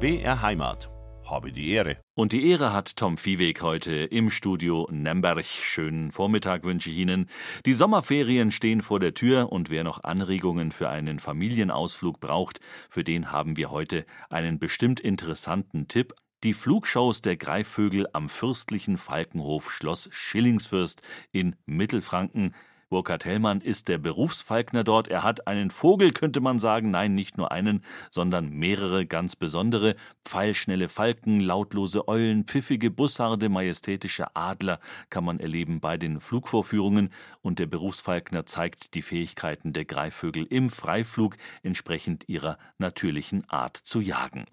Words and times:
BR 0.00 0.40
Heimat. 0.40 0.88
Habe 1.26 1.52
die 1.52 1.72
Ehre. 1.72 1.98
Und 2.14 2.32
die 2.32 2.48
Ehre 2.48 2.72
hat 2.72 2.96
Tom 2.96 3.18
Viehweg 3.18 3.60
heute 3.60 3.92
im 3.92 4.30
Studio 4.30 4.88
Nemberg. 4.90 5.44
Schönen 5.44 6.10
Vormittag 6.10 6.64
wünsche 6.64 6.88
ich 6.88 6.96
Ihnen. 6.96 7.26
Die 7.66 7.74
Sommerferien 7.74 8.50
stehen 8.50 8.80
vor 8.80 8.98
der 8.98 9.12
Tür 9.12 9.52
und 9.52 9.68
wer 9.68 9.84
noch 9.84 10.02
Anregungen 10.02 10.72
für 10.72 10.88
einen 10.88 11.18
Familienausflug 11.18 12.18
braucht, 12.18 12.60
für 12.88 13.04
den 13.04 13.30
haben 13.30 13.58
wir 13.58 13.70
heute 13.70 14.06
einen 14.30 14.58
bestimmt 14.58 15.00
interessanten 15.00 15.86
Tipp. 15.86 16.14
Die 16.44 16.54
Flugshows 16.54 17.20
der 17.20 17.36
Greifvögel 17.36 18.06
am 18.14 18.30
fürstlichen 18.30 18.96
Falkenhof 18.96 19.70
Schloss 19.70 20.08
Schillingsfürst 20.10 21.02
in 21.30 21.56
Mittelfranken 21.66 22.54
Burkhard 22.90 23.24
Hellmann 23.24 23.60
ist 23.60 23.86
der 23.86 23.98
Berufsfalkner 23.98 24.82
dort. 24.82 25.06
Er 25.06 25.22
hat 25.22 25.46
einen 25.46 25.70
Vogel, 25.70 26.10
könnte 26.10 26.40
man 26.40 26.58
sagen. 26.58 26.90
Nein, 26.90 27.14
nicht 27.14 27.38
nur 27.38 27.52
einen, 27.52 27.82
sondern 28.10 28.50
mehrere 28.50 29.06
ganz 29.06 29.36
besondere. 29.36 29.94
Pfeilschnelle 30.24 30.88
Falken, 30.88 31.38
lautlose 31.38 32.08
Eulen, 32.08 32.46
pfiffige 32.46 32.90
Bussarde, 32.90 33.48
majestätische 33.48 34.34
Adler 34.34 34.80
kann 35.08 35.24
man 35.24 35.38
erleben 35.38 35.78
bei 35.78 35.98
den 35.98 36.18
Flugvorführungen. 36.18 37.10
Und 37.42 37.60
der 37.60 37.66
Berufsfalkner 37.66 38.44
zeigt 38.44 38.94
die 38.94 39.02
Fähigkeiten 39.02 39.72
der 39.72 39.84
Greifvögel 39.84 40.44
im 40.44 40.68
Freiflug 40.68 41.36
entsprechend 41.62 42.28
ihrer 42.28 42.58
natürlichen 42.78 43.48
Art 43.50 43.76
zu 43.76 44.00
jagen. 44.00 44.46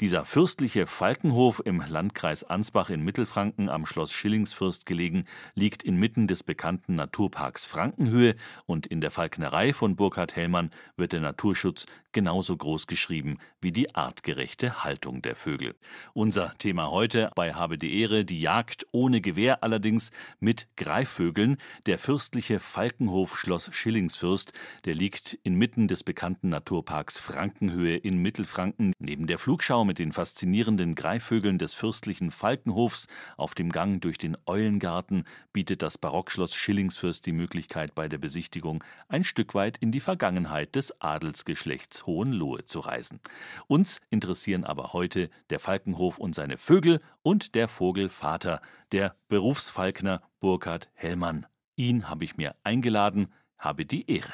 Dieser 0.00 0.24
fürstliche 0.24 0.88
Falkenhof 0.88 1.62
im 1.64 1.80
Landkreis 1.80 2.42
Ansbach 2.42 2.90
in 2.90 3.02
Mittelfranken 3.02 3.68
am 3.68 3.86
Schloss 3.86 4.10
Schillingsfürst 4.10 4.84
gelegen, 4.84 5.26
liegt 5.54 5.84
inmitten 5.84 6.26
des 6.26 6.42
bekannten 6.42 6.96
Naturparks 6.96 7.66
Franken 7.66 7.83
Frankenhöhe 7.84 8.34
und 8.64 8.86
in 8.86 9.02
der 9.02 9.10
Falknerei 9.10 9.74
von 9.74 9.94
Burkhard 9.94 10.34
Hellmann 10.36 10.70
wird 10.96 11.12
der 11.12 11.20
Naturschutz 11.20 11.84
genauso 12.14 12.56
groß 12.56 12.86
geschrieben 12.86 13.36
wie 13.60 13.72
die 13.72 13.94
artgerechte 13.94 14.82
Haltung 14.84 15.20
der 15.20 15.36
Vögel. 15.36 15.74
Unser 16.14 16.54
Thema 16.56 16.90
heute 16.90 17.30
bei 17.34 17.52
Habe 17.52 17.76
die 17.76 18.00
Ehre, 18.00 18.24
die 18.24 18.40
Jagd 18.40 18.86
ohne 18.92 19.20
Gewehr 19.20 19.62
allerdings 19.62 20.12
mit 20.40 20.66
Greifvögeln. 20.76 21.58
Der 21.84 21.98
fürstliche 21.98 22.58
Falkenhof 22.58 23.38
Schloss 23.38 23.68
Schillingsfürst, 23.70 24.54
der 24.86 24.94
liegt 24.94 25.34
inmitten 25.42 25.86
des 25.86 26.04
bekannten 26.04 26.48
Naturparks 26.48 27.18
Frankenhöhe 27.18 27.96
in 27.96 28.16
Mittelfranken. 28.16 28.94
Neben 28.98 29.26
der 29.26 29.38
Flugschau 29.38 29.84
mit 29.84 29.98
den 29.98 30.12
faszinierenden 30.12 30.94
Greifvögeln 30.94 31.58
des 31.58 31.74
fürstlichen 31.74 32.30
Falkenhofs 32.30 33.08
auf 33.36 33.54
dem 33.54 33.70
Gang 33.70 34.00
durch 34.00 34.16
den 34.16 34.38
Eulengarten 34.46 35.24
bietet 35.52 35.82
das 35.82 35.98
Barockschloss 35.98 36.54
Schillingsfürst 36.54 37.26
die 37.26 37.32
Möglichkeit, 37.32 37.74
Möglichkeit 37.74 37.94
bei 37.94 38.08
der 38.08 38.18
Besichtigung 38.18 38.84
ein 39.08 39.24
Stück 39.24 39.54
weit 39.54 39.78
in 39.78 39.90
die 39.90 40.00
Vergangenheit 40.00 40.74
des 40.76 41.00
Adelsgeschlechts 41.00 42.03
Hohenlohe 42.06 42.64
zu 42.64 42.80
reisen. 42.80 43.20
Uns 43.66 44.00
interessieren 44.10 44.64
aber 44.64 44.92
heute 44.92 45.30
der 45.50 45.60
Falkenhof 45.60 46.18
und 46.18 46.34
seine 46.34 46.56
Vögel 46.56 47.00
und 47.22 47.54
der 47.54 47.68
Vogelvater, 47.68 48.60
der 48.92 49.16
Berufsfalkner 49.28 50.22
Burkhard 50.40 50.90
Hellmann. 50.94 51.46
Ihn 51.76 52.08
habe 52.08 52.24
ich 52.24 52.36
mir 52.36 52.54
eingeladen, 52.62 53.32
habe 53.58 53.86
die 53.86 54.10
Ehre. 54.10 54.32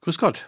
Grüß 0.00 0.18
Gott. 0.18 0.46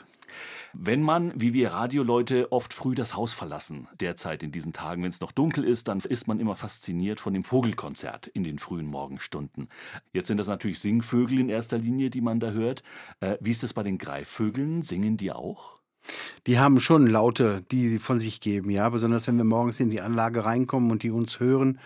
Wenn 0.75 1.03
man, 1.03 1.33
wie 1.35 1.55
wir 1.55 1.73
Radioleute, 1.73 2.53
oft 2.53 2.75
früh 2.75 2.95
das 2.95 3.15
Haus 3.17 3.33
verlassen, 3.33 3.89
derzeit 3.99 4.43
in 4.43 4.53
diesen 4.53 4.73
Tagen, 4.73 5.03
wenn 5.03 5.11
es 5.11 5.21
noch 5.21 5.33
dunkel 5.33 5.65
ist, 5.65 5.89
dann 5.89 6.01
ist 6.01 6.29
man 6.29 6.41
immer 6.41 6.57
fasziniert 6.57 7.21
von 7.21 7.33
dem 7.33 7.43
Vogelkonzert 7.43 8.27
in 8.27 8.45
den 8.45 8.59
frühen 8.59 8.87
Morgenstunden. 8.87 9.69
Jetzt 10.13 10.29
sind 10.29 10.37
das 10.37 10.49
natürlich 10.49 10.81
Singvögel 10.81 11.41
in 11.41 11.49
erster 11.49 11.79
Linie, 11.79 12.11
die 12.11 12.21
man 12.21 12.39
da 12.39 12.51
hört. 12.51 12.83
Äh, 13.21 13.39
wie 13.41 13.51
ist 13.51 13.65
es 13.65 13.73
bei 13.73 13.83
den 13.83 13.99
Greifvögeln? 13.99 14.83
Singen 14.83 15.17
die 15.17 15.33
auch? 15.33 15.78
Die 16.47 16.59
haben 16.59 16.81
schon 16.81 17.07
Laute, 17.07 17.63
die 17.71 17.89
sie 17.89 17.99
von 17.99 18.19
sich 18.19 18.41
geben, 18.41 18.71
ja. 18.71 18.89
Besonders 18.89 19.27
wenn 19.27 19.37
wir 19.37 19.45
morgens 19.45 19.81
in 19.81 19.91
die 19.91 20.01
Anlage 20.01 20.45
reinkommen 20.45 20.91
und 20.91 21.03
die 21.03 21.11
uns 21.11 21.41
hören, 21.41 21.79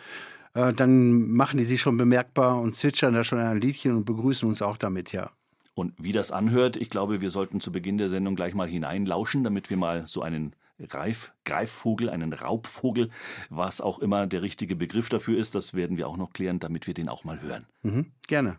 äh, 0.55 0.73
dann 0.73 1.31
machen 1.31 1.59
die 1.59 1.65
sich 1.65 1.81
schon 1.81 1.97
bemerkbar 1.97 2.61
und 2.61 2.77
zwitschern 2.77 3.15
da 3.15 3.25
schon 3.25 3.39
ein 3.39 3.61
Liedchen 3.61 3.97
und 3.97 4.05
begrüßen 4.05 4.49
uns 4.49 4.63
auch 4.63 4.77
damit, 4.77 5.13
ja. 5.13 5.31
Und 5.75 5.95
wie 5.99 6.13
das 6.13 6.33
anhört, 6.33 6.77
ich 6.77 6.91
glaube, 6.91 7.23
wir 7.23 7.31
sollten 7.31 7.61
zu 7.61 7.73
Beginn 7.73 7.97
der 7.97 8.11
Sendung 8.11 8.37
gleich 8.37 8.55
mal 8.55 8.69
hineinlauschen, 8.69 9.43
damit 9.43 9.71
wir 9.71 9.79
mal 9.79 10.07
so 10.07 10.21
einen 10.21 10.55
Reif, 10.79 11.33
Greifvogel, 11.45 12.11
einen 12.11 12.33
Raubvogel, 12.33 13.11
was 13.49 13.81
auch 13.81 13.99
immer 13.99 14.27
der 14.27 14.43
richtige 14.43 14.77
Begriff 14.77 15.09
dafür 15.09 15.39
ist, 15.39 15.55
das 15.55 15.75
werden 15.75 15.97
wir 15.97 16.09
auch 16.09 16.17
noch 16.17 16.33
klären, 16.33 16.59
damit 16.59 16.87
wir 16.87 16.95
den 16.95 17.09
auch 17.09 17.25
mal 17.25 17.41
hören. 17.41 17.67
Mhm, 17.83 18.07
gerne. 18.27 18.59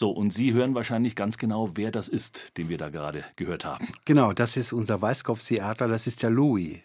So, 0.00 0.10
und 0.10 0.32
Sie 0.32 0.52
hören 0.52 0.76
wahrscheinlich 0.76 1.16
ganz 1.16 1.38
genau, 1.38 1.72
wer 1.74 1.90
das 1.90 2.06
ist, 2.06 2.56
den 2.56 2.68
wir 2.68 2.78
da 2.78 2.88
gerade 2.88 3.24
gehört 3.34 3.64
haben. 3.64 3.84
Genau, 4.04 4.32
das 4.32 4.56
ist 4.56 4.72
unser 4.72 5.02
Weißkopftheater, 5.02 5.88
das 5.88 6.06
ist 6.06 6.22
der 6.22 6.30
Louis. 6.30 6.78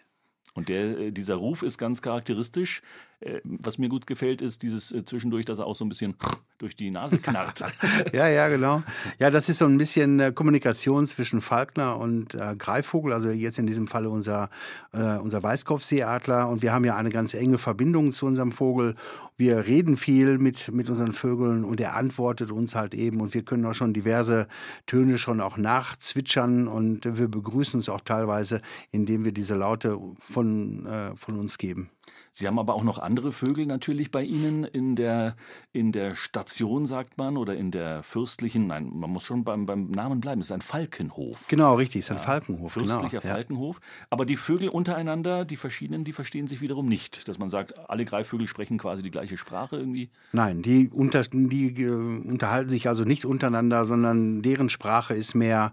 Und 0.54 0.68
der, 0.68 0.98
äh, 0.98 1.10
dieser 1.12 1.36
Ruf 1.36 1.62
ist 1.62 1.78
ganz 1.78 2.02
charakteristisch. 2.02 2.82
Äh, 3.24 3.40
was 3.44 3.78
mir 3.78 3.88
gut 3.88 4.06
gefällt, 4.06 4.42
ist 4.42 4.62
dieses 4.62 4.92
äh, 4.92 5.04
zwischendurch, 5.04 5.46
dass 5.46 5.58
er 5.58 5.66
auch 5.66 5.74
so 5.74 5.84
ein 5.84 5.88
bisschen 5.88 6.14
durch 6.58 6.76
die 6.76 6.90
Nase 6.90 7.18
knarrt. 7.18 7.64
ja, 8.12 8.28
ja, 8.28 8.48
genau. 8.48 8.82
Ja, 9.18 9.30
das 9.30 9.48
ist 9.48 9.58
so 9.58 9.64
ein 9.64 9.78
bisschen 9.78 10.34
Kommunikation 10.34 11.06
zwischen 11.06 11.40
Falkner 11.40 11.98
und 11.98 12.34
äh, 12.34 12.54
Greifvogel, 12.56 13.12
also 13.12 13.30
jetzt 13.30 13.58
in 13.58 13.66
diesem 13.66 13.86
Falle 13.86 14.10
unser, 14.10 14.50
äh, 14.92 15.16
unser 15.16 15.42
Weißkopfseeadler. 15.42 16.48
Und 16.48 16.62
wir 16.62 16.72
haben 16.72 16.84
ja 16.84 16.96
eine 16.96 17.10
ganz 17.10 17.34
enge 17.34 17.58
Verbindung 17.58 18.12
zu 18.12 18.26
unserem 18.26 18.52
Vogel. 18.52 18.94
Wir 19.36 19.66
reden 19.66 19.96
viel 19.96 20.38
mit, 20.38 20.70
mit 20.70 20.88
unseren 20.88 21.12
Vögeln 21.12 21.64
und 21.64 21.80
er 21.80 21.96
antwortet 21.96 22.52
uns 22.52 22.74
halt 22.74 22.94
eben. 22.94 23.20
Und 23.20 23.34
wir 23.34 23.42
können 23.42 23.64
auch 23.64 23.74
schon 23.74 23.94
diverse 23.94 24.46
Töne 24.86 25.18
schon 25.18 25.40
auch 25.40 25.56
nachzwitschern 25.56 26.68
und 26.68 27.18
wir 27.18 27.28
begrüßen 27.28 27.78
uns 27.78 27.88
auch 27.88 28.02
teilweise, 28.02 28.60
indem 28.92 29.24
wir 29.24 29.32
diese 29.32 29.54
Laute 29.54 29.98
von, 30.30 30.86
äh, 30.86 31.16
von 31.16 31.38
uns 31.38 31.58
geben. 31.58 31.90
Sie 32.30 32.48
haben 32.48 32.58
aber 32.58 32.74
auch 32.74 32.82
noch 32.82 32.98
andere 32.98 33.30
Vögel 33.30 33.64
natürlich 33.64 34.10
bei 34.10 34.24
Ihnen 34.24 34.64
in 34.64 34.96
der, 34.96 35.36
in 35.72 35.92
der 35.92 36.16
Station, 36.16 36.84
sagt 36.84 37.16
man, 37.16 37.36
oder 37.36 37.54
in 37.54 37.70
der 37.70 38.02
fürstlichen, 38.02 38.66
nein, 38.66 38.90
man 38.92 39.10
muss 39.10 39.22
schon 39.22 39.44
beim, 39.44 39.66
beim 39.66 39.90
Namen 39.90 40.20
bleiben, 40.20 40.40
es 40.40 40.48
ist 40.48 40.52
ein 40.52 40.60
Falkenhof. 40.60 41.46
Genau, 41.46 41.76
richtig, 41.76 42.00
es 42.00 42.06
ist 42.06 42.10
ein 42.10 42.16
ja, 42.16 42.22
Falkenhof. 42.24 42.72
Fürstlicher 42.72 43.20
genau, 43.20 43.34
Falkenhof. 43.34 43.80
Ja. 43.80 44.06
Aber 44.10 44.26
die 44.26 44.36
Vögel 44.36 44.68
untereinander, 44.68 45.44
die 45.44 45.56
verschiedenen, 45.56 46.04
die 46.04 46.12
verstehen 46.12 46.48
sich 46.48 46.60
wiederum 46.60 46.88
nicht. 46.88 47.28
Dass 47.28 47.38
man 47.38 47.50
sagt, 47.50 47.78
alle 47.88 48.04
Greifvögel 48.04 48.48
sprechen 48.48 48.78
quasi 48.78 49.02
die 49.02 49.12
gleiche 49.12 49.38
Sprache 49.38 49.76
irgendwie. 49.76 50.10
Nein, 50.32 50.62
die, 50.62 50.88
unter, 50.88 51.22
die 51.22 51.82
äh, 51.82 51.90
unterhalten 51.90 52.70
sich 52.70 52.88
also 52.88 53.04
nicht 53.04 53.26
untereinander, 53.26 53.84
sondern 53.84 54.42
deren 54.42 54.70
Sprache 54.70 55.14
ist 55.14 55.34
mehr 55.34 55.72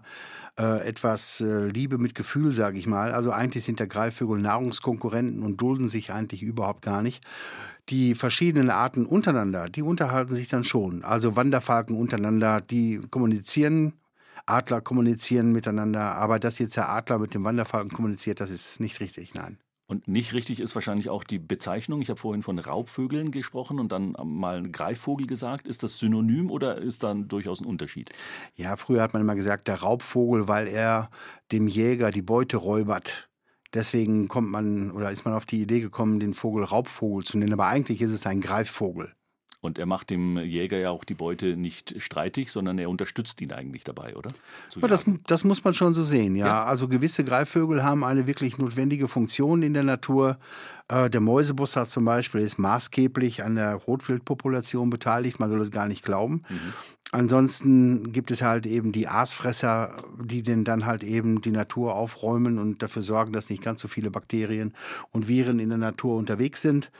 äh, 0.58 0.86
etwas 0.86 1.40
äh, 1.40 1.66
Liebe 1.66 1.98
mit 1.98 2.14
Gefühl, 2.14 2.54
sage 2.54 2.78
ich 2.78 2.86
mal. 2.86 3.12
Also 3.12 3.30
eigentlich 3.30 3.64
sind 3.64 3.80
der 3.80 3.86
Greifvögel 3.86 4.38
Nahrungskonkurrenten 4.38 5.42
und 5.42 5.60
dulden 5.60 5.88
sich 5.88 6.12
eigentlich 6.12 6.42
überhaupt 6.42 6.82
gar 6.82 7.02
nicht. 7.02 7.24
Die 7.88 8.14
verschiedenen 8.14 8.70
Arten 8.70 9.06
untereinander, 9.06 9.68
die 9.68 9.82
unterhalten 9.82 10.34
sich 10.34 10.48
dann 10.48 10.64
schon. 10.64 11.04
Also 11.04 11.36
Wanderfalken 11.36 11.96
untereinander, 11.96 12.60
die 12.60 13.00
kommunizieren 13.10 13.94
Adler 14.46 14.80
kommunizieren 14.80 15.52
miteinander, 15.52 16.16
aber 16.16 16.38
dass 16.38 16.58
jetzt 16.58 16.76
der 16.76 16.88
Adler 16.88 17.18
mit 17.18 17.34
dem 17.34 17.44
Wanderfalken 17.44 17.92
kommuniziert, 17.92 18.40
das 18.40 18.50
ist 18.50 18.80
nicht 18.80 19.00
richtig, 19.00 19.34
nein. 19.34 19.58
Und 19.86 20.08
nicht 20.08 20.32
richtig 20.32 20.60
ist 20.60 20.74
wahrscheinlich 20.74 21.10
auch 21.10 21.24
die 21.24 21.38
Bezeichnung. 21.38 22.00
Ich 22.00 22.08
habe 22.08 22.18
vorhin 22.18 22.42
von 22.42 22.58
Raubvögeln 22.58 23.30
gesprochen 23.30 23.78
und 23.78 23.92
dann 23.92 24.16
mal 24.24 24.62
Greifvogel 24.70 25.26
gesagt. 25.26 25.66
Ist 25.66 25.82
das 25.82 25.98
synonym 25.98 26.50
oder 26.50 26.78
ist 26.78 27.02
da 27.02 27.14
durchaus 27.14 27.60
ein 27.60 27.66
Unterschied? 27.66 28.10
Ja, 28.54 28.76
früher 28.76 29.02
hat 29.02 29.12
man 29.12 29.22
immer 29.22 29.34
gesagt, 29.34 29.68
der 29.68 29.82
Raubvogel, 29.82 30.48
weil 30.48 30.68
er 30.68 31.10
dem 31.50 31.68
Jäger 31.68 32.10
die 32.10 32.22
Beute 32.22 32.56
räubert. 32.56 33.28
Deswegen 33.74 34.28
kommt 34.28 34.50
man 34.50 34.90
oder 34.90 35.10
ist 35.10 35.24
man 35.24 35.34
auf 35.34 35.46
die 35.46 35.62
Idee 35.62 35.80
gekommen, 35.80 36.20
den 36.20 36.34
Vogel 36.34 36.64
Raubvogel 36.64 37.24
zu 37.24 37.38
nennen. 37.38 37.54
Aber 37.54 37.66
eigentlich 37.66 38.02
ist 38.02 38.12
es 38.12 38.26
ein 38.26 38.40
Greifvogel. 38.40 39.12
Und 39.62 39.78
er 39.78 39.86
macht 39.86 40.10
dem 40.10 40.38
Jäger 40.38 40.76
ja 40.76 40.90
auch 40.90 41.04
die 41.04 41.14
Beute 41.14 41.56
nicht 41.56 41.94
streitig, 42.02 42.50
sondern 42.50 42.80
er 42.80 42.90
unterstützt 42.90 43.40
ihn 43.40 43.52
eigentlich 43.52 43.84
dabei, 43.84 44.16
oder? 44.16 44.30
Ja, 44.74 44.88
das, 44.88 45.06
das, 45.28 45.44
muss 45.44 45.62
man 45.62 45.72
schon 45.72 45.94
so 45.94 46.02
sehen, 46.02 46.34
ja. 46.34 46.46
ja. 46.46 46.64
Also 46.64 46.88
gewisse 46.88 47.22
Greifvögel 47.22 47.84
haben 47.84 48.02
eine 48.02 48.26
wirklich 48.26 48.58
notwendige 48.58 49.06
Funktion 49.06 49.62
in 49.62 49.72
der 49.72 49.84
Natur. 49.84 50.36
Äh, 50.88 51.08
der 51.10 51.20
Mäusebussard 51.20 51.88
zum 51.88 52.04
Beispiel 52.04 52.40
ist 52.40 52.58
maßgeblich 52.58 53.44
an 53.44 53.54
der 53.54 53.76
Rotwildpopulation 53.76 54.90
beteiligt, 54.90 55.38
man 55.38 55.48
soll 55.48 55.60
es 55.60 55.70
gar 55.70 55.86
nicht 55.86 56.04
glauben. 56.04 56.42
Mhm. 56.48 56.72
Ansonsten 57.12 58.10
gibt 58.10 58.32
es 58.32 58.42
halt 58.42 58.66
eben 58.66 58.90
die 58.90 59.06
Aasfresser, 59.06 59.94
die 60.18 60.42
denn 60.42 60.64
dann 60.64 60.86
halt 60.86 61.04
eben 61.04 61.40
die 61.40 61.50
Natur 61.52 61.94
aufräumen 61.94 62.58
und 62.58 62.82
dafür 62.82 63.02
sorgen, 63.02 63.32
dass 63.32 63.48
nicht 63.48 63.62
ganz 63.62 63.80
so 63.80 63.86
viele 63.86 64.10
Bakterien 64.10 64.74
und 65.12 65.28
Viren 65.28 65.60
in 65.60 65.68
der 65.68 65.78
Natur 65.78 66.16
unterwegs 66.16 66.62
sind. 66.62 66.90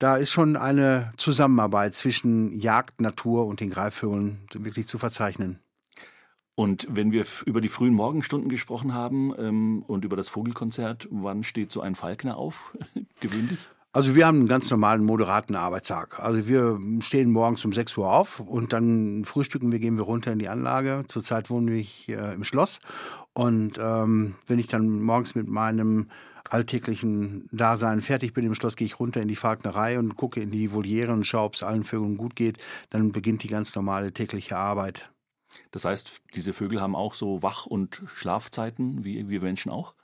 Da 0.00 0.16
ist 0.16 0.30
schon 0.30 0.56
eine 0.56 1.12
Zusammenarbeit 1.18 1.94
zwischen 1.94 2.58
Jagd, 2.58 3.02
Natur 3.02 3.46
und 3.46 3.60
den 3.60 3.68
Greifvögeln 3.68 4.40
wirklich 4.54 4.88
zu 4.88 4.96
verzeichnen. 4.96 5.60
Und 6.54 6.86
wenn 6.90 7.12
wir 7.12 7.26
über 7.44 7.60
die 7.60 7.68
frühen 7.68 7.92
Morgenstunden 7.92 8.48
gesprochen 8.48 8.94
haben 8.94 9.34
ähm, 9.38 9.84
und 9.86 10.06
über 10.06 10.16
das 10.16 10.30
Vogelkonzert, 10.30 11.06
wann 11.10 11.42
steht 11.42 11.70
so 11.70 11.82
ein 11.82 11.96
Falkner 11.96 12.38
auf 12.38 12.74
gewöhnlich? 13.20 13.58
Also 13.92 14.14
wir 14.14 14.26
haben 14.26 14.38
einen 14.38 14.48
ganz 14.48 14.70
normalen, 14.70 15.04
moderaten 15.04 15.54
Arbeitstag. 15.54 16.18
Also 16.18 16.48
wir 16.48 16.78
stehen 17.00 17.30
morgens 17.30 17.62
um 17.66 17.72
6 17.74 17.98
Uhr 17.98 18.10
auf 18.10 18.40
und 18.40 18.72
dann 18.72 19.26
frühstücken 19.26 19.70
wir, 19.70 19.80
gehen 19.80 19.98
wir 19.98 20.04
runter 20.04 20.32
in 20.32 20.38
die 20.38 20.48
Anlage. 20.48 21.04
Zurzeit 21.08 21.50
wohne 21.50 21.74
ich 21.74 22.08
äh, 22.08 22.32
im 22.32 22.44
Schloss. 22.44 22.78
Und 23.34 23.78
ähm, 23.78 24.36
wenn 24.46 24.58
ich 24.58 24.68
dann 24.68 25.02
morgens 25.02 25.34
mit 25.34 25.46
meinem 25.46 26.08
alltäglichen 26.48 27.48
Dasein 27.52 28.00
fertig 28.00 28.32
bin 28.32 28.46
im 28.46 28.54
Schloss, 28.54 28.76
gehe 28.76 28.86
ich 28.86 28.98
runter 28.98 29.20
in 29.20 29.28
die 29.28 29.36
Falknerei 29.36 29.98
und 29.98 30.16
gucke 30.16 30.40
in 30.40 30.50
die 30.50 30.72
Voliere 30.72 31.12
und 31.12 31.26
schaue, 31.26 31.44
ob 31.44 31.54
es 31.54 31.62
allen 31.62 31.84
Vögeln 31.84 32.16
gut 32.16 32.36
geht. 32.36 32.58
Dann 32.90 33.12
beginnt 33.12 33.42
die 33.42 33.48
ganz 33.48 33.74
normale 33.74 34.12
tägliche 34.12 34.56
Arbeit. 34.56 35.10
Das 35.70 35.84
heißt, 35.84 36.22
diese 36.34 36.52
Vögel 36.52 36.80
haben 36.80 36.94
auch 36.94 37.14
so 37.14 37.42
Wach- 37.42 37.66
und 37.66 38.02
Schlafzeiten, 38.06 39.04
wie 39.04 39.28
wir 39.28 39.40
Menschen 39.40 39.70
auch? 39.70 39.94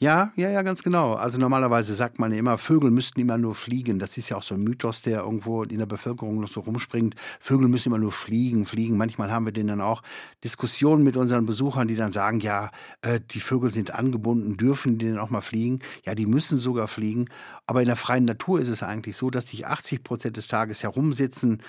Ja, 0.00 0.32
ja, 0.36 0.50
ja, 0.50 0.62
ganz 0.62 0.82
genau. 0.82 1.14
Also 1.14 1.38
normalerweise 1.38 1.94
sagt 1.94 2.18
man 2.18 2.32
ja 2.32 2.38
immer, 2.38 2.58
Vögel 2.58 2.90
müssten 2.90 3.20
immer 3.20 3.38
nur 3.38 3.54
fliegen. 3.54 3.98
Das 4.00 4.16
ist 4.18 4.28
ja 4.28 4.36
auch 4.36 4.42
so 4.42 4.54
ein 4.56 4.62
Mythos, 4.62 5.02
der 5.02 5.20
irgendwo 5.20 5.62
in 5.62 5.78
der 5.78 5.86
Bevölkerung 5.86 6.40
noch 6.40 6.48
so 6.48 6.60
rumspringt. 6.60 7.14
Vögel 7.40 7.68
müssen 7.68 7.88
immer 7.90 7.98
nur 7.98 8.10
fliegen, 8.12 8.66
fliegen. 8.66 8.96
Manchmal 8.96 9.30
haben 9.30 9.46
wir 9.46 9.52
denen 9.52 9.68
dann 9.68 9.80
auch 9.80 10.02
Diskussionen 10.42 11.04
mit 11.04 11.16
unseren 11.16 11.46
Besuchern, 11.46 11.86
die 11.88 11.94
dann 11.94 12.10
sagen, 12.12 12.40
ja, 12.40 12.70
äh, 13.02 13.20
die 13.30 13.40
Vögel 13.40 13.70
sind 13.70 13.94
angebunden, 13.94 14.56
dürfen 14.56 14.98
die 14.98 15.06
denn 15.06 15.18
auch 15.18 15.30
mal 15.30 15.40
fliegen? 15.42 15.78
Ja, 16.04 16.14
die 16.16 16.26
müssen 16.26 16.58
sogar 16.58 16.88
fliegen. 16.88 17.26
Aber 17.66 17.80
in 17.80 17.86
der 17.86 17.96
freien 17.96 18.24
Natur 18.24 18.58
ist 18.60 18.68
es 18.68 18.82
eigentlich 18.82 19.16
so, 19.16 19.30
dass 19.30 19.46
sich 19.46 19.66
80 19.66 20.02
Prozent 20.02 20.36
des 20.36 20.48
Tages 20.48 20.82
herumsitzen, 20.82 21.62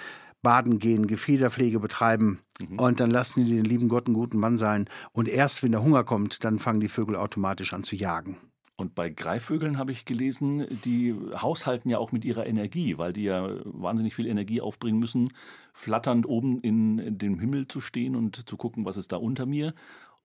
baden 0.46 0.78
gehen, 0.78 1.08
Gefiederpflege 1.08 1.80
betreiben 1.80 2.40
mhm. 2.60 2.80
und 2.80 3.00
dann 3.00 3.10
lassen 3.10 3.46
die 3.46 3.56
den 3.56 3.66
lieben 3.66 3.90
Gott 3.90 4.06
einen 4.06 4.14
guten 4.14 4.40
Mann 4.40 4.60
sein. 4.60 4.88
Und 5.12 5.28
erst 5.28 5.64
wenn 5.64 5.72
der 5.72 5.84
Hunger 5.84 6.04
kommt, 6.04 6.44
dann 6.44 6.60
fangen 6.60 6.80
die 6.80 6.88
Vögel 6.88 7.16
automatisch 7.16 7.74
an 7.74 7.84
zu 7.84 7.96
jagen. 7.96 8.38
Und 8.78 8.94
bei 8.94 9.10
Greifvögeln 9.10 9.78
habe 9.80 9.92
ich 9.92 10.06
gelesen, 10.06 10.68
die 10.84 11.16
haushalten 11.36 11.90
ja 11.90 11.98
auch 11.98 12.12
mit 12.12 12.26
ihrer 12.26 12.46
Energie, 12.46 12.98
weil 13.00 13.12
die 13.12 13.24
ja 13.24 13.50
wahnsinnig 13.64 14.14
viel 14.14 14.28
Energie 14.28 14.62
aufbringen 14.62 15.00
müssen, 15.00 15.34
flatternd 15.74 16.28
oben 16.28 16.60
in 16.60 17.18
dem 17.18 17.40
Himmel 17.40 17.68
zu 17.68 17.82
stehen 17.82 18.16
und 18.16 18.48
zu 18.48 18.56
gucken, 18.56 18.86
was 18.86 18.98
ist 18.98 19.12
da 19.14 19.18
unter 19.18 19.46
mir. 19.46 19.74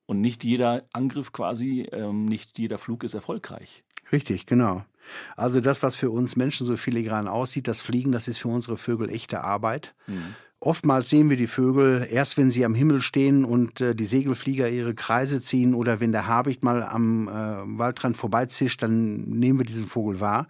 Und 0.05 0.21
nicht 0.21 0.45
jeder 0.45 0.85
Angriff 0.93 1.33
quasi, 1.33 1.89
ähm, 1.93 2.27
nicht 2.27 2.59
jeder 2.59 2.79
Flug 2.79 3.05
ist 3.05 3.15
erfolgreich. 3.15 3.85
Richtig, 4.13 4.45
genau. 4.45 4.85
Also 5.37 5.61
das, 5.61 5.83
was 5.83 5.97
für 5.97 6.11
uns 6.11 6.37
Menschen 6.37 6.67
so 6.67 6.77
filigran 6.77 7.29
aussieht, 7.29 7.69
das 7.69 7.81
Fliegen, 7.81 8.13
das 8.13 8.29
ist 8.29 8.39
für 8.39 8.49
unsere 8.49 8.77
Vögel 8.77 9.11
echte 9.11 9.43
Arbeit. 9.43 9.95
Mhm. 10.07 10.35
Oftmals 10.63 11.09
sehen 11.09 11.31
wir 11.31 11.39
die 11.39 11.47
Vögel 11.47 12.07
erst, 12.11 12.37
wenn 12.37 12.51
sie 12.51 12.67
am 12.67 12.75
Himmel 12.75 13.01
stehen 13.01 13.47
und 13.47 13.81
äh, 13.81 13.95
die 13.95 14.05
Segelflieger 14.05 14.69
ihre 14.69 14.95
Kreise 14.95 15.41
ziehen 15.41 15.75
oder 15.75 16.01
wenn 16.01 16.13
der 16.13 16.27
Habicht 16.27 16.63
mal 16.63 16.83
am 16.83 17.29
äh, 17.29 17.79
Waldrand 17.79 18.15
vorbeizischt, 18.15 18.83
dann 18.83 19.23
nehmen 19.23 19.59
wir 19.59 19.65
diesen 19.65 19.87
Vogel 19.87 20.21
wahr. 20.21 20.49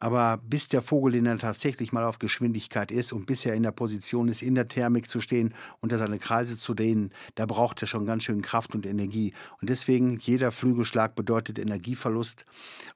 Aber 0.00 0.38
bis 0.38 0.66
der 0.68 0.82
Vogel 0.82 1.22
dann 1.22 1.38
tatsächlich 1.38 1.92
mal 1.92 2.04
auf 2.04 2.18
Geschwindigkeit 2.18 2.90
ist 2.90 3.12
und 3.12 3.26
bis 3.26 3.44
er 3.44 3.54
in 3.54 3.62
der 3.62 3.70
Position 3.70 4.28
ist, 4.28 4.42
in 4.42 4.54
der 4.54 4.66
Thermik 4.66 5.08
zu 5.08 5.20
stehen 5.20 5.54
und 5.80 5.92
seine 5.92 6.18
Kreise 6.18 6.56
zu 6.56 6.74
dehnen, 6.74 7.12
da 7.34 7.44
braucht 7.46 7.82
er 7.82 7.86
schon 7.86 8.06
ganz 8.06 8.24
schön 8.24 8.40
Kraft 8.40 8.74
und 8.74 8.86
Energie. 8.86 9.34
Und 9.60 9.68
deswegen, 9.68 10.18
jeder 10.18 10.50
Flügelschlag 10.50 11.14
bedeutet 11.14 11.58
Energieverlust. 11.58 12.46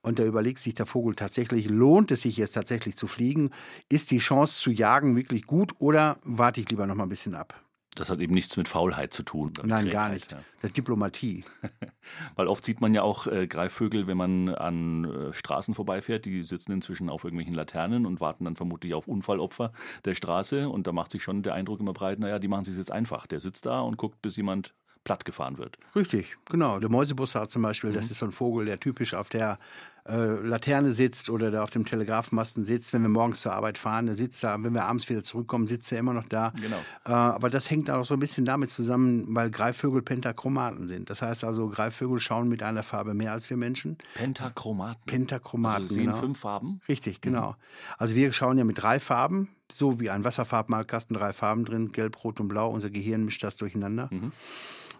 Und 0.00 0.18
da 0.18 0.24
überlegt 0.24 0.60
sich 0.60 0.74
der 0.74 0.86
Vogel 0.86 1.14
tatsächlich, 1.14 1.68
lohnt 1.68 2.10
es 2.10 2.22
sich 2.22 2.38
jetzt 2.38 2.52
tatsächlich 2.52 2.96
zu 2.96 3.06
fliegen? 3.06 3.50
Ist 3.90 4.10
die 4.10 4.18
Chance 4.18 4.60
zu 4.60 4.70
jagen 4.70 5.14
wirklich 5.14 5.46
gut 5.46 5.74
oder 5.78 6.18
warte 6.24 6.60
ich 6.60 6.70
lieber 6.70 6.86
noch 6.86 6.94
mal 6.94 7.04
ein 7.04 7.10
bisschen 7.10 7.34
ab? 7.34 7.63
Das 7.94 8.10
hat 8.10 8.20
eben 8.20 8.34
nichts 8.34 8.56
mit 8.56 8.68
Faulheit 8.68 9.14
zu 9.14 9.22
tun. 9.22 9.52
Nein, 9.62 9.90
gar 9.90 10.08
nicht. 10.08 10.32
Ja. 10.32 10.38
Das 10.60 10.70
ist 10.70 10.76
Diplomatie. 10.76 11.44
Weil 12.36 12.46
oft 12.48 12.64
sieht 12.64 12.80
man 12.80 12.94
ja 12.94 13.02
auch 13.02 13.26
äh, 13.26 13.46
Greifvögel, 13.46 14.06
wenn 14.06 14.16
man 14.16 14.48
an 14.48 15.04
äh, 15.04 15.32
Straßen 15.32 15.74
vorbeifährt, 15.74 16.24
die 16.24 16.42
sitzen 16.42 16.72
inzwischen 16.72 17.08
auf 17.08 17.24
irgendwelchen 17.24 17.54
Laternen 17.54 18.06
und 18.06 18.20
warten 18.20 18.44
dann 18.44 18.56
vermutlich 18.56 18.94
auf 18.94 19.06
Unfallopfer 19.06 19.72
der 20.04 20.14
Straße. 20.14 20.68
Und 20.68 20.86
da 20.86 20.92
macht 20.92 21.10
sich 21.10 21.22
schon 21.22 21.42
der 21.42 21.54
Eindruck 21.54 21.80
immer 21.80 21.92
breit, 21.92 22.18
naja, 22.18 22.38
die 22.38 22.48
machen 22.48 22.64
sich 22.64 22.76
jetzt 22.76 22.92
einfach. 22.92 23.26
Der 23.26 23.40
sitzt 23.40 23.66
da 23.66 23.80
und 23.80 23.96
guckt, 23.96 24.20
bis 24.22 24.36
jemand 24.36 24.74
platt 25.04 25.24
gefahren 25.24 25.58
wird. 25.58 25.78
Richtig, 25.94 26.36
genau. 26.46 26.78
Der 26.78 26.88
Mäusebussard 26.88 27.50
zum 27.50 27.62
Beispiel, 27.62 27.90
mhm. 27.90 27.94
das 27.94 28.10
ist 28.10 28.18
so 28.18 28.26
ein 28.26 28.32
Vogel, 28.32 28.66
der 28.66 28.80
typisch 28.80 29.14
auf 29.14 29.28
der 29.28 29.58
äh, 30.06 30.16
Laterne 30.16 30.92
sitzt 30.92 31.30
oder 31.30 31.50
der 31.50 31.62
auf 31.62 31.70
dem 31.70 31.86
Telegrafenmasten 31.86 32.62
sitzt, 32.62 32.92
wenn 32.92 33.02
wir 33.02 33.08
morgens 33.08 33.40
zur 33.40 33.54
Arbeit 33.54 33.78
fahren, 33.78 34.06
der 34.06 34.14
sitzt 34.14 34.44
da, 34.44 34.62
wenn 34.62 34.74
wir 34.74 34.84
abends 34.84 35.08
wieder 35.08 35.22
zurückkommen, 35.22 35.66
sitzt 35.66 35.90
er 35.92 35.98
immer 35.98 36.12
noch 36.12 36.28
da. 36.28 36.52
Genau. 36.60 36.76
Äh, 37.06 37.12
aber 37.12 37.48
das 37.48 37.70
hängt 37.70 37.90
auch 37.90 38.04
so 38.04 38.14
ein 38.14 38.20
bisschen 38.20 38.44
damit 38.44 38.70
zusammen, 38.70 39.24
weil 39.28 39.50
Greifvögel 39.50 40.02
Pentachromaten 40.02 40.88
sind. 40.88 41.08
Das 41.08 41.22
heißt 41.22 41.44
also, 41.44 41.68
Greifvögel 41.68 42.20
schauen 42.20 42.48
mit 42.48 42.62
einer 42.62 42.82
Farbe 42.82 43.14
mehr 43.14 43.32
als 43.32 43.48
wir 43.48 43.56
Menschen. 43.56 43.96
Pentachromaten? 44.14 45.02
Pentachromaten, 45.06 45.76
also 45.76 45.88
sie 45.88 45.94
sehen 45.94 46.06
genau. 46.06 46.20
fünf 46.20 46.38
Farben? 46.38 46.80
Richtig, 46.88 47.20
genau. 47.20 47.52
Mhm. 47.52 47.56
Also 47.98 48.14
wir 48.14 48.32
schauen 48.32 48.58
ja 48.58 48.64
mit 48.64 48.82
drei 48.82 49.00
Farben, 49.00 49.48
so 49.72 50.00
wie 50.00 50.10
ein 50.10 50.24
Wasserfarbmalkasten, 50.24 51.16
drei 51.16 51.32
Farben 51.32 51.64
drin, 51.64 51.92
gelb, 51.92 52.22
rot 52.22 52.40
und 52.40 52.48
blau. 52.48 52.70
Unser 52.70 52.90
Gehirn 52.90 53.24
mischt 53.24 53.42
das 53.42 53.56
durcheinander. 53.56 54.08
Mhm. 54.10 54.32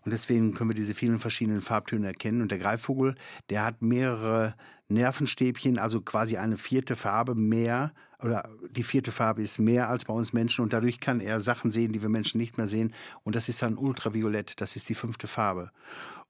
Und 0.04 0.12
deswegen 0.12 0.54
können 0.54 0.70
wir 0.70 0.74
diese 0.74 0.94
vielen 0.94 1.18
verschiedenen 1.18 1.60
Farbtöne 1.60 2.06
erkennen. 2.06 2.42
Und 2.42 2.50
der 2.50 2.58
Greifvogel, 2.58 3.14
der 3.50 3.64
hat 3.64 3.82
mehrere 3.82 4.54
Nervenstäbchen, 4.88 5.78
also 5.78 6.00
quasi 6.00 6.36
eine 6.36 6.58
vierte 6.58 6.94
Farbe 6.96 7.34
mehr 7.34 7.92
oder 8.22 8.48
die 8.70 8.82
vierte 8.82 9.12
Farbe 9.12 9.42
ist 9.42 9.58
mehr 9.58 9.88
als 9.88 10.06
bei 10.06 10.14
uns 10.14 10.32
Menschen 10.32 10.62
und 10.62 10.72
dadurch 10.72 10.98
kann 10.98 11.20
er 11.20 11.40
Sachen 11.40 11.70
sehen, 11.70 11.92
die 11.92 12.00
wir 12.00 12.08
Menschen 12.08 12.38
nicht 12.38 12.56
mehr 12.56 12.66
sehen. 12.66 12.94
Und 13.22 13.36
das 13.36 13.48
ist 13.48 13.60
dann 13.60 13.76
Ultraviolett, 13.76 14.60
das 14.60 14.76
ist 14.76 14.88
die 14.88 14.94
fünfte 14.94 15.26
Farbe. 15.26 15.70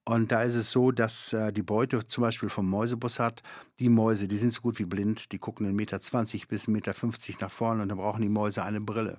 Und 0.06 0.32
da 0.32 0.42
ist 0.42 0.54
es 0.54 0.70
so, 0.70 0.92
dass 0.92 1.32
äh, 1.32 1.50
die 1.50 1.62
Beute 1.62 2.06
zum 2.06 2.22
Beispiel 2.22 2.50
vom 2.50 2.68
Mäusebus 2.68 3.18
hat, 3.18 3.42
die 3.80 3.88
Mäuse, 3.88 4.28
die 4.28 4.36
sind 4.36 4.52
so 4.52 4.60
gut 4.60 4.78
wie 4.78 4.84
blind, 4.84 5.32
die 5.32 5.38
gucken 5.38 5.66
1,20 5.66 5.72
Meter 5.72 5.98
bis 6.46 6.68
1,50 6.68 6.70
Meter 6.70 6.94
nach 7.40 7.50
vorne 7.50 7.82
und 7.82 7.88
dann 7.88 7.96
brauchen 7.96 8.20
die 8.20 8.28
Mäuse 8.28 8.62
eine 8.64 8.82
Brille. 8.82 9.18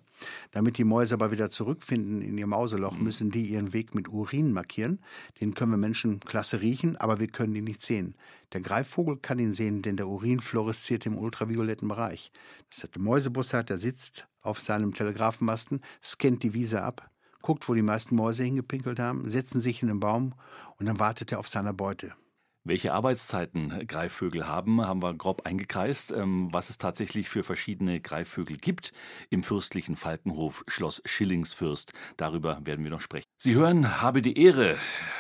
Damit 0.52 0.78
die 0.78 0.84
Mäuse 0.84 1.16
aber 1.16 1.32
wieder 1.32 1.50
zurückfinden 1.50 2.22
in 2.22 2.38
ihr 2.38 2.46
Mauseloch, 2.46 2.96
mhm. 2.96 3.04
müssen 3.04 3.32
die 3.32 3.48
ihren 3.48 3.74
Weg 3.74 3.96
mit 3.96 4.10
Urin 4.10 4.54
markieren. 4.54 5.00
Den 5.42 5.56
können 5.56 5.72
wir 5.72 5.78
Menschen 5.78 6.20
klasse 6.20 6.62
riechen, 6.62 6.98
aber 6.98 7.20
wir 7.20 7.30
können 7.30 7.56
ihn 7.56 7.64
nicht 7.64 7.82
sehen. 7.82 8.14
Der 8.54 8.62
Greifvogel 8.62 9.18
kann 9.18 9.40
ihn 9.40 9.54
sehen, 9.54 9.82
denn 9.82 9.98
der 9.98 10.08
Urin 10.08 10.40
fluoresziert 10.40 11.08
im 11.08 11.18
ultravioletten 11.18 11.88
Bereich. 11.88 12.32
Das 12.70 12.84
hat 12.84 12.94
der 12.94 13.02
Mäusebussard, 13.02 13.72
der 13.72 13.80
sitzt 13.80 14.28
auf 14.42 14.62
seinem 14.62 14.94
Telegrafenmasten, 14.94 15.82
scannt 16.04 16.44
die 16.44 16.54
Wiese 16.54 16.84
ab, 16.84 17.10
guckt, 17.46 17.70
wo 17.70 17.76
die 17.76 17.84
meisten 17.84 18.16
Mäuse 18.16 18.44
hingepinkelt 18.44 19.00
haben, 19.00 19.30
setzen 19.30 19.62
sich 19.62 19.84
in 19.84 19.88
den 19.88 20.00
Baum 20.00 20.34
und 20.78 20.88
dann 20.88 21.00
wartet 21.00 21.32
er 21.32 21.40
auf 21.40 21.48
seine 21.48 21.74
Beute. 21.74 22.14
Welche 22.68 22.94
Arbeitszeiten 22.94 23.86
Greifvögel 23.86 24.48
haben, 24.48 24.82
haben 24.82 25.04
wir 25.04 25.14
grob 25.14 25.46
eingekreist. 25.46 26.12
Ähm, 26.12 26.52
was 26.52 26.72
es 26.72 26.80
tatsächlich 26.80 27.30
für 27.30 27.44
verschiedene 27.44 28.02
Greifvögel 28.02 28.58
gibt 28.58 28.92
im 29.30 29.44
fürstlichen 29.44 29.96
Falkenhof 29.96 30.64
Schloss 30.68 31.00
Schillingsfürst, 31.06 31.94
darüber 32.18 32.60
werden 32.64 32.84
wir 32.84 32.90
noch 32.90 33.02
sprechen. 33.02 33.28
Sie 33.38 33.54
hören 33.54 34.02
Habe 34.02 34.24
die 34.24 34.42
Ehre 34.42 34.78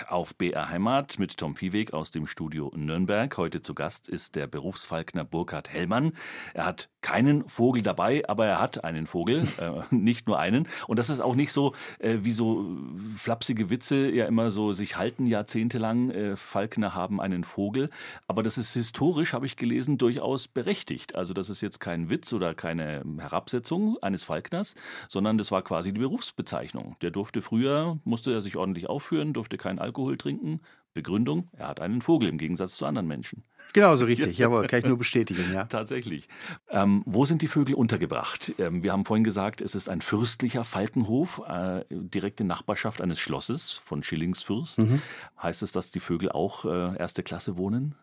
auf 0.08 0.36
BR 0.36 0.70
Heimat 0.70 1.20
mit 1.20 1.38
Tom 1.38 1.56
Viehweg 1.56 1.94
aus 1.94 2.10
dem 2.10 2.26
Studio 2.26 2.72
Nürnberg. 2.76 3.38
Heute 3.38 3.62
zu 3.62 3.76
Gast 3.76 4.10
ist 4.10 4.36
der 4.36 4.48
Berufsfalkner 4.48 5.24
Burkhard 5.24 5.70
Hellmann. 5.70 6.14
Er 6.56 6.66
hat 6.66 6.90
keinen 7.02 7.48
Vogel 7.48 7.84
dabei, 7.84 8.28
aber 8.28 8.48
er 8.48 8.60
hat 8.60 8.84
einen 8.84 9.06
Vogel, 9.06 9.48
äh, 9.60 9.84
nicht 9.94 10.26
nur 10.26 10.40
einen. 10.40 10.68
Und 10.88 10.98
das 10.98 11.12
ist 11.12 11.20
auch 11.20 11.36
nicht 11.36 11.52
so, 11.52 11.76
äh, 12.00 12.18
wie 12.22 12.32
so 12.32 12.76
flapsige 13.18 13.70
Witze 13.70 14.10
ja 14.10 14.26
immer 14.26 14.50
so 14.50 14.74
sich 14.74 14.98
halten 14.98 15.28
jahrzehntelang. 15.28 16.10
Äh, 16.10 16.36
Falkner 16.36 16.96
haben 16.96 17.22
einen 17.22 17.35
Vogel. 17.44 17.90
Aber 18.28 18.44
das 18.44 18.58
ist 18.58 18.74
historisch, 18.74 19.34
habe 19.34 19.46
ich 19.46 19.58
gelesen, 19.58 19.98
durchaus 19.98 20.48
berechtigt. 20.48 21.16
Also 21.16 21.34
das 21.34 21.50
ist 21.50 21.62
jetzt 21.62 21.80
kein 21.80 22.10
Witz 22.10 22.34
oder 22.34 22.54
keine 22.54 23.04
Herabsetzung 23.18 23.98
eines 24.02 24.24
Falkners, 24.24 24.76
sondern 25.10 25.38
das 25.38 25.52
war 25.52 25.62
quasi 25.62 25.94
die 25.94 26.00
Berufsbezeichnung. 26.00 26.96
Der 27.02 27.12
durfte 27.12 27.42
früher, 27.42 28.00
musste 28.04 28.32
er 28.32 28.42
sich 28.42 28.58
ordentlich 28.58 28.88
aufführen, 28.88 29.34
durfte 29.34 29.58
keinen 29.58 29.80
Alkohol 29.80 30.18
trinken, 30.18 30.62
Begründung, 30.96 31.50
er 31.52 31.68
hat 31.68 31.82
einen 31.82 32.02
Vogel 32.02 32.30
im 32.30 32.38
Gegensatz 32.38 32.78
zu 32.78 32.86
anderen 32.86 33.06
Menschen. 33.06 33.44
Genau 33.74 33.98
so 33.98 34.06
richtig, 34.06 34.38
jawohl, 34.38 34.66
kann 34.66 34.80
ich 34.80 34.86
nur 34.86 34.98
bestätigen, 34.98 35.44
ja. 35.54 35.66
Tatsächlich. 35.70 36.30
Ähm, 36.70 37.04
wo 37.06 37.26
sind 37.26 37.42
die 37.42 37.50
Vögel 37.50 37.76
untergebracht? 37.76 38.56
Ähm, 38.58 38.82
wir 38.82 38.94
haben 38.94 39.04
vorhin 39.04 39.26
gesagt, 39.26 39.60
es 39.62 39.76
ist 39.76 39.90
ein 39.90 40.00
fürstlicher 40.00 40.64
Falkenhof, 40.64 41.42
äh, 41.50 41.84
direkte 41.90 42.46
Nachbarschaft 42.46 43.02
eines 43.02 43.20
Schlosses 43.20 43.74
von 43.74 44.04
Schillingsfürst. 44.04 44.80
Mhm. 44.80 45.02
Heißt 45.44 45.64
es, 45.64 45.74
dass 45.74 45.92
die 45.92 46.00
Vögel 46.00 46.32
auch 46.32 46.64
äh, 46.64 46.98
erste 46.98 47.24
Klasse 47.24 47.58
wohnen? 47.58 47.96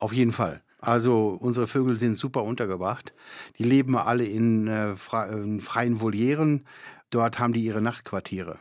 Auf 0.00 0.12
jeden 0.12 0.32
Fall. 0.32 0.60
Also 0.80 1.38
unsere 1.40 1.68
Vögel 1.68 1.98
sind 1.98 2.16
super 2.16 2.42
untergebracht. 2.42 3.14
Die 3.58 3.64
leben 3.64 3.96
alle 3.96 4.24
in, 4.24 4.66
äh, 4.66 4.96
in 5.30 5.60
freien 5.60 6.00
Volieren. 6.00 6.66
Dort 7.10 7.38
haben 7.38 7.52
die 7.52 7.64
ihre 7.64 7.80
Nachtquartiere. 7.80 8.58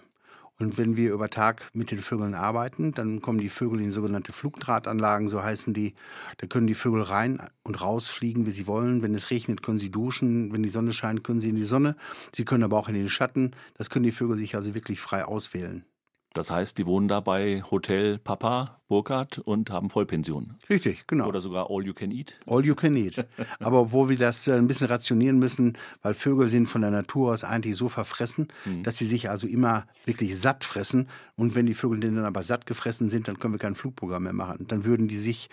Und 0.60 0.78
wenn 0.78 0.96
wir 0.96 1.14
über 1.14 1.30
Tag 1.30 1.70
mit 1.74 1.92
den 1.92 2.00
Vögeln 2.00 2.34
arbeiten, 2.34 2.92
dann 2.92 3.22
kommen 3.22 3.38
die 3.38 3.50
Vögel 3.50 3.80
in 3.80 3.92
sogenannte 3.92 4.32
Flugdrahtanlagen, 4.32 5.28
so 5.28 5.44
heißen 5.44 5.74
die. 5.74 5.94
Da 6.38 6.48
können 6.48 6.66
die 6.66 6.74
Vögel 6.74 7.04
rein 7.04 7.42
und 7.64 7.80
raus 7.80 8.08
fliegen, 8.08 8.48
wie 8.48 8.52
sie 8.52 8.66
wollen. 8.66 9.04
Wenn 9.04 9.14
es 9.14 9.30
regnet, 9.30 9.62
können 9.62 9.78
sie 9.78 9.92
duschen. 9.92 10.52
Wenn 10.52 10.64
die 10.64 10.70
Sonne 10.70 10.94
scheint, 10.94 11.24
können 11.24 11.42
sie 11.42 11.50
in 11.50 11.56
die 11.56 11.64
Sonne. 11.64 11.96
Sie 12.34 12.46
können 12.46 12.64
aber 12.64 12.78
auch 12.78 12.90
in 12.90 12.96
den 12.96 13.10
Schatten. 13.10 13.52
Das 13.76 13.90
können 13.92 14.04
die 14.04 14.12
Vögel 14.12 14.38
sich 14.38 14.56
also 14.56 14.74
wirklich 14.74 15.00
frei 15.00 15.26
auswählen. 15.26 15.86
Das 16.34 16.52
heißt, 16.52 16.78
die 16.78 16.86
wohnen 16.86 17.08
da 17.08 17.20
bei 17.20 17.64
Hotel 17.72 18.20
Papa 18.20 18.80
Burkhardt 18.88 19.40
und 19.40 19.70
haben 19.70 19.90
Vollpension. 19.90 20.56
Richtig, 20.70 21.06
genau. 21.08 21.28
Oder 21.28 21.40
sogar 21.40 21.70
All 21.70 21.86
You 21.86 21.94
Can 21.94 22.12
Eat. 22.12 22.40
All 22.46 22.66
You 22.66 22.76
Can 22.76 22.96
Eat. 22.96 23.26
Aber 23.60 23.82
obwohl 23.82 24.10
wir 24.10 24.18
das 24.18 24.48
äh, 24.48 24.54
ein 24.54 24.68
bisschen 24.68 24.88
rationieren 24.88 25.40
müssen, 25.40 25.78
weil 26.02 26.14
Vögel 26.14 26.48
sind 26.48 26.68
von 26.68 26.82
der 26.82 26.92
Natur 26.92 27.34
aus 27.34 27.44
eigentlich 27.44 27.76
so 27.76 27.90
verfressen, 27.90 28.50
mhm. 28.66 28.84
dass 28.84 28.98
sie 28.98 29.08
sich 29.08 29.30
also 29.30 29.48
immer 29.48 29.88
wirklich 30.06 30.40
satt 30.40 30.64
fressen. 30.64 31.10
Und 31.36 31.56
wenn 31.56 31.66
die 31.66 31.74
Vögel 31.74 32.00
dann 32.00 32.20
aber 32.20 32.44
satt 32.44 32.66
gefressen 32.66 33.10
sind, 33.10 33.28
dann 33.28 33.40
können 33.40 33.54
wir 33.54 33.60
kein 33.60 33.76
Flugprogramm 33.76 34.24
mehr 34.24 34.34
machen. 34.34 34.68
Dann 34.68 34.86
würden 34.86 35.08
die 35.08 35.18
sich 35.18 35.50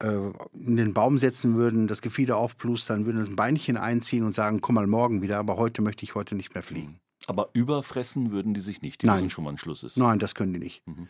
äh, 0.00 0.16
in 0.52 0.76
den 0.76 0.94
Baum 0.94 1.18
setzen 1.18 1.54
würden, 1.54 1.86
das 1.86 2.02
Gefieder 2.02 2.36
aufplustern, 2.36 3.06
würden 3.06 3.20
das 3.20 3.34
Beinchen 3.34 3.76
einziehen 3.76 4.24
und 4.24 4.32
sagen, 4.32 4.60
komm 4.60 4.74
mal 4.74 4.86
morgen 4.86 5.22
wieder, 5.22 5.38
aber 5.38 5.56
heute 5.56 5.80
möchte 5.80 6.04
ich 6.04 6.14
heute 6.14 6.34
nicht 6.34 6.54
mehr 6.54 6.62
fliegen. 6.62 6.98
Aber 7.26 7.50
überfressen 7.52 8.30
würden 8.30 8.54
die 8.54 8.60
sich 8.60 8.82
nicht. 8.82 9.02
Die 9.02 9.06
Nein. 9.06 9.18
wissen 9.18 9.30
schon, 9.30 9.44
wann 9.44 9.58
Schluss 9.58 9.82
ist. 9.82 9.96
Nein, 9.96 10.18
das 10.18 10.34
können 10.34 10.52
die 10.52 10.58
nicht. 10.58 10.86
Mhm. 10.86 11.08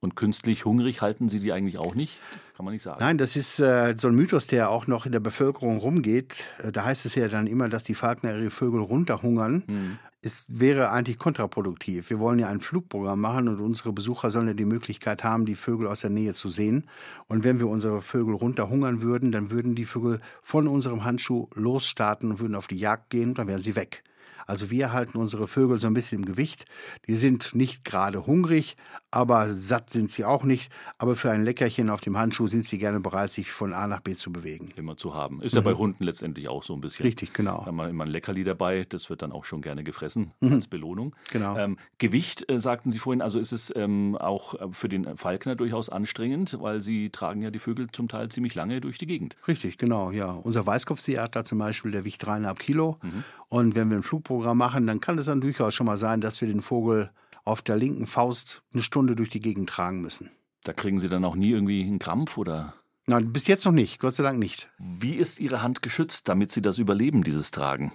Und 0.00 0.14
künstlich 0.14 0.66
hungrig 0.66 1.00
halten 1.00 1.28
Sie 1.28 1.40
die 1.40 1.52
eigentlich 1.52 1.78
auch 1.78 1.94
nicht? 1.94 2.20
Kann 2.54 2.64
man 2.64 2.74
nicht 2.74 2.82
sagen. 2.82 2.98
Nein, 3.00 3.16
das 3.16 3.34
ist 3.34 3.58
äh, 3.60 3.94
so 3.96 4.08
ein 4.08 4.14
Mythos, 4.14 4.46
der 4.46 4.68
auch 4.68 4.86
noch 4.86 5.06
in 5.06 5.12
der 5.12 5.20
Bevölkerung 5.20 5.78
rumgeht. 5.78 6.44
Äh, 6.58 6.70
da 6.70 6.84
heißt 6.84 7.06
es 7.06 7.14
ja 7.14 7.28
dann 7.28 7.46
immer, 7.46 7.68
dass 7.70 7.84
die 7.84 7.94
Falkner 7.94 8.36
ihre 8.36 8.50
Vögel 8.50 8.82
runterhungern. 8.82 9.64
Mhm. 9.66 9.98
Es 10.20 10.44
wäre 10.48 10.90
eigentlich 10.90 11.18
kontraproduktiv. 11.18 12.10
Wir 12.10 12.18
wollen 12.18 12.38
ja 12.38 12.48
ein 12.48 12.60
Flugprogramm 12.60 13.20
machen 13.20 13.48
und 13.48 13.60
unsere 13.60 13.92
Besucher 13.92 14.30
sollen 14.30 14.48
ja 14.48 14.54
die 14.54 14.64
Möglichkeit 14.64 15.24
haben, 15.24 15.46
die 15.46 15.54
Vögel 15.54 15.86
aus 15.86 16.00
der 16.00 16.10
Nähe 16.10 16.34
zu 16.34 16.48
sehen. 16.48 16.88
Und 17.26 17.44
wenn 17.44 17.58
wir 17.58 17.68
unsere 17.68 18.02
Vögel 18.02 18.34
runterhungern 18.34 19.00
würden, 19.02 19.32
dann 19.32 19.50
würden 19.50 19.76
die 19.76 19.84
Vögel 19.84 20.20
von 20.42 20.68
unserem 20.68 21.04
Handschuh 21.04 21.48
losstarten 21.54 22.30
und 22.30 22.38
würden 22.40 22.56
auf 22.56 22.66
die 22.66 22.78
Jagd 22.78 23.10
gehen, 23.10 23.34
dann 23.34 23.46
wären 23.46 23.62
sie 23.62 23.76
weg. 23.76 24.02
Also 24.46 24.70
wir 24.70 24.92
halten 24.92 25.18
unsere 25.18 25.48
Vögel 25.48 25.78
so 25.78 25.86
ein 25.86 25.94
bisschen 25.94 26.20
im 26.20 26.24
Gewicht. 26.24 26.66
Die 27.06 27.16
sind 27.16 27.54
nicht 27.54 27.84
gerade 27.84 28.26
hungrig, 28.26 28.76
aber 29.10 29.50
satt 29.50 29.90
sind 29.90 30.10
sie 30.10 30.24
auch 30.24 30.44
nicht. 30.44 30.72
Aber 30.98 31.16
für 31.16 31.30
ein 31.30 31.44
Leckerchen 31.44 31.90
auf 31.90 32.00
dem 32.00 32.16
Handschuh 32.16 32.46
sind 32.46 32.64
sie 32.64 32.78
gerne 32.78 33.00
bereit, 33.00 33.30
sich 33.30 33.50
von 33.50 33.72
A 33.72 33.86
nach 33.86 34.00
B 34.00 34.14
zu 34.14 34.32
bewegen. 34.32 34.68
Immer 34.76 34.96
zu 34.96 35.14
haben. 35.14 35.42
Ist 35.42 35.52
mhm. 35.52 35.58
ja 35.58 35.62
bei 35.62 35.74
Hunden 35.74 36.04
letztendlich 36.04 36.48
auch 36.48 36.62
so 36.62 36.74
ein 36.74 36.80
bisschen. 36.80 37.04
Richtig, 37.04 37.32
genau. 37.32 37.60
Da 37.60 37.66
haben 37.66 37.76
wir 37.76 37.88
immer 37.88 38.04
ein 38.04 38.10
Leckerli 38.10 38.44
dabei. 38.44 38.86
Das 38.88 39.10
wird 39.10 39.22
dann 39.22 39.32
auch 39.32 39.44
schon 39.44 39.62
gerne 39.62 39.84
gefressen 39.84 40.32
mhm. 40.40 40.54
als 40.54 40.68
Belohnung. 40.68 41.14
Genau. 41.32 41.56
Ähm, 41.56 41.78
Gewicht, 41.98 42.48
äh, 42.50 42.58
sagten 42.58 42.90
Sie 42.90 42.98
vorhin, 42.98 43.22
also 43.22 43.38
ist 43.38 43.52
es 43.52 43.72
ähm, 43.74 44.16
auch 44.16 44.54
äh, 44.54 44.68
für 44.72 44.88
den 44.88 45.16
Falkner 45.16 45.56
durchaus 45.56 45.88
anstrengend, 45.88 46.56
weil 46.60 46.80
sie 46.80 47.10
tragen 47.10 47.42
ja 47.42 47.50
die 47.50 47.58
Vögel 47.58 47.88
zum 47.90 48.08
Teil 48.08 48.28
ziemlich 48.28 48.54
lange 48.54 48.80
durch 48.80 48.98
die 48.98 49.06
Gegend. 49.06 49.36
Richtig, 49.48 49.78
genau, 49.78 50.10
ja. 50.10 50.30
Unser 50.30 50.66
Weißkopfseeadler 50.66 51.44
zum 51.44 51.58
Beispiel, 51.58 51.90
der 51.90 52.04
wiegt 52.04 52.24
dreieinhalb 52.24 52.58
Kilo. 52.58 52.98
Mhm. 53.02 53.24
Und 53.48 53.74
wenn 53.74 53.90
wir 53.90 53.96
ein 53.96 54.02
Flugprogramm 54.02 54.58
machen, 54.58 54.86
dann 54.86 55.00
kann 55.00 55.18
es 55.18 55.26
dann 55.26 55.40
durchaus 55.40 55.74
schon 55.74 55.86
mal 55.86 55.96
sein, 55.96 56.20
dass 56.20 56.40
wir 56.40 56.48
den 56.48 56.62
Vogel 56.62 57.10
auf 57.44 57.62
der 57.62 57.76
linken 57.76 58.06
Faust 58.06 58.62
eine 58.72 58.82
Stunde 58.82 59.14
durch 59.14 59.30
die 59.30 59.40
Gegend 59.40 59.70
tragen 59.70 60.02
müssen. 60.02 60.30
Da 60.64 60.72
kriegen 60.72 60.98
Sie 60.98 61.08
dann 61.08 61.24
auch 61.24 61.36
nie 61.36 61.50
irgendwie 61.50 61.82
einen 61.82 62.00
Krampf 62.00 62.36
oder? 62.38 62.74
Nein, 63.06 63.32
bis 63.32 63.46
jetzt 63.46 63.64
noch 63.64 63.72
nicht, 63.72 64.00
Gott 64.00 64.14
sei 64.14 64.24
Dank 64.24 64.40
nicht. 64.40 64.68
Wie 64.78 65.14
ist 65.14 65.38
Ihre 65.38 65.62
Hand 65.62 65.80
geschützt, 65.80 66.28
damit 66.28 66.50
Sie 66.50 66.60
das 66.60 66.78
überleben, 66.78 67.22
dieses 67.22 67.52
Tragen? 67.52 67.92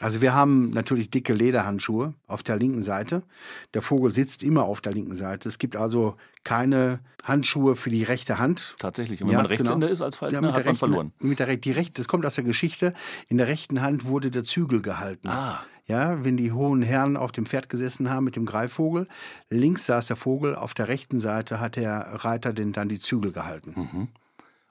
Also 0.00 0.20
wir 0.20 0.34
haben 0.34 0.70
natürlich 0.70 1.10
dicke 1.10 1.34
Lederhandschuhe 1.34 2.14
auf 2.26 2.42
der 2.42 2.56
linken 2.56 2.82
Seite. 2.82 3.22
Der 3.74 3.82
Vogel 3.82 4.12
sitzt 4.12 4.42
immer 4.42 4.64
auf 4.64 4.80
der 4.80 4.92
linken 4.92 5.14
Seite. 5.14 5.48
Es 5.48 5.58
gibt 5.58 5.76
also 5.76 6.16
keine 6.42 6.98
Handschuhe 7.22 7.76
für 7.76 7.90
die 7.90 8.02
rechte 8.02 8.38
Hand. 8.38 8.74
Tatsächlich. 8.78 9.22
Und 9.22 9.28
wenn 9.28 9.34
ja, 9.34 9.38
man 9.38 9.46
Rechtshänder 9.46 9.86
genau. 9.86 9.92
ist 9.92 10.02
als 10.02 10.16
Falkner, 10.16 10.40
ja, 10.40 10.46
hat 10.48 10.54
man 10.54 10.62
rechten, 10.62 10.76
verloren. 10.76 11.12
Mit 11.20 11.38
der, 11.38 11.56
die 11.56 11.70
rechte, 11.70 11.94
das 11.94 12.08
kommt 12.08 12.26
aus 12.26 12.34
der 12.34 12.44
Geschichte. 12.44 12.92
In 13.28 13.38
der 13.38 13.46
rechten 13.46 13.82
Hand 13.82 14.04
wurde 14.04 14.30
der 14.30 14.44
Zügel 14.44 14.82
gehalten. 14.82 15.28
Ah. 15.28 15.64
Ja, 15.86 16.24
wenn 16.24 16.36
die 16.36 16.50
hohen 16.50 16.82
Herren 16.82 17.16
auf 17.16 17.30
dem 17.30 17.46
Pferd 17.46 17.68
gesessen 17.68 18.10
haben 18.10 18.24
mit 18.24 18.36
dem 18.36 18.46
Greifvogel, 18.46 19.06
links 19.50 19.86
saß 19.86 20.06
der 20.06 20.16
Vogel, 20.16 20.56
auf 20.56 20.72
der 20.74 20.88
rechten 20.88 21.20
Seite 21.20 21.60
hat 21.60 21.76
der 21.76 22.24
Reiter 22.24 22.52
den 22.52 22.72
dann 22.72 22.88
die 22.88 22.98
Zügel 22.98 23.32
gehalten. 23.32 23.74
Mhm. 23.76 24.08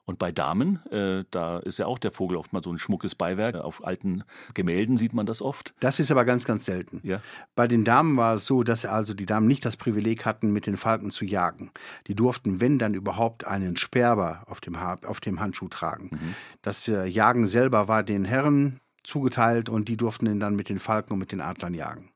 Und 0.05 0.19
bei 0.19 0.31
Damen, 0.31 0.85
äh, 0.91 1.23
da 1.31 1.59
ist 1.59 1.79
ja 1.79 1.85
auch 1.85 1.97
der 1.97 2.11
Vogel 2.11 2.37
oft 2.37 2.51
mal 2.51 2.61
so 2.61 2.71
ein 2.71 2.77
schmuckes 2.77 3.15
Beiwerk. 3.15 3.55
Auf 3.55 3.85
alten 3.85 4.23
Gemälden 4.53 4.97
sieht 4.97 5.13
man 5.13 5.25
das 5.25 5.41
oft. 5.41 5.73
Das 5.79 5.99
ist 5.99 6.11
aber 6.11 6.25
ganz, 6.25 6.45
ganz 6.45 6.65
selten. 6.65 6.99
Ja. 7.03 7.21
Bei 7.55 7.67
den 7.67 7.85
Damen 7.85 8.17
war 8.17 8.35
es 8.35 8.45
so, 8.45 8.63
dass 8.63 8.85
also 8.85 9.13
die 9.13 9.25
Damen 9.25 9.47
nicht 9.47 9.63
das 9.63 9.77
Privileg 9.77 10.25
hatten, 10.25 10.51
mit 10.51 10.67
den 10.67 10.75
Falken 10.75 11.09
zu 11.09 11.23
jagen. 11.23 11.71
Die 12.07 12.15
durften, 12.15 12.59
wenn 12.59 12.79
dann 12.79 12.93
überhaupt, 12.93 13.47
einen 13.47 13.77
Sperber 13.77 14.43
auf 14.47 14.59
dem, 14.59 14.79
ha 14.79 14.97
auf 15.05 15.21
dem 15.21 15.39
Handschuh 15.39 15.69
tragen. 15.69 16.09
Mhm. 16.11 16.35
Das 16.61 16.87
äh, 16.87 17.05
Jagen 17.05 17.47
selber 17.47 17.87
war 17.87 18.03
den 18.03 18.25
Herren 18.25 18.79
zugeteilt 19.03 19.69
und 19.69 19.87
die 19.87 19.97
durften 19.97 20.25
ihn 20.25 20.39
dann 20.39 20.55
mit 20.55 20.69
den 20.69 20.79
Falken 20.79 21.13
und 21.13 21.19
mit 21.19 21.31
den 21.31 21.41
Adlern 21.41 21.73
jagen. 21.73 22.12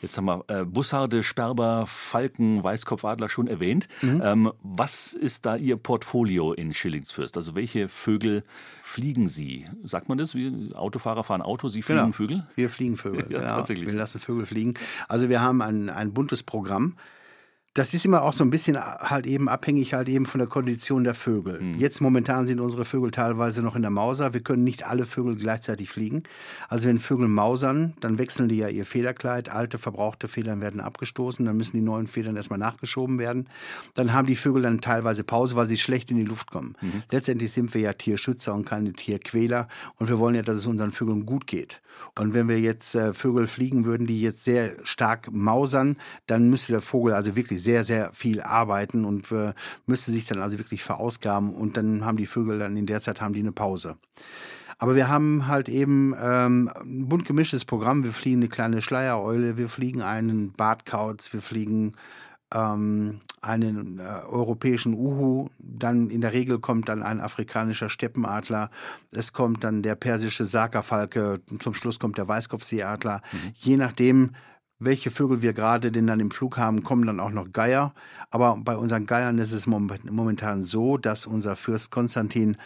Jetzt 0.00 0.16
haben 0.16 0.26
wir 0.26 0.44
äh, 0.48 0.64
Bussarde, 0.64 1.22
Sperber, 1.22 1.86
Falken, 1.86 2.62
Weißkopfadler 2.62 3.28
schon 3.28 3.48
erwähnt. 3.48 3.88
Mhm. 4.02 4.22
Ähm, 4.24 4.52
was 4.62 5.12
ist 5.12 5.46
da 5.46 5.56
Ihr 5.56 5.76
Portfolio 5.76 6.52
in 6.52 6.72
Schillingsfürst? 6.72 7.36
Also 7.36 7.54
welche 7.54 7.88
Vögel 7.88 8.44
fliegen 8.82 9.28
Sie? 9.28 9.66
Sagt 9.82 10.08
man 10.08 10.18
das? 10.18 10.34
Wie 10.34 10.72
Autofahrer 10.74 11.24
fahren 11.24 11.42
Auto, 11.42 11.68
Sie 11.68 11.82
fliegen 11.82 12.00
genau. 12.00 12.12
Vögel? 12.12 12.46
Wir 12.54 12.70
fliegen 12.70 12.96
Vögel. 12.96 13.26
ja, 13.30 13.42
ja, 13.42 13.48
tatsächlich. 13.48 13.88
Wir 13.88 13.94
lassen 13.94 14.20
Vögel 14.20 14.46
fliegen. 14.46 14.74
Also 15.08 15.28
wir 15.28 15.40
haben 15.40 15.62
ein, 15.62 15.90
ein 15.90 16.12
buntes 16.12 16.42
Programm 16.42 16.96
das 17.74 17.94
ist 17.94 18.04
immer 18.04 18.22
auch 18.22 18.32
so 18.32 18.42
ein 18.42 18.50
bisschen 18.50 18.78
halt 18.78 19.26
eben 19.26 19.48
abhängig 19.48 19.94
halt 19.94 20.08
eben 20.08 20.26
von 20.26 20.38
der 20.38 20.48
Kondition 20.48 21.04
der 21.04 21.14
Vögel. 21.14 21.60
Mhm. 21.60 21.78
Jetzt 21.78 22.00
momentan 22.00 22.46
sind 22.46 22.60
unsere 22.60 22.84
Vögel 22.84 23.10
teilweise 23.10 23.62
noch 23.62 23.76
in 23.76 23.82
der 23.82 23.90
Mauser. 23.90 24.34
Wir 24.34 24.40
können 24.40 24.64
nicht 24.64 24.86
alle 24.86 25.04
Vögel 25.04 25.36
gleichzeitig 25.36 25.90
fliegen. 25.90 26.22
Also 26.68 26.88
wenn 26.88 26.98
Vögel 26.98 27.28
mausern, 27.28 27.94
dann 28.00 28.18
wechseln 28.18 28.48
die 28.48 28.56
ja 28.56 28.68
ihr 28.68 28.84
Federkleid. 28.84 29.50
Alte, 29.50 29.78
verbrauchte 29.78 30.28
Federn 30.28 30.60
werden 30.60 30.80
abgestoßen. 30.80 31.44
Dann 31.44 31.56
müssen 31.56 31.76
die 31.76 31.82
neuen 31.82 32.06
Federn 32.06 32.36
erstmal 32.36 32.58
nachgeschoben 32.58 33.18
werden. 33.18 33.48
Dann 33.94 34.12
haben 34.12 34.26
die 34.26 34.36
Vögel 34.36 34.62
dann 34.62 34.80
teilweise 34.80 35.22
Pause, 35.22 35.54
weil 35.54 35.66
sie 35.66 35.78
schlecht 35.78 36.10
in 36.10 36.16
die 36.16 36.24
Luft 36.24 36.50
kommen. 36.50 36.74
Mhm. 36.80 37.02
Letztendlich 37.10 37.52
sind 37.52 37.74
wir 37.74 37.80
ja 37.80 37.92
Tierschützer 37.92 38.54
und 38.54 38.64
keine 38.64 38.92
Tierquäler. 38.92 39.68
Und 39.96 40.08
wir 40.08 40.18
wollen 40.18 40.34
ja, 40.34 40.42
dass 40.42 40.58
es 40.58 40.66
unseren 40.66 40.90
Vögeln 40.90 41.26
gut 41.26 41.46
geht. 41.46 41.80
Und 42.18 42.34
wenn 42.34 42.48
wir 42.48 42.58
jetzt 42.58 42.94
äh, 42.94 43.12
Vögel 43.12 43.46
fliegen 43.46 43.84
würden, 43.84 44.06
die 44.06 44.20
jetzt 44.20 44.44
sehr 44.44 44.74
stark 44.84 45.30
mausern, 45.32 45.96
dann 46.26 46.50
müsste 46.50 46.72
der 46.72 46.80
Vogel 46.80 47.12
also 47.12 47.36
wirklich 47.36 47.57
sehr, 47.58 47.84
sehr 47.84 48.12
viel 48.12 48.40
arbeiten 48.40 49.04
und 49.04 49.30
äh, 49.32 49.52
müsste 49.86 50.10
sich 50.10 50.26
dann 50.26 50.40
also 50.40 50.58
wirklich 50.58 50.82
verausgaben. 50.82 51.54
Und 51.54 51.76
dann 51.76 52.04
haben 52.04 52.16
die 52.16 52.26
Vögel 52.26 52.58
dann 52.58 52.76
in 52.76 52.86
der 52.86 53.00
Zeit 53.00 53.20
haben 53.20 53.34
die 53.34 53.40
eine 53.40 53.52
Pause. 53.52 53.96
Aber 54.78 54.94
wir 54.94 55.08
haben 55.08 55.48
halt 55.48 55.68
eben 55.68 56.14
ähm, 56.20 56.70
ein 56.80 57.08
bunt 57.08 57.26
gemischtes 57.26 57.64
Programm. 57.64 58.04
Wir 58.04 58.12
fliegen 58.12 58.38
eine 58.38 58.48
kleine 58.48 58.80
Schleiereule, 58.80 59.58
wir 59.58 59.68
fliegen 59.68 60.02
einen 60.02 60.52
Bartkauz, 60.52 61.32
wir 61.32 61.42
fliegen 61.42 61.94
ähm, 62.54 63.20
einen 63.40 63.98
äh, 63.98 64.02
europäischen 64.26 64.94
Uhu, 64.94 65.48
dann 65.58 66.10
in 66.10 66.20
der 66.20 66.32
Regel 66.32 66.58
kommt 66.58 66.88
dann 66.88 67.02
ein 67.02 67.20
afrikanischer 67.20 67.88
Steppenadler, 67.88 68.70
es 69.12 69.32
kommt 69.32 69.64
dann 69.64 69.82
der 69.82 69.94
persische 69.94 70.44
Sakerfalke, 70.44 71.40
zum 71.58 71.74
Schluss 71.74 71.98
kommt 71.98 72.18
der 72.18 72.28
Weißkopfseeadler. 72.28 73.22
Mhm. 73.32 73.52
Je 73.54 73.76
nachdem, 73.76 74.30
welche 74.78 75.10
Vögel 75.10 75.42
wir 75.42 75.52
gerade 75.52 75.90
denn 75.90 76.06
dann 76.06 76.20
im 76.20 76.30
Flug 76.30 76.56
haben, 76.56 76.82
kommen 76.82 77.06
dann 77.06 77.20
auch 77.20 77.30
noch 77.30 77.52
Geier. 77.52 77.94
Aber 78.30 78.56
bei 78.62 78.76
unseren 78.76 79.06
Geiern 79.06 79.38
ist 79.38 79.52
es 79.52 79.66
momentan 79.66 80.62
so, 80.62 80.96
dass 80.96 81.26
unser 81.26 81.56
Fürst 81.56 81.90
Konstantin 81.90 82.56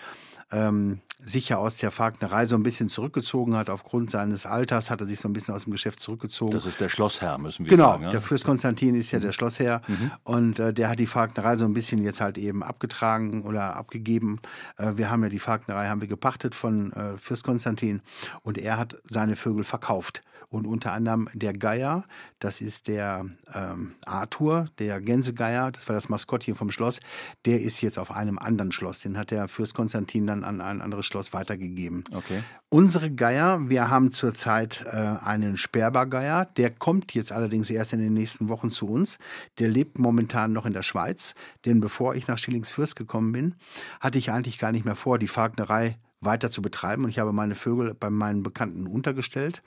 ähm, 0.51 1.01
sich 1.25 1.49
ja 1.49 1.57
aus 1.57 1.77
der 1.77 1.91
Falknerei 1.91 2.47
so 2.47 2.57
ein 2.57 2.63
bisschen 2.63 2.89
zurückgezogen 2.89 3.57
hat. 3.57 3.71
Aufgrund 3.71 4.11
seines 4.11 4.45
Alters 4.45 4.91
hat 4.91 5.01
er 5.01 5.07
sich 5.07 5.21
so 5.21 5.29
ein 5.29 5.33
bisschen 5.33 5.55
aus 5.55 5.65
dem 5.65 5.73
Geschäft 5.73 6.01
zurückgezogen. 6.01 6.53
Das 6.53 6.67
ist 6.67 6.81
der 6.81 6.89
Schlossherr, 6.89 7.39
müssen 7.39 7.65
wir 7.65 7.71
genau, 7.71 7.91
sagen. 7.91 8.01
Genau, 8.01 8.13
der 8.13 8.23
Fürst 8.23 8.45
Konstantin 8.45 8.95
ist 8.95 9.13
ja 9.13 9.21
der 9.21 9.33
Schlossherr 9.33 9.83
mhm. 9.87 10.11
und 10.25 10.59
äh, 10.59 10.75
der 10.75 10.89
hat 10.89 10.99
die 10.99 11.07
Falknerei 11.07 11.57
so 11.57 11.65
ein 11.65 11.75
bisschen 11.75 12.03
jetzt 12.03 12.21
halt 12.21 12.39
eben 12.39 12.63
abgetragen 12.63 13.45
oder 13.45 13.77
abgegeben. 13.77 14.41
Äh, 14.77 14.93
wir 14.97 15.11
haben 15.11 15.23
ja 15.23 15.29
die 15.29 15.39
Falknerei 15.39 15.89
haben 15.89 16.01
wir 16.01 16.09
gepachtet 16.09 16.55
von 16.55 16.93
äh, 16.93 17.17
Fürst 17.17 17.45
Konstantin 17.45 18.03
und 18.43 18.59
er 18.59 18.77
hat 18.77 18.97
seine 19.05 19.37
Vögel 19.37 19.65
verkauft. 19.65 20.23
Und 20.53 20.67
unter 20.67 20.93
anderem 20.93 21.31
der 21.33 21.55
Geier, 21.55 22.05
das 22.39 22.61
ist 22.61 22.87
der 22.87 23.25
ähm, 23.55 23.95
Arthur, 24.05 24.67
der 24.79 25.01
Gänsegeier, 25.01 25.73
das 25.73 25.89
war 25.89 25.95
das 25.95 26.11
Maskottchen 26.11 26.55
vom 26.55 26.71
Schloss, 26.71 27.01
der 27.47 27.63
ist 27.63 27.81
jetzt 27.81 27.99
auf 27.99 28.11
einem 28.11 28.39
anderen 28.39 28.71
Schloss. 28.71 29.01
Den 29.01 29.17
hat 29.17 29.31
der 29.31 29.49
Fürst 29.49 29.75
Konstantin 29.75 30.27
dann 30.27 30.45
an 30.45 30.61
ein 30.61 30.83
anderes 30.83 31.07
Schloss 31.07 31.33
weitergegeben. 31.33 32.05
Okay. 32.13 32.43
Unsere 32.69 33.11
Geier, 33.11 33.71
wir 33.71 33.89
haben 33.89 34.13
zurzeit 34.13 34.85
äh, 34.85 34.97
einen 34.97 35.57
Sperbergeier, 35.57 36.45
der 36.45 36.71
kommt 36.71 37.15
jetzt 37.15 37.33
allerdings 37.33 37.71
erst 37.71 37.95
in 37.95 38.01
den 38.01 38.13
nächsten 38.13 38.51
Wochen 38.51 38.71
zu 38.71 38.89
uns. 38.89 39.19
Der 39.59 39.69
lebt 39.69 39.99
momentan 39.99 40.53
noch 40.53 40.67
in 40.67 40.75
der 40.75 40.83
Schweiz, 40.83 41.35
denn 41.65 41.81
bevor 41.81 42.15
ich 42.15 42.29
nach 42.29 42.37
Schillingsfürst 42.37 42.95
gekommen 42.95 43.33
bin, 43.33 43.55
hatte 44.01 44.19
ich 44.19 44.31
eigentlich 44.31 44.59
gar 44.59 44.71
nicht 44.71 44.85
mehr 44.85 44.97
vor, 44.97 45.19
die 45.19 45.29
Falknerei 45.29 45.97
weiter 46.23 46.51
zu 46.51 46.63
betreiben. 46.63 47.05
Und 47.05 47.11
ich 47.11 47.19
habe 47.19 47.33
meine 47.33 47.55
Vögel 47.55 47.95
bei 47.95 48.11
meinen 48.11 48.43
Bekannten 48.43 48.87
untergestellt. 48.87 49.63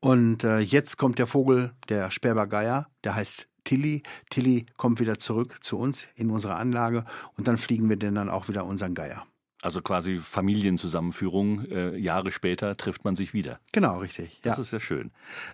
Und 0.00 0.44
äh, 0.44 0.60
jetzt 0.60 0.96
kommt 0.96 1.18
der 1.18 1.26
Vogel, 1.26 1.72
der 1.88 2.10
Sperbergeier, 2.10 2.86
der 3.04 3.14
heißt 3.14 3.48
Tilly. 3.64 4.02
Tilly 4.30 4.66
kommt 4.76 5.00
wieder 5.00 5.18
zurück 5.18 5.62
zu 5.62 5.76
uns 5.78 6.08
in 6.14 6.30
unsere 6.30 6.54
Anlage 6.54 7.04
und 7.36 7.48
dann 7.48 7.58
fliegen 7.58 7.88
wir 7.88 7.96
denn 7.96 8.14
dann 8.14 8.30
auch 8.30 8.48
wieder 8.48 8.64
unseren 8.64 8.94
Geier. 8.94 9.26
Also 9.60 9.82
quasi 9.82 10.18
Familienzusammenführung. 10.18 11.64
Äh, 11.66 11.96
Jahre 11.96 12.30
später 12.30 12.76
trifft 12.76 13.04
man 13.04 13.16
sich 13.16 13.34
wieder. 13.34 13.58
Genau, 13.72 13.98
richtig. 13.98 14.38
Das 14.42 14.58
ist 14.58 14.72
ja 14.72 14.78
schön. 14.78 15.10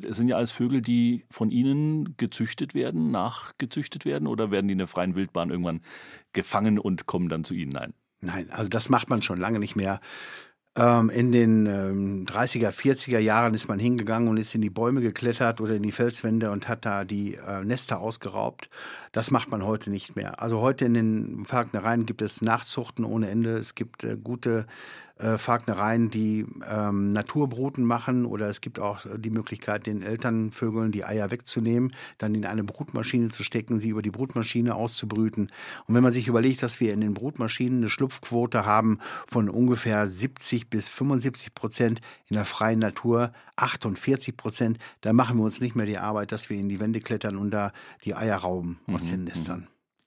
Es 0.06 0.16
sind 0.18 0.28
ja 0.28 0.36
alles 0.36 0.52
Vögel, 0.52 0.82
die 0.82 1.24
von 1.30 1.50
Ihnen 1.50 2.14
gezüchtet 2.18 2.74
werden, 2.74 3.10
nachgezüchtet 3.10 4.04
werden 4.04 4.28
oder 4.28 4.50
werden 4.50 4.68
die 4.68 4.72
in 4.72 4.78
der 4.78 4.88
freien 4.88 5.14
Wildbahn 5.14 5.50
irgendwann 5.50 5.80
gefangen 6.34 6.78
und 6.78 7.06
kommen 7.06 7.30
dann 7.30 7.44
zu 7.44 7.54
Ihnen? 7.54 7.72
Nein. 7.72 7.94
Nein, 8.24 8.48
also 8.50 8.68
das 8.68 8.88
macht 8.88 9.10
man 9.10 9.22
schon 9.22 9.38
lange 9.38 9.58
nicht 9.58 9.76
mehr. 9.76 10.00
Ähm, 10.76 11.08
in 11.08 11.30
den 11.30 11.66
ähm, 11.66 12.26
30er, 12.26 12.70
40er 12.70 13.20
Jahren 13.20 13.54
ist 13.54 13.68
man 13.68 13.78
hingegangen 13.78 14.28
und 14.28 14.38
ist 14.38 14.56
in 14.56 14.60
die 14.60 14.70
Bäume 14.70 15.00
geklettert 15.02 15.60
oder 15.60 15.76
in 15.76 15.84
die 15.84 15.92
Felswände 15.92 16.50
und 16.50 16.68
hat 16.68 16.84
da 16.84 17.04
die 17.04 17.36
äh, 17.36 17.62
Nester 17.62 18.00
ausgeraubt. 18.00 18.68
Das 19.12 19.30
macht 19.30 19.52
man 19.52 19.64
heute 19.64 19.90
nicht 19.90 20.16
mehr. 20.16 20.42
Also 20.42 20.60
heute 20.60 20.84
in 20.84 20.94
den 20.94 21.44
Falknereien 21.46 22.06
gibt 22.06 22.22
es 22.22 22.42
Nachzuchten 22.42 23.04
ohne 23.04 23.30
Ende. 23.30 23.54
Es 23.54 23.76
gibt 23.76 24.02
äh, 24.02 24.16
gute 24.16 24.66
äh, 25.16 25.38
Falknereien, 25.38 26.10
die 26.10 26.44
ähm, 26.68 27.12
Naturbruten 27.12 27.84
machen 27.84 28.26
oder 28.26 28.48
es 28.48 28.60
gibt 28.60 28.80
auch 28.80 29.06
die 29.16 29.30
Möglichkeit, 29.30 29.86
den 29.86 30.02
Elternvögeln 30.02 30.90
die 30.90 31.04
Eier 31.04 31.30
wegzunehmen, 31.30 31.94
dann 32.18 32.34
in 32.34 32.44
eine 32.44 32.64
Brutmaschine 32.64 33.28
zu 33.28 33.44
stecken, 33.44 33.78
sie 33.78 33.90
über 33.90 34.02
die 34.02 34.10
Brutmaschine 34.10 34.74
auszubrüten. 34.74 35.52
Und 35.86 35.94
wenn 35.94 36.02
man 36.02 36.10
sich 36.10 36.26
überlegt, 36.26 36.64
dass 36.64 36.80
wir 36.80 36.92
in 36.92 37.00
den 37.00 37.14
Brutmaschinen 37.14 37.78
eine 37.78 37.90
Schlupfquote 37.90 38.66
haben 38.66 38.98
von 39.28 39.48
ungefähr 39.48 40.08
70 40.08 40.68
bis 40.68 40.88
75 40.88 41.54
Prozent, 41.54 42.00
in 42.26 42.34
der 42.34 42.44
freien 42.44 42.80
Natur 42.80 43.32
48 43.54 44.36
Prozent, 44.36 44.78
dann 45.00 45.14
machen 45.14 45.36
wir 45.38 45.44
uns 45.44 45.60
nicht 45.60 45.76
mehr 45.76 45.86
die 45.86 45.98
Arbeit, 45.98 46.32
dass 46.32 46.50
wir 46.50 46.58
in 46.58 46.68
die 46.68 46.80
Wände 46.80 47.00
klettern 47.00 47.36
und 47.36 47.52
da 47.52 47.72
die 48.02 48.16
Eier 48.16 48.38
rauben 48.38 48.80
aus 48.88 49.04
mhm. 49.04 49.10
den 49.10 49.24
Nestern. 49.24 49.60
Mhm. 49.60 49.66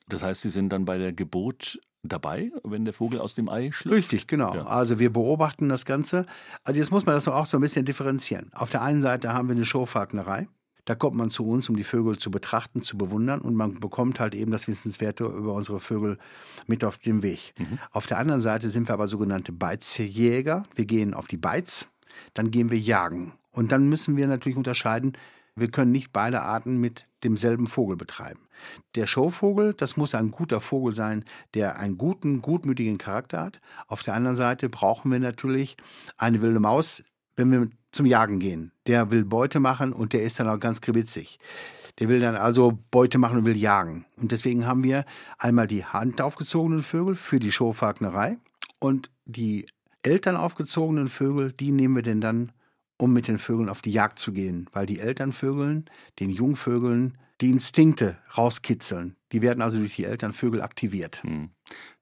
Das 0.10 0.24
heißt, 0.24 0.42
Sie 0.42 0.50
sind 0.50 0.70
dann 0.70 0.86
bei 0.86 0.98
der 0.98 1.14
Geburt 1.14 1.80
dabei, 2.08 2.52
wenn 2.64 2.86
der 2.86 2.94
Vogel 2.94 3.20
aus 3.20 3.36
dem 3.36 3.50
Ei 3.50 3.72
schlüpft? 3.72 3.98
Richtig, 3.98 4.28
genau. 4.28 4.56
Ja. 4.56 4.66
Also 4.66 5.00
wir 5.00 5.12
beobachten 5.12 5.70
das 5.70 5.86
Ganze. 5.86 6.26
Also 6.64 6.80
jetzt 6.80 6.92
muss 6.92 7.06
man 7.06 7.16
das 7.16 7.28
auch 7.28 7.46
so 7.46 7.58
ein 7.58 7.62
bisschen 7.62 7.86
differenzieren. 7.86 8.52
Auf 8.54 8.70
der 8.70 8.82
einen 8.82 9.02
Seite 9.02 9.34
haben 9.34 9.48
wir 9.48 9.56
eine 9.56 9.66
Showfalknerei. 9.66 10.48
Da 10.86 10.96
kommt 10.96 11.18
man 11.18 11.30
zu 11.30 11.46
uns, 11.46 11.68
um 11.68 11.76
die 11.76 11.84
Vögel 11.84 12.18
zu 12.18 12.32
betrachten, 12.32 12.82
zu 12.82 12.98
bewundern 12.98 13.42
und 13.42 13.56
man 13.56 13.82
bekommt 13.82 14.22
halt 14.22 14.34
eben 14.34 14.52
das 14.52 14.70
Wissenswerte 14.70 15.26
über 15.26 15.54
unsere 15.54 15.82
Vögel 15.82 16.18
mit 16.66 16.86
auf 16.86 16.98
den 16.98 17.24
Weg. 17.24 17.54
Mhm. 17.58 17.78
Auf 17.92 18.06
der 18.08 18.20
anderen 18.20 18.40
Seite 18.40 18.70
sind 18.70 18.88
wir 18.88 18.94
aber 18.94 19.08
sogenannte 19.08 19.52
Beizjäger. 19.52 20.64
Wir 20.76 20.86
gehen 20.86 21.14
auf 21.14 21.28
die 21.28 21.36
Beiz, 21.36 21.90
dann 22.34 22.52
gehen 22.52 22.72
wir 22.72 22.80
jagen. 22.80 23.34
Und 23.52 23.74
dann 23.74 23.90
müssen 23.90 24.16
wir 24.16 24.28
natürlich 24.28 24.58
unterscheiden, 24.58 25.18
wir 25.58 25.70
können 25.70 25.92
nicht 25.92 26.14
beide 26.14 26.44
Arten 26.44 26.78
mit 26.78 27.07
demselben 27.24 27.68
Vogel 27.68 27.98
betreiben. 27.98 28.48
Der 28.96 29.08
Showvogel, 29.08 29.74
das 29.74 29.98
muss 29.98 30.16
ein 30.16 30.32
guter 30.32 30.62
Vogel 30.62 30.94
sein, 30.94 31.26
der 31.54 31.80
einen 31.80 31.98
guten, 31.98 32.42
gutmütigen 32.42 32.98
Charakter 32.98 33.42
hat. 33.42 33.62
Auf 33.88 34.04
der 34.04 34.14
anderen 34.14 34.36
Seite 34.36 34.70
brauchen 34.70 35.12
wir 35.12 35.20
natürlich 35.20 35.78
eine 36.18 36.42
wilde 36.42 36.60
Maus, 36.60 37.04
wenn 37.36 37.52
wir 37.52 37.70
zum 37.92 38.06
Jagen 38.06 38.40
gehen. 38.40 38.72
Der 38.86 39.12
will 39.12 39.26
Beute 39.26 39.60
machen 39.60 39.94
und 39.94 40.14
der 40.14 40.24
ist 40.24 40.40
dann 40.40 40.48
auch 40.50 40.60
ganz 40.60 40.82
kribitzig. 40.82 41.40
Der 42.00 42.10
will 42.10 42.20
dann 42.20 42.36
also 42.36 42.78
Beute 42.92 43.18
machen 43.18 43.40
und 43.40 43.46
will 43.46 43.58
jagen. 43.58 44.06
Und 44.18 44.32
deswegen 44.32 44.68
haben 44.68 44.84
wir 44.84 45.06
einmal 45.40 45.68
die 45.68 45.84
handaufgezogenen 45.84 46.84
Vögel 46.84 47.16
für 47.16 47.40
die 47.40 47.52
Showfalknerei 47.52 48.38
und 48.80 49.10
die 49.26 49.68
Eltern 50.04 50.36
aufgezogenen 50.36 51.08
Vögel, 51.08 51.52
die 51.52 51.72
nehmen 51.72 51.96
wir 51.96 52.04
denn 52.04 52.22
dann 52.22 52.52
um 52.98 53.14
mit 53.14 53.28
den 53.28 53.40
Vögeln 53.40 53.70
auf 53.70 53.82
die 53.82 53.92
Jagd 53.92 54.20
zu 54.20 54.32
gehen, 54.32 54.70
weil 54.74 54.86
die 54.86 55.00
Elternvögeln 55.00 55.86
den 56.20 56.30
Jungvögeln 56.30 57.18
die 57.42 57.50
Instinkte 57.50 58.18
rauskitzeln. 58.36 59.16
Die 59.32 59.42
werden 59.42 59.62
also 59.62 59.80
durch 59.80 59.96
die 59.96 60.06
Elternvögel 60.06 60.62
aktiviert. 60.62 61.22
Hm. 61.24 61.50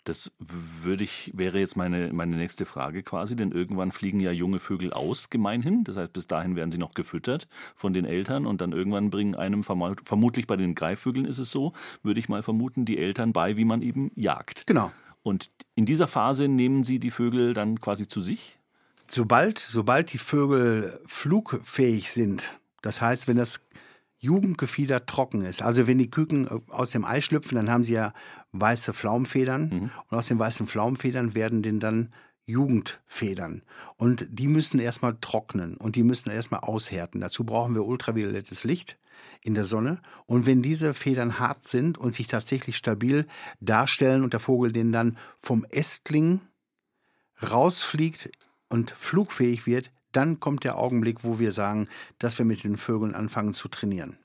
Das 0.06 0.32
würde 0.38 1.04
ich, 1.04 1.32
wäre 1.34 1.60
jetzt 1.60 1.76
meine, 1.76 2.14
meine 2.14 2.38
nächste 2.38 2.66
Frage 2.66 3.02
quasi, 3.02 3.36
denn 3.36 3.52
irgendwann 3.52 3.92
fliegen 3.92 4.20
ja 4.20 4.32
junge 4.32 4.60
Vögel 4.60 4.94
aus, 4.94 5.32
gemeinhin. 5.32 5.84
Das 5.84 5.98
heißt, 5.98 6.14
bis 6.14 6.28
dahin 6.28 6.56
werden 6.56 6.72
sie 6.72 6.78
noch 6.78 6.94
gefüttert 6.94 7.48
von 7.76 7.92
den 7.92 8.06
Eltern 8.06 8.46
und 8.46 8.62
dann 8.62 8.72
irgendwann 8.72 9.10
bringen 9.10 9.34
einem, 9.34 9.64
vermutlich 9.64 10.46
bei 10.46 10.58
den 10.58 10.76
Greifvögeln 10.76 11.26
ist 11.26 11.40
es 11.40 11.50
so, 11.50 11.74
würde 12.04 12.20
ich 12.20 12.30
mal 12.30 12.44
vermuten, 12.44 12.86
die 12.86 13.00
Eltern 13.00 13.34
bei, 13.34 13.58
wie 13.58 13.66
man 13.66 13.82
eben 13.82 14.12
jagt. 14.16 14.68
Genau. 14.68 14.92
Und 15.24 15.50
in 15.74 15.88
dieser 15.88 16.08
Phase 16.08 16.48
nehmen 16.48 16.84
sie 16.84 17.00
die 17.00 17.10
Vögel 17.10 17.56
dann 17.56 17.82
quasi 17.82 18.08
zu 18.08 18.22
sich? 18.22 18.60
Sobald, 19.08 19.60
sobald 19.60 20.14
die 20.14 20.18
Vögel 20.18 21.00
flugfähig 21.06 22.12
sind, 22.12 22.60
das 22.82 23.02
heißt, 23.02 23.28
wenn 23.28 23.38
das 23.38 23.62
Jugendgefieder 24.20 25.06
trocken 25.06 25.46
ist, 25.46 25.62
also 25.62 25.88
wenn 25.88 25.98
die 25.98 26.10
Küken 26.10 26.48
äh, 26.48 26.72
aus 26.72 26.92
dem 26.92 27.06
Ei 27.06 27.22
schlüpfen, 27.22 27.56
dann 27.56 27.70
haben 27.70 27.84
sie 27.84 27.94
ja 27.94 28.14
weiße 28.54 28.94
Pflaumenfedern 28.94 29.70
mhm. 29.70 29.92
und 30.10 30.18
aus 30.18 30.28
den 30.28 30.40
weißen 30.40 30.68
Pflaumenfedern 30.68 31.36
werden 31.36 31.62
denn 31.62 31.80
dann 31.80 32.14
Jugendfedern. 32.48 33.64
Und 33.98 34.28
die 34.30 34.48
müssen 34.48 34.80
erstmal 34.80 35.18
trocknen 35.20 35.78
und 35.78 35.96
die 35.96 36.04
müssen 36.04 36.30
erstmal 36.30 36.62
aushärten. 36.62 37.22
Dazu 37.22 37.44
brauchen 37.44 37.74
wir 37.74 37.86
ultraviolettes 37.86 38.64
Licht 38.64 38.98
in 39.42 39.56
der 39.56 39.66
Sonne. 39.66 40.00
Und 40.26 40.46
wenn 40.46 40.62
diese 40.62 40.94
Federn 40.94 41.40
hart 41.40 41.64
sind 41.64 41.98
und 41.98 42.14
sich 42.14 42.28
tatsächlich 42.28 42.78
stabil 42.78 43.26
darstellen 43.60 44.24
und 44.24 44.34
der 44.34 44.40
Vogel 44.40 44.72
den 44.72 44.92
dann 44.92 45.18
vom 45.40 45.66
Ästling 45.70 46.42
rausfliegt 47.42 48.30
und 48.76 48.92
flugfähig 48.92 49.66
wird, 49.66 49.90
dann 50.12 50.42
kommt 50.42 50.66
der 50.66 50.78
Augenblick, 50.78 51.24
wo 51.24 51.40
wir 51.40 51.54
sagen, 51.54 51.88
dass 52.20 52.38
wir 52.38 52.46
mit 52.46 52.62
den 52.66 52.76
Vögeln 52.76 53.16
anfangen 53.16 53.54
zu 53.54 53.70
trainieren. 53.70 54.18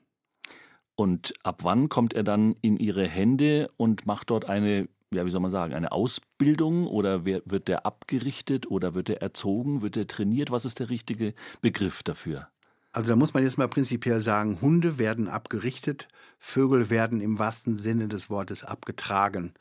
Und 0.95 1.33
ab 1.43 1.63
wann 1.63 1.87
kommt 1.87 2.13
er 2.13 2.23
dann 2.23 2.57
in 2.61 2.75
Ihre 2.75 3.07
Hände 3.07 3.71
und 3.77 4.05
macht 4.05 4.29
dort 4.29 4.49
eine, 4.49 4.89
ja, 5.13 5.25
wie 5.25 5.29
soll 5.29 5.39
man 5.39 5.51
sagen, 5.51 5.73
eine 5.73 5.93
Ausbildung 5.93 6.85
oder 6.85 7.23
wird 7.23 7.69
der 7.69 7.85
abgerichtet 7.85 8.69
oder 8.69 8.93
wird 8.93 9.09
er 9.09 9.21
erzogen, 9.21 9.81
wird 9.81 9.95
er 9.95 10.07
trainiert? 10.07 10.51
Was 10.51 10.65
ist 10.65 10.79
der 10.79 10.89
richtige 10.89 11.33
Begriff 11.61 12.03
dafür? 12.03 12.49
Also 12.91 13.13
da 13.13 13.15
muss 13.15 13.33
man 13.33 13.43
jetzt 13.43 13.57
mal 13.57 13.69
prinzipiell 13.69 14.19
sagen, 14.19 14.59
Hunde 14.59 14.99
werden 14.99 15.29
abgerichtet, 15.29 16.09
Vögel 16.39 16.89
werden 16.89 17.21
im 17.21 17.39
wahrsten 17.39 17.77
Sinne 17.77 18.09
des 18.09 18.29
Wortes 18.29 18.65
abgetragen. 18.65 19.53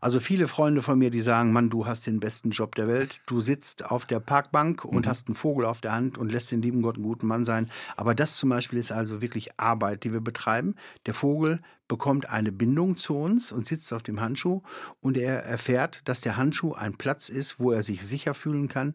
Also 0.00 0.18
viele 0.18 0.48
Freunde 0.48 0.80
von 0.80 0.98
mir, 0.98 1.10
die 1.10 1.20
sagen, 1.20 1.52
Mann, 1.52 1.68
du 1.68 1.86
hast 1.86 2.06
den 2.06 2.20
besten 2.20 2.50
Job 2.50 2.74
der 2.74 2.88
Welt. 2.88 3.20
Du 3.26 3.40
sitzt 3.40 3.84
auf 3.84 4.06
der 4.06 4.20
Parkbank 4.20 4.84
und 4.84 5.04
mhm. 5.04 5.08
hast 5.08 5.28
einen 5.28 5.34
Vogel 5.34 5.66
auf 5.66 5.80
der 5.80 5.92
Hand 5.92 6.16
und 6.16 6.32
lässt 6.32 6.50
den 6.50 6.62
lieben 6.62 6.80
Gott 6.80 6.96
einen 6.96 7.04
guten 7.04 7.26
Mann 7.26 7.44
sein. 7.44 7.70
Aber 7.96 8.14
das 8.14 8.36
zum 8.36 8.48
Beispiel 8.48 8.78
ist 8.78 8.92
also 8.92 9.20
wirklich 9.20 9.58
Arbeit, 9.58 10.04
die 10.04 10.12
wir 10.12 10.22
betreiben. 10.22 10.74
Der 11.04 11.12
Vogel 11.12 11.60
bekommt 11.86 12.30
eine 12.30 12.50
Bindung 12.50 12.96
zu 12.96 13.14
uns 13.14 13.52
und 13.52 13.66
sitzt 13.66 13.92
auf 13.92 14.02
dem 14.02 14.20
Handschuh 14.20 14.62
und 15.00 15.18
er 15.18 15.44
erfährt, 15.44 16.08
dass 16.08 16.20
der 16.22 16.36
Handschuh 16.36 16.72
ein 16.72 16.96
Platz 16.96 17.28
ist, 17.28 17.60
wo 17.60 17.72
er 17.72 17.82
sich 17.82 18.06
sicher 18.06 18.32
fühlen 18.32 18.68
kann, 18.68 18.94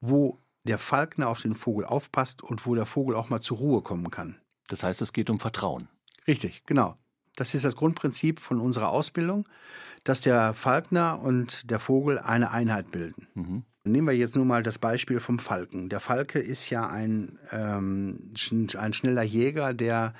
wo 0.00 0.38
der 0.64 0.78
Falkner 0.78 1.28
auf 1.28 1.42
den 1.42 1.54
Vogel 1.54 1.84
aufpasst 1.84 2.42
und 2.42 2.66
wo 2.66 2.74
der 2.74 2.86
Vogel 2.86 3.16
auch 3.16 3.28
mal 3.28 3.40
zur 3.40 3.58
Ruhe 3.58 3.82
kommen 3.82 4.10
kann. 4.10 4.38
Das 4.68 4.82
heißt, 4.82 5.02
es 5.02 5.12
geht 5.12 5.30
um 5.30 5.40
Vertrauen. 5.40 5.88
Richtig, 6.26 6.62
genau. 6.64 6.96
Das 7.36 7.54
ist 7.54 7.64
das 7.64 7.76
Grundprinzip 7.76 8.40
von 8.40 8.60
unserer 8.60 8.90
Ausbildung, 8.90 9.46
dass 10.04 10.20
der 10.20 10.52
Falkner 10.54 11.20
und 11.22 11.70
der 11.70 11.80
Vogel 11.80 12.18
eine 12.18 12.50
Einheit 12.50 12.90
bilden. 12.90 13.28
Mhm. 13.34 13.64
Nehmen 13.84 14.06
wir 14.06 14.16
jetzt 14.16 14.36
nur 14.36 14.46
mal 14.46 14.62
das 14.62 14.78
Beispiel 14.78 15.20
vom 15.20 15.38
Falken. 15.38 15.88
Der 15.90 16.00
Falke 16.00 16.38
ist 16.38 16.70
ja 16.70 16.88
ein, 16.88 17.38
ähm, 17.52 18.30
ein 18.78 18.92
schneller 18.94 19.22
Jäger, 19.22 19.74
der 19.74 20.14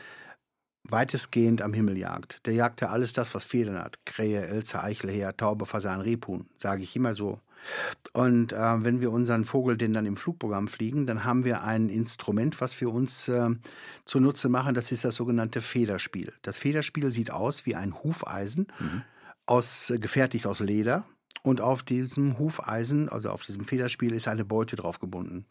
weitestgehend 0.88 1.62
am 1.62 1.72
Himmel 1.72 1.96
jagt. 1.96 2.44
Der 2.46 2.52
jagt 2.52 2.82
ja 2.82 2.88
alles 2.88 3.14
das, 3.14 3.34
was 3.34 3.44
Federn 3.44 3.78
hat. 3.78 4.04
Krähe, 4.04 4.46
Elze, 4.46 4.82
Eichelheer, 4.82 5.36
Taube, 5.36 5.64
Fasan, 5.64 6.02
Rebhuhn, 6.02 6.46
sage 6.56 6.82
ich 6.82 6.94
immer 6.94 7.14
so. 7.14 7.40
Und 8.12 8.52
äh, 8.52 8.84
wenn 8.84 9.00
wir 9.00 9.10
unseren 9.10 9.44
Vogel 9.44 9.76
den 9.76 9.92
dann 9.92 10.06
im 10.06 10.16
Flugprogramm 10.16 10.68
fliegen, 10.68 11.06
dann 11.06 11.24
haben 11.24 11.44
wir 11.44 11.62
ein 11.62 11.88
Instrument, 11.88 12.60
was 12.60 12.80
wir 12.80 12.92
uns 12.92 13.28
äh, 13.28 13.50
zunutze 14.04 14.48
machen. 14.48 14.74
Das 14.74 14.92
ist 14.92 15.04
das 15.04 15.16
sogenannte 15.16 15.60
Federspiel. 15.60 16.32
Das 16.42 16.56
Federspiel 16.56 17.10
sieht 17.10 17.30
aus 17.30 17.66
wie 17.66 17.74
ein 17.74 18.02
Hufeisen, 18.02 18.68
mhm. 18.78 19.02
aus, 19.46 19.90
äh, 19.90 19.98
gefertigt 19.98 20.46
aus 20.46 20.60
Leder. 20.60 21.04
Und 21.42 21.60
auf 21.60 21.82
diesem 21.82 22.38
Hufeisen, 22.38 23.08
also 23.10 23.30
auf 23.30 23.44
diesem 23.44 23.64
Federspiel, 23.64 24.14
ist 24.14 24.28
eine 24.28 24.44
Beute 24.44 24.76
drauf 24.76 24.98
gebunden. 24.98 25.46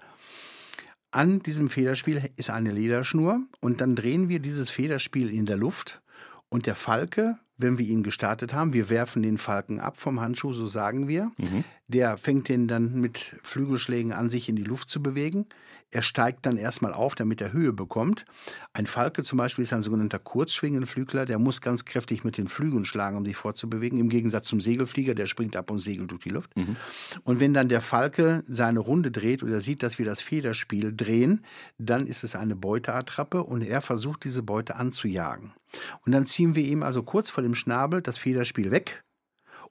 An 1.11 1.43
diesem 1.43 1.69
Federspiel 1.69 2.31
ist 2.37 2.49
eine 2.49 2.71
Lederschnur 2.71 3.41
und 3.59 3.81
dann 3.81 3.95
drehen 3.95 4.29
wir 4.29 4.39
dieses 4.39 4.71
Federspiel 4.71 5.29
in 5.29 5.45
der 5.45 5.57
Luft 5.57 6.01
und 6.49 6.65
der 6.65 6.73
Falke 6.73 7.37
wenn 7.63 7.79
wir 7.79 7.87
ihn 7.87 8.03
gestartet 8.03 8.53
haben. 8.53 8.73
Wir 8.73 8.89
werfen 8.89 9.23
den 9.23 9.39
Falken 9.39 9.79
ab 9.79 9.97
vom 9.97 10.21
Handschuh, 10.21 10.53
so 10.53 10.67
sagen 10.67 11.07
wir. 11.07 11.31
Mhm. 11.37 11.63
Der 11.87 12.17
fängt 12.17 12.49
den 12.49 12.67
dann 12.67 12.99
mit 12.99 13.35
Flügelschlägen 13.41 14.11
an, 14.11 14.29
sich 14.29 14.49
in 14.49 14.55
die 14.55 14.63
Luft 14.63 14.89
zu 14.89 15.01
bewegen. 15.01 15.47
Er 15.93 16.01
steigt 16.01 16.47
dann 16.47 16.57
erstmal 16.57 16.91
auf, 16.91 17.13
damit 17.13 17.39
er 17.39 17.53
Höhe 17.53 17.71
bekommt. 17.71 18.25
Ein 18.73 18.87
Falke 18.87 19.21
zum 19.21 19.37
Beispiel 19.37 19.61
ist 19.61 19.73
ein 19.73 19.83
sogenannter 19.83 20.17
Kurzschwingenflügler. 20.17 21.25
Der 21.25 21.37
muss 21.37 21.61
ganz 21.61 21.85
kräftig 21.85 22.23
mit 22.23 22.37
den 22.37 22.47
Flügeln 22.47 22.83
schlagen, 22.83 23.15
um 23.15 23.25
sich 23.25 23.35
fortzubewegen. 23.35 23.99
Im 23.99 24.09
Gegensatz 24.09 24.47
zum 24.47 24.59
Segelflieger, 24.59 25.13
der 25.13 25.27
springt 25.27 25.55
ab 25.55 25.69
und 25.69 25.79
segelt 25.79 26.09
durch 26.09 26.23
die 26.23 26.29
Luft. 26.29 26.55
Mhm. 26.57 26.77
Und 27.23 27.39
wenn 27.39 27.53
dann 27.53 27.69
der 27.69 27.81
Falke 27.81 28.43
seine 28.47 28.79
Runde 28.79 29.11
dreht 29.11 29.43
oder 29.43 29.61
sieht, 29.61 29.83
dass 29.83 29.99
wir 29.99 30.05
das 30.05 30.19
Federspiel 30.19 30.95
drehen, 30.95 31.45
dann 31.77 32.07
ist 32.07 32.23
es 32.23 32.35
eine 32.35 32.55
Beuteattrappe 32.55 33.43
und 33.43 33.61
er 33.61 33.81
versucht, 33.81 34.23
diese 34.23 34.41
Beute 34.41 34.75
anzujagen. 34.75 35.53
Und 36.05 36.11
dann 36.11 36.25
ziehen 36.25 36.55
wir 36.55 36.63
ihm 36.63 36.83
also 36.83 37.03
kurz 37.03 37.29
vor 37.29 37.43
dem 37.43 37.55
Schnabel 37.55 38.01
das 38.01 38.17
Federspiel 38.17 38.71
weg 38.71 39.03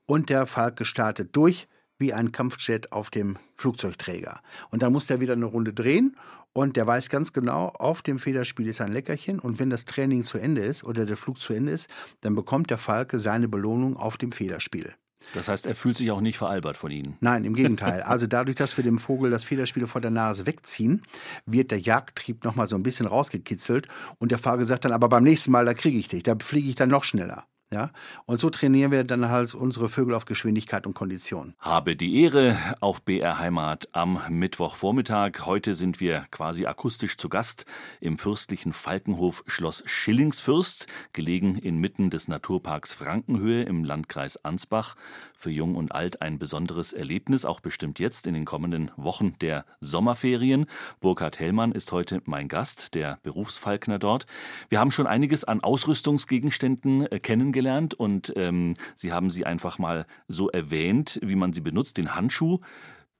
und 0.06 0.30
der 0.30 0.46
Falke 0.46 0.84
startet 0.84 1.34
durch. 1.36 1.68
wie 1.98 2.12
ein 2.12 2.32
Kampfjet 2.32 2.90
auf 2.90 3.10
dem 3.10 3.38
Flugzeugträger. 3.56 4.40
Und 4.70 4.82
dann 4.82 4.92
muss 4.92 5.06
der 5.06 5.20
wieder 5.20 5.34
eine 5.34 5.44
Runde 5.46 5.72
drehen 5.72 6.16
und 6.52 6.76
der 6.76 6.86
weiß 6.86 7.08
ganz 7.08 7.32
genau, 7.32 7.68
auf 7.68 8.02
dem 8.02 8.18
Federspiel 8.18 8.66
ist 8.66 8.80
ein 8.80 8.92
Leckerchen 8.92 9.38
und 9.38 9.58
wenn 9.58 9.70
das 9.70 9.84
Training 9.84 10.24
zu 10.24 10.36
Ende 10.36 10.62
ist 10.62 10.84
oder 10.84 11.06
der 11.06 11.16
Flug 11.16 11.38
zu 11.38 11.54
Ende 11.54 11.72
ist, 11.72 11.88
dann 12.20 12.34
bekommt 12.34 12.70
der 12.70 12.78
Falke 12.78 13.18
seine 13.18 13.48
Belohnung 13.48 13.96
auf 13.96 14.16
dem 14.16 14.32
Federspiel. 14.32 14.92
Das 15.34 15.48
heißt, 15.48 15.66
er 15.66 15.74
fühlt 15.74 15.96
sich 15.96 16.10
auch 16.10 16.20
nicht 16.20 16.38
veralbert 16.38 16.76
von 16.76 16.90
Ihnen. 16.90 17.16
Nein, 17.20 17.44
im 17.44 17.54
Gegenteil. 17.54 18.02
Also 18.12 18.26
dadurch, 18.26 18.56
dass 18.56 18.76
wir 18.76 18.84
dem 18.84 18.98
Vogel 18.98 19.30
das 19.30 19.44
Federspiel 19.44 19.86
vor 19.86 20.00
der 20.00 20.10
Nase 20.10 20.46
wegziehen, 20.46 21.02
wird 21.46 21.70
der 21.70 21.80
Jagdtrieb 21.80 22.44
nochmal 22.44 22.66
so 22.66 22.76
ein 22.76 22.82
bisschen 22.82 23.06
rausgekitzelt 23.06 23.88
und 24.18 24.30
der 24.30 24.38
Falke 24.38 24.64
sagt 24.64 24.84
dann, 24.84 24.92
aber 24.92 25.08
beim 25.08 25.24
nächsten 25.24 25.50
Mal, 25.50 25.64
da 25.64 25.72
kriege 25.74 25.98
ich 25.98 26.08
dich, 26.08 26.22
da 26.22 26.34
fliege 26.38 26.68
ich 26.68 26.74
dann 26.74 26.90
noch 26.90 27.04
schneller. 27.04 27.44
Ja? 27.72 27.90
Und 28.26 28.38
so 28.38 28.50
trainieren 28.50 28.90
wir 28.90 29.04
dann 29.04 29.30
halt 29.30 29.54
unsere 29.54 29.88
Vögel 29.88 30.14
auf 30.14 30.26
Geschwindigkeit 30.26 30.86
und 30.86 30.94
Kondition. 30.94 31.54
Habe 31.58 31.96
die 31.96 32.22
Ehre 32.22 32.56
auf 32.80 33.02
BR 33.02 33.38
Heimat 33.38 33.88
am 33.92 34.20
Mittwochvormittag. 34.28 35.46
Heute 35.46 35.74
sind 35.74 35.98
wir 35.98 36.26
quasi 36.30 36.66
akustisch 36.66 37.16
zu 37.16 37.28
Gast 37.28 37.64
im 38.00 38.18
fürstlichen 38.18 38.72
Falkenhof 38.72 39.42
Schloss 39.46 39.82
Schillingsfürst, 39.86 40.86
gelegen 41.12 41.56
inmitten 41.56 42.10
des 42.10 42.28
Naturparks 42.28 42.92
Frankenhöhe 42.92 43.62
im 43.62 43.84
Landkreis 43.84 44.44
Ansbach. 44.44 44.94
Für 45.36 45.50
Jung 45.50 45.74
und 45.74 45.92
Alt 45.92 46.22
ein 46.22 46.38
besonderes 46.38 46.92
Erlebnis, 46.92 47.44
auch 47.44 47.60
bestimmt 47.60 47.98
jetzt 47.98 48.26
in 48.26 48.34
den 48.34 48.44
kommenden 48.44 48.90
Wochen 48.96 49.34
der 49.40 49.64
Sommerferien. 49.80 50.66
Burkhard 51.00 51.40
Hellmann 51.40 51.72
ist 51.72 51.90
heute 51.90 52.20
mein 52.26 52.48
Gast, 52.48 52.94
der 52.94 53.18
Berufsfalkner 53.22 53.98
dort. 53.98 54.26
Wir 54.68 54.78
haben 54.78 54.90
schon 54.90 55.06
einiges 55.06 55.44
an 55.44 55.60
Ausrüstungsgegenständen 55.60 57.06
äh, 57.10 57.18
kennengelernt 57.18 57.61
kennengelernt 57.62 57.94
und 57.94 58.32
ähm, 58.36 58.74
Sie 58.96 59.12
haben 59.12 59.30
sie 59.30 59.46
einfach 59.46 59.78
mal 59.78 60.06
so 60.28 60.50
erwähnt, 60.50 61.18
wie 61.22 61.36
man 61.36 61.52
sie 61.52 61.60
benutzt, 61.60 61.98
den 61.98 62.14
Handschuh. 62.14 62.58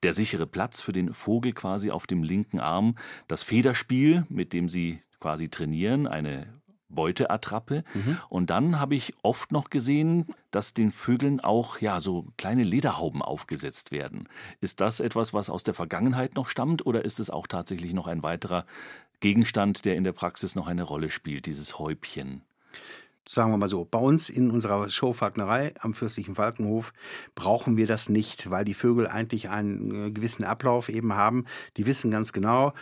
Der 0.03 0.13
sichere 0.13 0.47
Platz 0.47 0.81
für 0.81 0.91
den 0.91 1.13
Vogel 1.13 1.53
quasi 1.53 1.89
auf 1.89 2.07
dem 2.07 2.23
linken 2.23 2.59
Arm, 2.59 2.95
das 3.29 3.41
Federspiel, 3.41 4.25
mit 4.27 4.51
dem 4.51 4.67
sie 4.67 5.01
quasi 5.21 5.47
trainieren, 5.47 6.07
eine 6.07 6.47
Beuteattrappe. 6.89 7.85
Mhm. 7.93 8.17
Und 8.27 8.49
dann 8.49 8.79
habe 8.81 8.95
ich 8.95 9.13
oft 9.23 9.53
noch 9.53 9.69
gesehen, 9.69 10.25
dass 10.51 10.73
den 10.73 10.91
Vögeln 10.91 11.39
auch 11.39 11.79
ja 11.79 12.01
so 12.01 12.27
kleine 12.37 12.63
Lederhauben 12.63 13.21
aufgesetzt 13.21 13.91
werden. 13.91 14.27
Ist 14.59 14.81
das 14.81 14.99
etwas, 14.99 15.33
was 15.33 15.49
aus 15.49 15.63
der 15.63 15.73
Vergangenheit 15.73 16.35
noch 16.35 16.49
stammt, 16.49 16.85
oder 16.85 17.05
ist 17.05 17.21
es 17.21 17.29
auch 17.29 17.47
tatsächlich 17.47 17.93
noch 17.93 18.07
ein 18.07 18.23
weiterer 18.23 18.65
Gegenstand, 19.21 19.85
der 19.85 19.95
in 19.95 20.03
der 20.03 20.11
Praxis 20.11 20.53
noch 20.53 20.67
eine 20.67 20.83
Rolle 20.83 21.09
spielt, 21.09 21.45
dieses 21.45 21.79
Häubchen? 21.79 22.43
Sagen 23.27 23.51
wir 23.51 23.57
mal 23.57 23.67
so, 23.67 23.85
bei 23.85 23.99
uns 23.99 24.29
in 24.29 24.51
unserer 24.51 24.89
Showfalknerei 24.89 25.73
am 25.79 25.93
Fürstlichen 25.93 26.35
Falkenhof 26.35 26.93
brauchen 27.35 27.77
wir 27.77 27.87
das 27.87 28.09
nicht, 28.09 28.49
weil 28.49 28.65
die 28.65 28.73
Vögel 28.73 29.07
eigentlich 29.07 29.49
einen 29.49 30.07
äh, 30.07 30.11
gewissen 30.11 30.43
Ablauf 30.43 30.89
eben 30.89 31.13
haben. 31.13 31.45
Die 31.77 31.85
wissen 31.85 32.11
ganz 32.11 32.33
genau, 32.33 32.73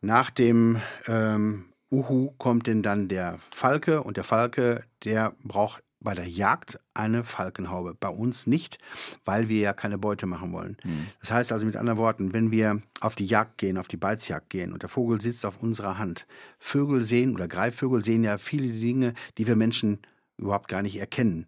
nach 0.00 0.30
dem 0.30 0.80
ähm, 1.06 1.66
Uhu 1.90 2.32
kommt 2.38 2.66
denn 2.66 2.82
dann 2.82 3.08
der 3.08 3.38
Falke 3.52 4.02
und 4.02 4.16
der 4.16 4.24
Falke, 4.24 4.84
der 5.04 5.34
braucht 5.44 5.83
bei 6.04 6.14
der 6.14 6.28
Jagd 6.28 6.78
eine 6.92 7.24
Falkenhaube. 7.24 7.96
Bei 7.98 8.08
uns 8.08 8.46
nicht, 8.46 8.78
weil 9.24 9.48
wir 9.48 9.60
ja 9.60 9.72
keine 9.72 9.98
Beute 9.98 10.26
machen 10.26 10.52
wollen. 10.52 10.76
Mhm. 10.84 11.08
Das 11.20 11.32
heißt 11.32 11.50
also 11.50 11.66
mit 11.66 11.76
anderen 11.76 11.98
Worten, 11.98 12.32
wenn 12.32 12.50
wir 12.50 12.82
auf 13.00 13.16
die 13.16 13.26
Jagd 13.26 13.58
gehen, 13.58 13.78
auf 13.78 13.88
die 13.88 13.96
Beizjagd 13.96 14.50
gehen 14.50 14.72
und 14.72 14.82
der 14.82 14.88
Vogel 14.88 15.20
sitzt 15.20 15.44
auf 15.44 15.62
unserer 15.62 15.98
Hand, 15.98 16.26
Vögel 16.58 17.02
sehen 17.02 17.34
oder 17.34 17.48
Greifvögel 17.48 18.04
sehen 18.04 18.22
ja 18.22 18.38
viele 18.38 18.72
Dinge, 18.72 19.14
die 19.38 19.46
wir 19.46 19.56
Menschen 19.56 19.98
überhaupt 20.36 20.68
gar 20.68 20.82
nicht 20.82 20.98
erkennen. 21.00 21.46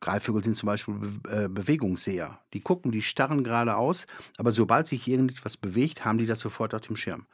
Greifvögel 0.00 0.44
sind 0.44 0.56
zum 0.56 0.68
Beispiel 0.68 0.94
Be 0.94 1.44
äh, 1.44 1.48
Bewegungsseher. 1.48 2.38
Die 2.52 2.60
gucken, 2.60 2.92
die 2.92 3.02
starren 3.02 3.44
geradeaus, 3.44 4.06
aber 4.36 4.52
sobald 4.52 4.86
sich 4.86 5.08
irgendetwas 5.08 5.56
bewegt, 5.56 6.04
haben 6.04 6.18
die 6.18 6.26
das 6.26 6.40
sofort 6.40 6.74
auf 6.74 6.82
dem 6.82 6.96
Schirm. 6.96 7.26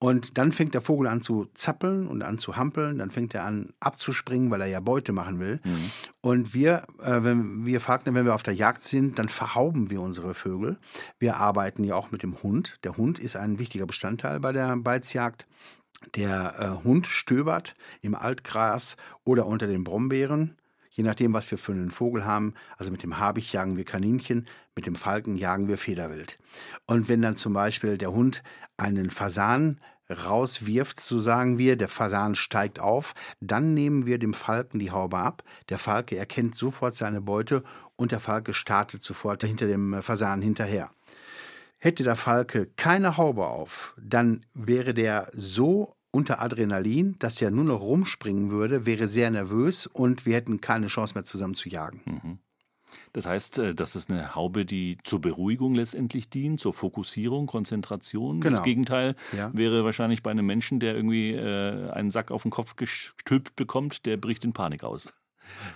Und 0.00 0.38
dann 0.38 0.52
fängt 0.52 0.74
der 0.74 0.80
Vogel 0.80 1.08
an 1.08 1.22
zu 1.22 1.48
zappeln 1.54 2.06
und 2.06 2.22
an 2.22 2.38
zu 2.38 2.56
hampeln, 2.56 2.98
dann 2.98 3.10
fängt 3.10 3.34
er 3.34 3.44
an 3.44 3.72
abzuspringen, 3.80 4.48
weil 4.50 4.60
er 4.60 4.68
ja 4.68 4.78
Beute 4.78 5.12
machen 5.12 5.40
will. 5.40 5.60
Mhm. 5.64 5.90
Und 6.20 6.54
wir, 6.54 6.84
äh, 7.02 7.22
wenn 7.24 7.66
wir 7.66 7.80
Falkner, 7.80 8.14
wenn 8.14 8.24
wir 8.24 8.34
auf 8.34 8.44
der 8.44 8.54
Jagd 8.54 8.82
sind, 8.82 9.18
dann 9.18 9.28
verhauben 9.28 9.90
wir 9.90 10.00
unsere 10.00 10.34
Vögel. 10.34 10.78
Wir 11.18 11.36
arbeiten 11.36 11.82
ja 11.82 11.96
auch 11.96 12.12
mit 12.12 12.22
dem 12.22 12.42
Hund. 12.44 12.76
Der 12.84 12.96
Hund 12.96 13.18
ist 13.18 13.34
ein 13.34 13.58
wichtiger 13.58 13.86
Bestandteil 13.86 14.38
bei 14.38 14.52
der 14.52 14.76
Beizjagd. 14.76 15.46
Der 16.14 16.54
äh, 16.80 16.84
Hund 16.84 17.08
stöbert 17.08 17.74
im 18.00 18.14
Altgras 18.14 18.96
oder 19.24 19.46
unter 19.46 19.66
den 19.66 19.82
Brombeeren 19.82 20.57
je 20.98 21.04
nachdem, 21.04 21.32
was 21.32 21.48
wir 21.50 21.58
für 21.58 21.70
einen 21.70 21.92
Vogel 21.92 22.24
haben. 22.24 22.54
Also 22.76 22.90
mit 22.90 23.04
dem 23.04 23.18
Habicht 23.18 23.52
jagen 23.52 23.76
wir 23.76 23.84
Kaninchen, 23.84 24.48
mit 24.74 24.84
dem 24.84 24.96
Falken 24.96 25.36
jagen 25.36 25.68
wir 25.68 25.78
Federwild. 25.78 26.38
Und 26.86 27.08
wenn 27.08 27.22
dann 27.22 27.36
zum 27.36 27.52
Beispiel 27.52 27.96
der 27.96 28.12
Hund 28.12 28.42
einen 28.76 29.10
Fasan 29.10 29.80
rauswirft, 30.10 30.98
so 30.98 31.20
sagen 31.20 31.56
wir, 31.56 31.76
der 31.76 31.88
Fasan 31.88 32.34
steigt 32.34 32.80
auf, 32.80 33.14
dann 33.40 33.74
nehmen 33.74 34.06
wir 34.06 34.18
dem 34.18 34.34
Falken 34.34 34.80
die 34.80 34.90
Haube 34.90 35.18
ab. 35.18 35.44
Der 35.68 35.78
Falke 35.78 36.16
erkennt 36.16 36.56
sofort 36.56 36.96
seine 36.96 37.20
Beute 37.20 37.62
und 37.94 38.10
der 38.10 38.20
Falke 38.20 38.52
startet 38.52 39.04
sofort 39.04 39.44
hinter 39.44 39.68
dem 39.68 40.02
Fasan 40.02 40.42
hinterher. 40.42 40.90
Hätte 41.78 42.02
der 42.02 42.16
Falke 42.16 42.66
keine 42.74 43.16
Haube 43.16 43.46
auf, 43.46 43.94
dann 43.96 44.44
wäre 44.52 44.94
der 44.94 45.30
so 45.32 45.94
unter 46.10 46.40
Adrenalin, 46.40 47.16
dass 47.18 47.40
er 47.40 47.50
nur 47.50 47.64
noch 47.64 47.80
rumspringen 47.80 48.50
würde, 48.50 48.86
wäre 48.86 49.08
sehr 49.08 49.30
nervös 49.30 49.86
und 49.86 50.26
wir 50.26 50.34
hätten 50.36 50.60
keine 50.60 50.86
Chance 50.86 51.14
mehr 51.14 51.24
zusammen 51.24 51.54
zu 51.54 51.68
jagen. 51.68 52.00
Mhm. 52.04 52.38
Das 53.12 53.26
heißt, 53.26 53.58
äh, 53.58 53.74
das 53.74 53.96
ist 53.96 54.10
eine 54.10 54.34
Haube, 54.34 54.64
die 54.64 54.98
zur 55.04 55.20
Beruhigung 55.20 55.74
letztendlich 55.74 56.30
dient, 56.30 56.60
zur 56.60 56.72
Fokussierung, 56.72 57.46
Konzentration. 57.46 58.40
Genau. 58.40 58.50
Das 58.50 58.62
Gegenteil 58.62 59.14
ja. 59.36 59.50
wäre 59.54 59.84
wahrscheinlich 59.84 60.22
bei 60.22 60.30
einem 60.30 60.46
Menschen, 60.46 60.80
der 60.80 60.94
irgendwie 60.94 61.32
äh, 61.32 61.90
einen 61.90 62.10
Sack 62.10 62.30
auf 62.30 62.42
den 62.42 62.50
Kopf 62.50 62.76
gestülpt 62.76 63.56
bekommt, 63.56 64.06
der 64.06 64.16
bricht 64.16 64.44
in 64.44 64.52
Panik 64.52 64.84
aus. 64.84 65.12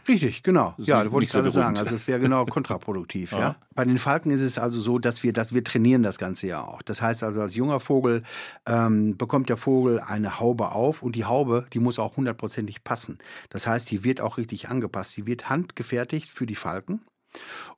Richtig, 0.08 0.42
genau. 0.42 0.74
Ja, 0.78 1.02
das 1.02 1.12
wollte 1.12 1.26
ich 1.26 1.32
gerade 1.32 1.50
so 1.50 1.60
sagen. 1.60 1.76
Also 1.78 1.94
es 1.94 2.06
wäre 2.08 2.20
genau 2.20 2.44
kontraproduktiv. 2.46 3.32
ja. 3.32 3.38
ja. 3.38 3.56
Bei 3.74 3.84
den 3.84 3.98
Falken 3.98 4.30
ist 4.30 4.40
es 4.40 4.58
also 4.58 4.80
so, 4.80 4.98
dass 4.98 5.22
wir, 5.22 5.32
dass 5.32 5.54
wir 5.54 5.64
trainieren 5.64 6.02
das 6.02 6.18
Ganze 6.18 6.46
ja 6.46 6.64
auch. 6.64 6.82
Das 6.82 7.00
heißt 7.00 7.22
also, 7.22 7.40
als 7.40 7.54
junger 7.54 7.80
Vogel 7.80 8.22
ähm, 8.66 9.16
bekommt 9.16 9.48
der 9.48 9.56
Vogel 9.56 10.00
eine 10.00 10.40
Haube 10.40 10.72
auf 10.72 11.02
und 11.02 11.16
die 11.16 11.24
Haube, 11.24 11.66
die 11.72 11.78
muss 11.78 11.98
auch 11.98 12.16
hundertprozentig 12.16 12.84
passen. 12.84 13.18
Das 13.50 13.66
heißt, 13.66 13.90
die 13.90 14.04
wird 14.04 14.20
auch 14.20 14.38
richtig 14.38 14.68
angepasst. 14.68 15.16
Die 15.16 15.26
wird 15.26 15.48
handgefertigt 15.48 16.28
für 16.28 16.46
die 16.46 16.54
Falken 16.54 17.02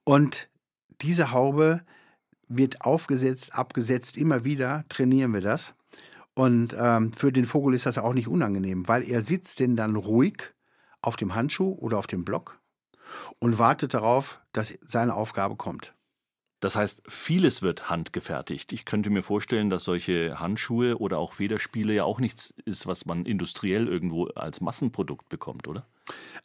und 0.05 0.49
diese 1.01 1.33
Haube 1.33 1.83
wird 2.49 2.83
aufgesetzt, 2.83 3.55
abgesetzt, 3.55 4.17
immer 4.17 4.45
wieder 4.45 4.85
trainieren 4.89 5.33
wir 5.33 5.41
das. 5.41 5.75
Und 6.35 6.75
ähm, 6.79 7.13
für 7.13 7.33
den 7.33 7.45
Vogel 7.45 7.75
ist 7.75 7.87
das 7.87 7.99
auch 7.99 8.13
nicht 8.13 8.29
unangenehm, 8.29 8.89
weil 8.89 9.09
er 9.09 9.23
sitzt 9.23 9.61
denn 9.61 9.77
dann 9.77 9.97
ruhig 9.97 10.54
auf 11.07 11.17
dem 11.17 11.35
Handschuh 11.35 11.73
oder 11.75 11.99
auf 11.99 12.07
dem 12.07 12.25
Block 12.25 12.59
und 13.39 13.59
wartet 13.59 13.95
darauf, 13.95 14.41
dass 14.53 14.77
seine 14.81 15.15
Aufgabe 15.15 15.57
kommt. 15.57 15.95
Das 16.65 16.77
heißt, 16.77 17.03
vieles 17.07 17.61
wird 17.61 17.91
handgefertigt. 17.91 18.73
Ich 18.73 18.87
könnte 18.87 19.11
mir 19.11 19.23
vorstellen, 19.23 19.69
dass 19.69 19.85
solche 19.85 20.41
Handschuhe 20.41 20.99
oder 20.99 21.19
auch 21.19 21.35
Federspiele 21.35 21.93
ja 21.93 22.05
auch 22.05 22.21
nichts 22.21 22.55
ist, 22.65 22.87
was 22.87 23.05
man 23.05 23.27
industriell 23.27 23.87
irgendwo 23.87 24.29
als 24.29 24.63
Massenprodukt 24.63 25.29
bekommt, 25.29 25.69
oder? 25.69 25.87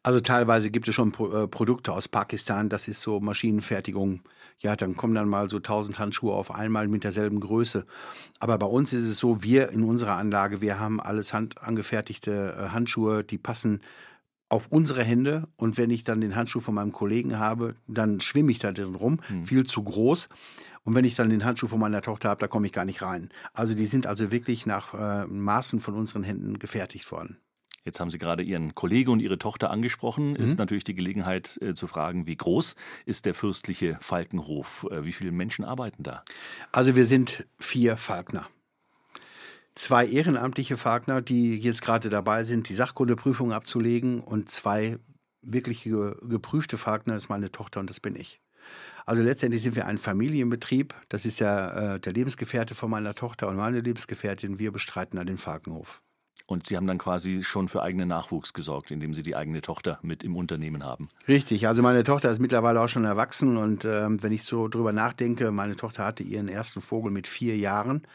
Also 0.03 0.19
teilweise 0.19 0.71
gibt 0.71 0.89
es 0.89 0.95
schon 0.95 1.13
Pro 1.13 1.31
äh, 1.31 1.47
Produkte 1.47 1.93
aus 1.93 2.09
Pakistan, 2.09 2.67
das 2.67 2.89
ist 2.89 3.01
so 3.01 3.21
Maschinenfertigung. 3.21 4.21
Ja, 4.59 4.75
dann 4.75 4.97
kommen 4.97 5.15
dann 5.15 5.29
mal 5.29 5.49
so 5.49 5.57
1000 5.57 5.99
Handschuhe 5.99 6.33
auf 6.33 6.51
einmal 6.51 6.89
mit 6.89 7.05
derselben 7.05 7.39
Größe. 7.39 7.85
Aber 8.41 8.57
bei 8.57 8.67
uns 8.67 8.91
ist 8.91 9.05
es 9.05 9.19
so, 9.19 9.41
wir 9.41 9.69
in 9.69 9.83
unserer 9.83 10.15
Anlage, 10.15 10.59
wir 10.59 10.79
haben 10.79 10.99
alles 10.99 11.33
handangefertigte 11.33 12.57
äh, 12.57 12.69
Handschuhe, 12.69 13.23
die 13.23 13.37
passen 13.37 13.81
auf 14.49 14.67
unsere 14.71 15.03
Hände 15.03 15.47
und 15.55 15.77
wenn 15.77 15.91
ich 15.91 16.03
dann 16.03 16.21
den 16.21 16.35
Handschuh 16.35 16.59
von 16.59 16.73
meinem 16.73 16.91
Kollegen 16.91 17.37
habe, 17.37 17.75
dann 17.87 18.19
schwimme 18.19 18.51
ich 18.51 18.59
da 18.59 18.71
drin 18.71 18.95
rum, 18.95 19.19
hm. 19.27 19.45
viel 19.45 19.65
zu 19.65 19.83
groß. 19.83 20.27
Und 20.83 20.95
wenn 20.95 21.05
ich 21.05 21.15
dann 21.15 21.29
den 21.29 21.45
Handschuh 21.45 21.67
von 21.67 21.79
meiner 21.79 22.01
Tochter 22.01 22.29
habe, 22.29 22.39
da 22.39 22.47
komme 22.47 22.65
ich 22.65 22.73
gar 22.73 22.85
nicht 22.85 23.01
rein. 23.03 23.29
Also 23.53 23.75
die 23.75 23.85
sind 23.85 24.07
also 24.07 24.31
wirklich 24.31 24.65
nach 24.65 24.93
äh, 24.93 25.27
Maßen 25.27 25.79
von 25.79 25.93
unseren 25.93 26.23
Händen 26.23 26.57
gefertigt 26.57 27.11
worden. 27.11 27.37
Jetzt 27.85 27.99
haben 27.99 28.09
Sie 28.09 28.17
gerade 28.17 28.43
Ihren 28.43 28.75
Kollege 28.75 29.11
und 29.11 29.19
Ihre 29.19 29.37
Tochter 29.37 29.69
angesprochen. 29.69 30.31
Mhm. 30.31 30.37
Ist 30.37 30.57
natürlich 30.57 30.83
die 30.83 30.95
Gelegenheit 30.95 31.57
äh, 31.61 31.73
zu 31.75 31.87
fragen, 31.87 32.27
wie 32.27 32.35
groß 32.35 32.75
ist 33.05 33.25
der 33.25 33.33
fürstliche 33.33 33.97
Falkenhof? 34.01 34.87
Äh, 34.89 35.05
wie 35.05 35.13
viele 35.13 35.31
Menschen 35.31 35.63
arbeiten 35.63 36.03
da? 36.03 36.23
Also 36.71 36.95
wir 36.95 37.05
sind 37.05 37.45
vier 37.57 37.95
Falkner 37.95 38.47
zwei 39.79 40.05
ehrenamtliche 40.05 40.77
Falkner, 40.77 41.21
die 41.21 41.57
jetzt 41.57 41.81
gerade 41.81 42.09
dabei 42.09 42.43
sind, 42.43 42.69
die 42.69 42.75
Sachkundeprüfung 42.75 43.53
abzulegen 43.53 44.19
und 44.19 44.49
zwei 44.49 44.99
wirklich 45.41 45.83
geprüfte 45.83 46.77
Falkner, 46.77 47.13
das 47.13 47.23
ist 47.23 47.29
meine 47.29 47.51
Tochter 47.51 47.79
und 47.79 47.89
das 47.89 47.99
bin 47.99 48.15
ich. 48.15 48.41
Also 49.05 49.23
letztendlich 49.23 49.63
sind 49.63 49.75
wir 49.75 49.87
ein 49.87 49.97
Familienbetrieb. 49.97 50.93
Das 51.07 51.25
ist 51.25 51.39
ja 51.39 51.95
äh, 51.95 51.99
der 51.99 52.13
Lebensgefährte 52.13 52.75
von 52.75 52.91
meiner 52.91 53.15
Tochter 53.15 53.47
und 53.47 53.55
meine 53.55 53.79
Lebensgefährtin. 53.79 54.59
Wir 54.59 54.71
bestreiten 54.71 55.17
da 55.17 55.23
den 55.23 55.37
Falkenhof. 55.37 56.03
Und 56.45 56.67
Sie 56.67 56.75
haben 56.75 56.85
dann 56.85 56.97
quasi 56.97 57.43
schon 57.43 57.67
für 57.69 57.81
eigenen 57.81 58.09
Nachwuchs 58.09 58.53
gesorgt, 58.53 58.91
indem 58.91 59.13
Sie 59.13 59.23
die 59.23 59.35
eigene 59.35 59.61
Tochter 59.61 59.99
mit 60.01 60.23
im 60.23 60.35
Unternehmen 60.35 60.83
haben. 60.83 61.09
Richtig, 61.27 61.67
also 61.67 61.81
meine 61.81 62.03
Tochter 62.03 62.29
ist 62.29 62.39
mittlerweile 62.39 62.81
auch 62.81 62.89
schon 62.89 63.05
erwachsen 63.05 63.55
und 63.57 63.85
äh, 63.85 64.07
wenn 64.21 64.31
ich 64.31 64.43
so 64.43 64.67
drüber 64.67 64.91
nachdenke, 64.91 65.51
meine 65.51 65.75
Tochter 65.75 66.05
hatte 66.05 66.23
ihren 66.23 66.49
ersten 66.49 66.81
Vogel 66.81 67.11
mit 67.11 67.27
vier 67.27 67.55
Jahren. 67.57 68.05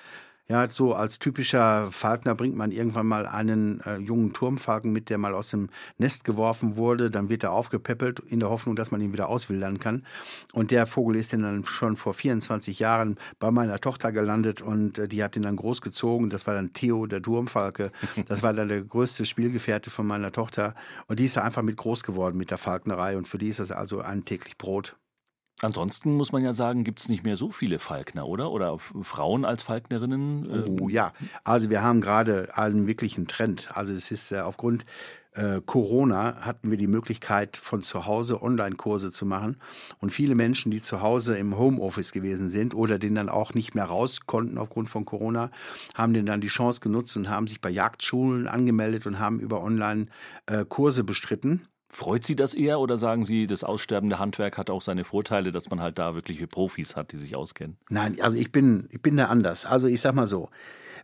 Ja, 0.47 0.69
so 0.69 0.93
als 0.93 1.19
typischer 1.19 1.91
Falkner 1.91 2.35
bringt 2.35 2.55
man 2.55 2.71
irgendwann 2.71 3.07
mal 3.07 3.27
einen 3.27 3.81
äh, 3.81 3.97
jungen 3.97 4.35
Turmfalken 4.35 4.93
mit, 4.93 5.09
der 5.09 5.17
mal 5.17 5.33
aus 5.33 5.49
dem 5.49 5.71
Nest 5.97 6.25
geworfen 6.25 6.77
wurde. 6.77 7.11
Dann 7.11 7.31
wird 7.31 7.45
er 7.45 7.53
aufgepäppelt 7.53 8.21
in 8.21 8.41
der 8.41 8.51
Hoffnung, 8.51 8.77
dass 8.77 8.91
man 8.91 9.01
ihn 9.01 9.15
wieder 9.15 9.31
auswildern 9.31 9.79
kann. 9.79 10.05
Und 10.53 10.71
der 10.71 10.85
Vogel 10.85 11.17
ist 11.17 11.33
dann 11.33 11.65
schon 11.65 11.97
vor 11.97 12.13
24 12.13 12.79
Jahren 12.79 13.17
bei 13.39 13.51
meiner 13.51 13.81
Tochter 13.81 14.13
gelandet 14.13 14.61
und 14.61 14.99
äh, 14.99 15.09
die 15.09 15.25
hat 15.25 15.35
ihn 15.35 15.45
dann 15.45 15.57
großgezogen. 15.57 16.29
Das 16.29 16.47
war 16.47 16.53
dann 16.53 16.75
Theo, 16.75 17.07
der 17.07 17.23
Turmfalke. 17.23 17.91
Das 18.29 18.43
war 18.43 18.53
dann 18.53 18.69
der 18.69 18.83
größte 18.83 19.27
Spielgefährte 19.27 19.91
von 19.91 20.07
meiner 20.07 20.33
Tochter. 20.33 20.75
Und 21.09 21.21
die 21.21 21.25
ist 21.25 21.39
einfach 21.39 21.63
mit 21.63 21.77
groß 21.77 22.05
geworden 22.05 22.37
mit 22.37 22.51
der 22.51 22.59
Falknerei. 22.59 23.17
Und 23.17 23.29
für 23.29 23.39
die 23.39 23.49
ist 23.49 23.61
das 23.61 23.71
also 23.71 24.01
ein 24.01 24.25
täglich 24.25 24.57
Brot. 24.59 24.97
Ansonsten 25.61 26.15
muss 26.15 26.33
man 26.33 26.43
ja 26.43 26.53
sagen, 26.53 26.85
gibt 26.85 27.01
es 27.01 27.09
nicht 27.09 27.23
mehr 27.23 27.37
so 27.37 27.51
viele 27.51 27.79
Falkner, 27.79 28.27
oder? 28.27 28.51
Oder 28.51 28.79
Frauen 29.03 29.45
als 29.45 29.63
Falknerinnen? 29.63 30.79
Oh 30.81 30.89
ja, 30.89 31.13
also 31.45 31.71
wir 31.71 31.83
haben 31.83 32.01
gerade 32.01 32.57
einen 32.57 32.87
wirklichen 32.87 33.27
Trend. 33.29 33.69
Also 33.73 33.93
es 33.93 34.11
ist 34.11 34.33
äh, 34.33 34.41
aufgrund 34.41 34.85
äh, 35.35 35.61
Corona 35.65 36.37
hatten 36.41 36.71
wir 36.71 36.77
die 36.77 36.87
Möglichkeit, 36.87 37.57
von 37.57 37.83
zu 37.83 38.07
Hause 38.07 38.43
Online-Kurse 38.43 39.11
zu 39.11 39.27
machen. 39.27 39.57
Und 39.99 40.13
viele 40.13 40.35
Menschen, 40.35 40.71
die 40.71 40.81
zu 40.81 41.03
Hause 41.03 41.37
im 41.37 41.59
Homeoffice 41.59 42.13
gewesen 42.13 42.49
sind 42.49 42.75
oder 42.75 42.99
den 42.99 43.15
dann 43.15 43.29
auch 43.29 43.55
nicht 43.55 43.75
mehr 43.75 43.85
raus 43.85 44.21
konnten 44.27 44.59
aufgrund 44.59 44.89
von 44.89 45.05
Corona, 45.05 45.51
haben 45.95 46.15
den 46.15 46.27
dann 46.27 46.41
die 46.41 46.49
Chance 46.49 46.81
genutzt 46.81 47.17
und 47.17 47.29
haben 47.29 47.47
sich 47.47 47.61
bei 47.61 47.71
Jagdschulen 47.71 48.47
angemeldet 48.47 49.07
und 49.07 49.19
haben 49.19 49.41
über 49.41 49.63
Online 49.63 50.07
äh, 50.47 50.65
bestritten. 51.05 51.63
Freut 51.95 52.25
Sie 52.25 52.35
das 52.35 52.55
eher 52.55 52.81
oder 52.81 52.97
sagen 52.97 53.25
Sie, 53.25 53.47
das 53.47 53.63
aussterbende 53.63 54.19
Handwerk 54.19 54.59
hat 54.59 54.69
auch 54.69 54.83
seine 54.83 55.05
Vorteile, 55.05 55.53
dass 55.53 55.71
man 55.71 55.81
halt 55.81 55.97
da 55.97 56.17
wirkliche 56.17 56.49
Profis 56.49 56.97
hat, 56.97 57.13
die 57.13 57.17
sich 57.17 57.37
auskennen? 57.37 57.77
Nein, 57.89 58.21
also 58.21 58.37
ich 58.37 58.51
bin, 58.51 58.89
ich 58.91 59.01
bin 59.01 59.17
da 59.17 59.27
anders. 59.27 59.65
Also 59.65 59.87
ich 59.87 60.01
sag 60.01 60.13
mal 60.13 60.27
so, 60.27 60.51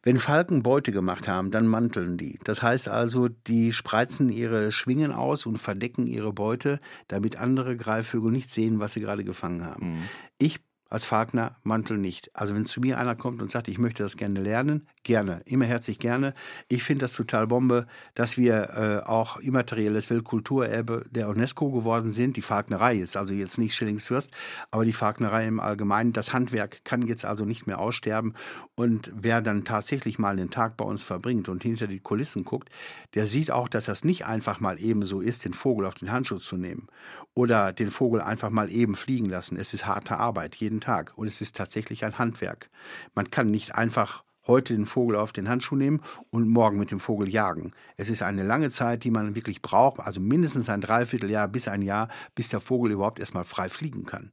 wenn 0.03 0.16
Falken 0.16 0.64
Beute 0.64 0.90
gemacht 0.90 1.29
haben, 1.29 1.53
dann 1.53 1.68
manteln 1.68 2.16
die. 2.16 2.40
Das 2.42 2.61
heißt 2.61 2.88
also, 2.88 3.29
die 3.29 3.72
spreizen 3.72 4.31
ihre 4.31 4.72
Schwingen 4.72 5.12
aus 5.12 5.46
und 5.46 5.59
verdecken 5.59 6.09
ihre 6.09 6.33
Beute, 6.33 6.81
damit 7.07 7.37
andere 7.37 7.76
Greifvögel 7.76 8.33
nicht 8.33 8.50
sehen, 8.50 8.81
was 8.81 8.94
sie 8.94 9.00
gerade 9.00 9.22
gefangen 9.22 9.64
haben. 9.64 9.92
Mhm. 9.92 10.09
Ich 10.38 10.59
als 10.90 11.05
Falkner 11.05 11.57
Mantel 11.62 11.98
nicht. 11.98 12.35
Also 12.35 12.55
wenn 12.55 12.66
zu 12.66 12.81
mir 12.81 12.98
einer 12.98 13.14
kommt 13.14 13.40
und 13.40 13.50
sagt, 13.50 13.68
ich 13.68 13.79
möchte 13.79 14.03
das 14.03 14.16
gerne 14.16 14.40
lernen, 14.40 14.88
gerne, 15.03 15.43
immer 15.45 15.65
herzlich 15.65 15.99
gerne. 15.99 16.35
Ich 16.69 16.83
finde 16.83 17.05
das 17.05 17.15
total 17.15 17.47
Bombe, 17.47 17.87
dass 18.15 18.37
wir 18.37 19.03
äh, 19.05 19.07
auch 19.09 19.39
immaterielles 19.39 20.11
Weltkulturerbe 20.11 21.07
der 21.11 21.29
UNESCO 21.29 21.71
geworden 21.71 22.11
sind. 22.11 22.37
Die 22.37 22.43
Falknerei 22.43 22.97
ist 22.97 23.17
also 23.17 23.35
jetzt 23.35 23.59
nicht 23.59 23.75
Schillingsfürst, 23.75 24.31
aber 24.71 24.85
die 24.85 24.93
Falknerei 24.93 25.47
im 25.47 25.61
Allgemeinen. 25.61 26.13
Das 26.13 26.33
Handwerk 26.33 26.85
kann 26.85 27.07
jetzt 27.07 27.25
also 27.25 27.45
nicht 27.45 27.67
mehr 27.67 27.79
aussterben. 27.79 28.35
Und 28.75 29.11
wer 29.15 29.41
dann 29.41 29.65
tatsächlich 29.65 30.19
mal 30.19 30.37
den 30.37 30.51
Tag 30.51 30.77
bei 30.77 30.85
uns 30.85 31.03
verbringt 31.03 31.49
und 31.49 31.63
hinter 31.63 31.87
die 31.87 32.01
Kulissen 32.01 32.45
guckt, 32.45 32.69
der 33.15 33.27
sieht 33.27 33.51
auch, 33.51 33.69
dass 33.69 33.87
das 33.87 34.05
nicht 34.05 34.27
einfach 34.27 34.61
mal 34.61 34.81
eben 34.81 35.05
so 35.05 35.21
ist, 35.21 35.45
den 35.45 35.55
Vogel 35.55 35.87
auf 35.87 35.95
den 35.95 36.13
Handschuh 36.13 36.39
zu 36.39 36.57
nehmen 36.57 36.89
oder 37.35 37.73
den 37.73 37.91
Vogel 37.91 38.21
einfach 38.21 38.51
mal 38.51 38.71
eben 38.71 38.95
fliegen 38.95 39.27
lassen. 39.27 39.57
Es 39.57 39.73
ist 39.73 39.87
harte 39.87 40.19
Arbeit, 40.19 40.57
jeden 40.57 40.81
Tag. 40.81 41.13
Und 41.17 41.27
es 41.27 41.41
ist 41.41 41.57
tatsächlich 41.57 42.05
ein 42.05 42.19
Handwerk. 42.19 42.71
Man 43.15 43.31
kann 43.31 43.51
nicht 43.51 43.75
einfach 43.75 44.25
heute 44.51 44.75
den 44.75 44.85
Vogel 44.85 45.17
auf 45.17 45.33
den 45.33 45.49
Handschuh 45.49 45.77
nehmen 45.77 46.03
und 46.31 46.49
morgen 46.49 46.79
mit 46.79 46.91
dem 46.91 47.01
Vogel 47.01 47.29
jagen. 47.29 47.73
Es 47.97 48.11
ist 48.11 48.21
eine 48.21 48.43
lange 48.43 48.69
Zeit, 48.69 49.05
die 49.05 49.11
man 49.11 49.35
wirklich 49.35 49.63
braucht, 49.63 50.01
also 50.01 50.21
mindestens 50.21 50.69
ein 50.69 50.81
Dreivierteljahr 50.81 51.49
bis 51.49 51.69
ein 51.69 51.83
Jahr, 51.83 52.09
bis 52.35 52.49
der 52.49 52.61
Vogel 52.61 52.93
überhaupt 52.93 53.21
erstmal 53.21 53.45
frei 53.45 53.69
fliegen 53.69 54.05
kann. 54.05 54.33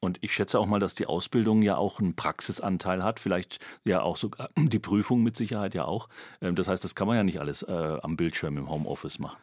Und 0.00 0.18
ich 0.22 0.32
schätze 0.32 0.58
auch 0.58 0.66
mal, 0.66 0.80
dass 0.80 0.94
die 0.94 1.06
Ausbildung 1.06 1.62
ja 1.62 1.76
auch 1.76 2.00
einen 2.00 2.14
Praxisanteil 2.14 3.02
hat, 3.02 3.20
vielleicht 3.20 3.58
ja 3.84 4.02
auch 4.02 4.16
sogar 4.16 4.48
die 4.58 4.78
Prüfung 4.78 5.22
mit 5.22 5.36
Sicherheit 5.36 5.74
ja 5.74 5.84
auch. 5.84 6.08
Ähm, 6.40 6.54
das 6.54 6.68
heißt, 6.68 6.82
das 6.82 6.94
kann 6.94 7.06
man 7.06 7.16
ja 7.16 7.24
nicht 7.24 7.40
alles 7.40 7.62
äh, 7.62 7.98
am 8.02 8.16
Bildschirm 8.16 8.56
im 8.56 8.70
Homeoffice 8.70 9.18
machen. 9.18 9.38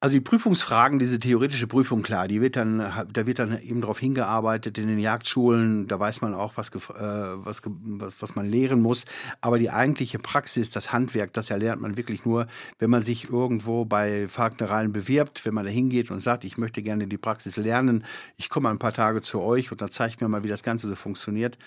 Also 0.00 0.14
die 0.14 0.20
Prüfungsfragen, 0.20 1.00
diese 1.00 1.18
theoretische 1.18 1.66
Prüfung, 1.66 2.02
klar, 2.02 2.28
die 2.28 2.40
wird 2.40 2.54
dann, 2.54 2.78
da 3.12 3.26
wird 3.26 3.40
dann 3.40 3.60
eben 3.60 3.80
darauf 3.80 3.98
hingearbeitet 3.98 4.78
in 4.78 4.86
den 4.86 5.00
Jagdschulen, 5.00 5.88
da 5.88 5.98
weiß 5.98 6.20
man 6.20 6.34
auch, 6.34 6.56
was, 6.56 6.68
äh, 6.68 6.78
was, 6.78 7.62
was, 7.64 8.22
was 8.22 8.36
man 8.36 8.48
lehren 8.48 8.80
muss. 8.80 9.06
Aber 9.40 9.58
die 9.58 9.70
eigentliche 9.70 10.20
Praxis, 10.20 10.70
das 10.70 10.92
Handwerk, 10.92 11.32
das 11.32 11.50
erlernt 11.50 11.82
man 11.82 11.96
wirklich 11.96 12.24
nur, 12.24 12.46
wenn 12.78 12.90
man 12.90 13.02
sich 13.02 13.28
irgendwo 13.28 13.86
bei 13.86 14.28
Falknereien 14.28 14.92
bewirbt, 14.92 15.44
wenn 15.44 15.52
man 15.52 15.64
da 15.64 15.70
hingeht 15.72 16.12
und 16.12 16.20
sagt, 16.20 16.44
ich 16.44 16.58
möchte 16.58 16.80
gerne 16.80 17.08
die 17.08 17.18
Praxis 17.18 17.56
lernen, 17.56 18.04
ich 18.36 18.50
komme 18.50 18.68
ein 18.68 18.78
paar 18.78 18.92
Tage 18.92 19.20
zu 19.20 19.40
euch 19.40 19.72
und 19.72 19.82
dann 19.82 19.90
zeigt 19.90 20.20
mir 20.20 20.28
mal, 20.28 20.44
wie 20.44 20.48
das 20.48 20.62
Ganze 20.62 20.86
so 20.86 20.94
funktioniert. 20.94 21.58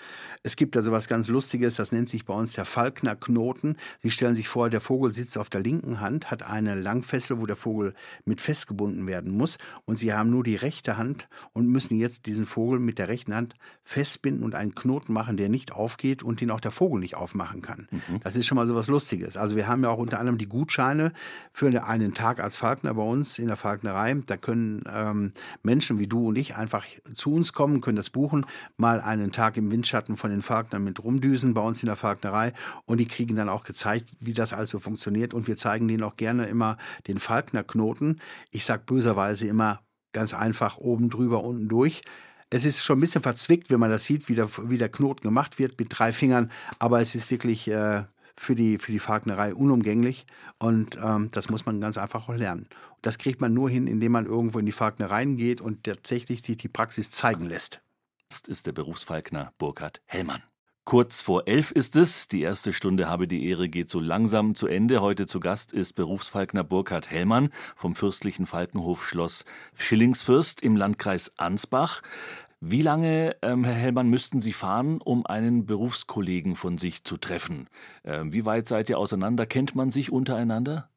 Es 0.42 0.56
gibt 0.56 0.74
da 0.74 0.80
so 0.80 0.90
was 0.90 1.06
ganz 1.06 1.28
Lustiges, 1.28 1.74
das 1.74 1.92
nennt 1.92 2.08
sich 2.08 2.24
bei 2.24 2.32
uns 2.32 2.54
der 2.54 2.64
Falknerknoten. 2.64 3.76
Sie 3.98 4.10
stellen 4.10 4.34
sich 4.34 4.48
vor, 4.48 4.70
der 4.70 4.80
Vogel 4.80 5.12
sitzt 5.12 5.36
auf 5.36 5.50
der 5.50 5.60
linken 5.60 6.00
Hand, 6.00 6.30
hat 6.30 6.42
eine 6.42 6.74
Langfessel, 6.74 7.38
wo 7.38 7.44
der 7.44 7.56
Vogel 7.56 7.92
mit 8.24 8.40
festgebunden 8.40 9.06
werden 9.06 9.32
muss. 9.32 9.58
Und 9.84 9.96
sie 9.96 10.12
haben 10.12 10.30
nur 10.30 10.44
die 10.44 10.56
rechte 10.56 10.96
Hand 10.96 11.28
und 11.52 11.66
müssen 11.66 11.98
jetzt 11.98 12.26
diesen 12.26 12.46
Vogel 12.46 12.78
mit 12.78 12.98
der 12.98 13.08
rechten 13.08 13.34
Hand 13.34 13.54
festbinden 13.84 14.42
und 14.42 14.54
einen 14.54 14.74
Knoten 14.74 15.12
machen, 15.12 15.36
der 15.36 15.48
nicht 15.48 15.72
aufgeht 15.72 16.22
und 16.22 16.40
den 16.40 16.50
auch 16.50 16.60
der 16.60 16.70
Vogel 16.70 17.00
nicht 17.00 17.16
aufmachen 17.16 17.62
kann. 17.62 17.88
Mhm. 17.90 18.20
Das 18.22 18.36
ist 18.36 18.46
schon 18.46 18.56
mal 18.56 18.66
so 18.66 18.74
was 18.74 18.88
Lustiges. 18.88 19.36
Also 19.36 19.56
wir 19.56 19.66
haben 19.68 19.82
ja 19.82 19.90
auch 19.90 19.98
unter 19.98 20.18
anderem 20.18 20.38
die 20.38 20.48
Gutscheine 20.48 21.12
für 21.52 21.72
einen 21.84 22.14
Tag 22.14 22.40
als 22.40 22.56
Falkner 22.56 22.94
bei 22.94 23.02
uns 23.02 23.38
in 23.38 23.48
der 23.48 23.56
Falknerei. 23.56 24.14
Da 24.26 24.36
können 24.36 24.84
ähm, 24.92 25.32
Menschen 25.62 25.98
wie 25.98 26.06
du 26.06 26.28
und 26.28 26.36
ich 26.36 26.56
einfach 26.56 26.84
zu 27.14 27.32
uns 27.32 27.52
kommen, 27.52 27.80
können 27.80 27.96
das 27.96 28.10
buchen, 28.10 28.46
mal 28.76 29.00
einen 29.00 29.32
Tag 29.32 29.56
im 29.56 29.70
Windschatten 29.70 30.16
von 30.16 30.30
den 30.30 30.42
Falknern 30.42 30.84
mit 30.84 31.02
rumdüsen 31.02 31.54
bei 31.54 31.62
uns 31.62 31.82
in 31.82 31.86
der 31.86 31.96
Falknerei 31.96 32.52
und 32.84 32.98
die 32.98 33.06
kriegen 33.06 33.36
dann 33.36 33.48
auch 33.48 33.64
gezeigt, 33.64 34.10
wie 34.20 34.32
das 34.32 34.52
also 34.52 34.78
funktioniert 34.78 35.34
und 35.34 35.46
wir 35.46 35.56
zeigen 35.56 35.88
denen 35.88 36.02
auch 36.02 36.16
gerne 36.16 36.46
immer 36.46 36.76
den 37.06 37.18
Falknerknoten 37.18 38.11
ich 38.50 38.64
sage 38.64 38.82
böserweise 38.86 39.46
immer 39.46 39.80
ganz 40.12 40.34
einfach 40.34 40.78
oben 40.78 41.10
drüber, 41.10 41.42
unten 41.42 41.68
durch. 41.68 42.02
Es 42.50 42.64
ist 42.66 42.84
schon 42.84 42.98
ein 42.98 43.00
bisschen 43.00 43.22
verzwickt, 43.22 43.70
wenn 43.70 43.80
man 43.80 43.90
das 43.90 44.04
sieht, 44.04 44.28
wie 44.28 44.34
der, 44.34 44.48
wie 44.68 44.76
der 44.76 44.90
Knoten 44.90 45.22
gemacht 45.22 45.58
wird 45.58 45.78
mit 45.78 45.88
drei 45.90 46.12
Fingern, 46.12 46.50
aber 46.78 47.00
es 47.00 47.14
ist 47.14 47.30
wirklich 47.30 47.66
äh, 47.68 48.04
für, 48.36 48.54
die, 48.54 48.78
für 48.78 48.92
die 48.92 48.98
Falknerei 48.98 49.54
unumgänglich 49.54 50.26
und 50.58 50.98
ähm, 51.02 51.30
das 51.32 51.48
muss 51.48 51.64
man 51.64 51.80
ganz 51.80 51.96
einfach 51.96 52.28
auch 52.28 52.34
lernen. 52.34 52.68
das 53.00 53.18
kriegt 53.18 53.40
man 53.40 53.54
nur 53.54 53.70
hin, 53.70 53.86
indem 53.86 54.12
man 54.12 54.26
irgendwo 54.26 54.58
in 54.58 54.66
die 54.66 54.72
Falknereien 54.72 55.36
geht 55.36 55.60
und 55.60 55.84
tatsächlich 55.84 56.42
sich 56.42 56.58
die 56.58 56.68
Praxis 56.68 57.10
zeigen 57.10 57.46
lässt. 57.46 57.80
Das 58.28 58.40
ist 58.40 58.66
der 58.66 58.72
Berufsfalkner 58.72 59.52
Burkhard 59.58 60.00
Hellmann. 60.06 60.42
Kurz 60.84 61.22
vor 61.22 61.46
elf 61.46 61.70
ist 61.70 61.94
es. 61.94 62.26
Die 62.26 62.42
erste 62.42 62.72
Stunde 62.72 63.08
habe 63.08 63.28
die 63.28 63.48
Ehre 63.48 63.68
geht 63.68 63.88
so 63.88 64.00
langsam 64.00 64.56
zu 64.56 64.66
Ende. 64.66 65.00
Heute 65.00 65.26
zu 65.26 65.38
Gast 65.38 65.72
ist 65.72 65.92
Berufsfalkner 65.92 66.64
Burkhard 66.64 67.08
Hellmann 67.08 67.50
vom 67.76 67.94
Fürstlichen 67.94 68.46
Falkenhof 68.46 69.06
Schloss 69.06 69.44
Schillingsfürst 69.76 70.60
im 70.60 70.76
Landkreis 70.76 71.32
Ansbach. 71.36 72.02
Wie 72.60 72.82
lange, 72.82 73.36
ähm, 73.42 73.64
Herr 73.64 73.74
Hellmann, 73.74 74.08
müssten 74.08 74.40
Sie 74.40 74.52
fahren, 74.52 75.00
um 75.00 75.24
einen 75.24 75.66
Berufskollegen 75.66 76.56
von 76.56 76.78
sich 76.78 77.04
zu 77.04 77.16
treffen? 77.16 77.68
Ähm, 78.04 78.32
wie 78.32 78.44
weit 78.44 78.66
seid 78.66 78.90
ihr 78.90 78.98
auseinander? 78.98 79.46
Kennt 79.46 79.76
man 79.76 79.92
sich 79.92 80.12
untereinander? 80.12 80.91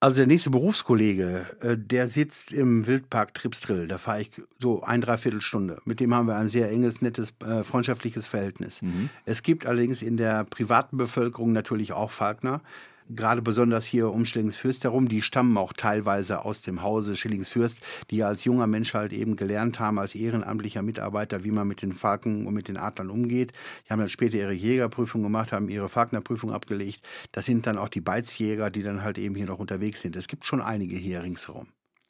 Also 0.00 0.18
der 0.18 0.28
nächste 0.28 0.50
Berufskollege, 0.50 1.46
äh, 1.60 1.76
der 1.76 2.06
sitzt 2.06 2.52
im 2.52 2.86
Wildpark 2.86 3.34
Tripstrill. 3.34 3.88
Da 3.88 3.98
fahre 3.98 4.20
ich 4.20 4.30
so 4.60 4.82
ein, 4.82 5.00
dreiviertel 5.00 5.40
Stunde. 5.40 5.80
Mit 5.84 5.98
dem 5.98 6.14
haben 6.14 6.28
wir 6.28 6.36
ein 6.36 6.48
sehr 6.48 6.70
enges, 6.70 7.02
nettes, 7.02 7.34
äh, 7.44 7.64
freundschaftliches 7.64 8.28
Verhältnis. 8.28 8.80
Mhm. 8.80 9.10
Es 9.24 9.42
gibt 9.42 9.66
allerdings 9.66 10.02
in 10.02 10.16
der 10.16 10.44
privaten 10.44 10.98
Bevölkerung 10.98 11.52
natürlich 11.52 11.92
auch 11.92 12.12
Falkner 12.12 12.60
gerade 13.08 13.42
besonders 13.42 13.86
hier 13.86 14.10
um 14.10 14.24
Schillingsfürst 14.24 14.84
herum, 14.84 15.08
die 15.08 15.22
stammen 15.22 15.56
auch 15.56 15.72
teilweise 15.72 16.44
aus 16.44 16.62
dem 16.62 16.82
Hause 16.82 17.16
Schillingsfürst, 17.16 17.80
die 18.10 18.22
als 18.22 18.44
junger 18.44 18.66
Mensch 18.66 18.94
halt 18.94 19.12
eben 19.12 19.36
gelernt 19.36 19.80
haben, 19.80 19.98
als 19.98 20.14
ehrenamtlicher 20.14 20.82
Mitarbeiter, 20.82 21.44
wie 21.44 21.50
man 21.50 21.68
mit 21.68 21.82
den 21.82 21.92
Falken 21.92 22.46
und 22.46 22.54
mit 22.54 22.68
den 22.68 22.76
Adlern 22.76 23.10
umgeht. 23.10 23.52
Die 23.86 23.90
haben 23.90 24.00
dann 24.00 24.08
später 24.08 24.36
ihre 24.36 24.52
Jägerprüfung 24.52 25.22
gemacht, 25.22 25.52
haben 25.52 25.68
ihre 25.68 25.88
Falknerprüfung 25.88 26.52
abgelegt. 26.52 27.02
Das 27.32 27.46
sind 27.46 27.66
dann 27.66 27.78
auch 27.78 27.88
die 27.88 28.00
Beizjäger, 28.00 28.70
die 28.70 28.82
dann 28.82 29.02
halt 29.02 29.18
eben 29.18 29.34
hier 29.34 29.46
noch 29.46 29.58
unterwegs 29.58 30.00
sind. 30.00 30.16
Es 30.16 30.28
gibt 30.28 30.44
schon 30.44 30.60
einige 30.60 30.96
hier 30.96 31.22
ringsherum. 31.22 31.68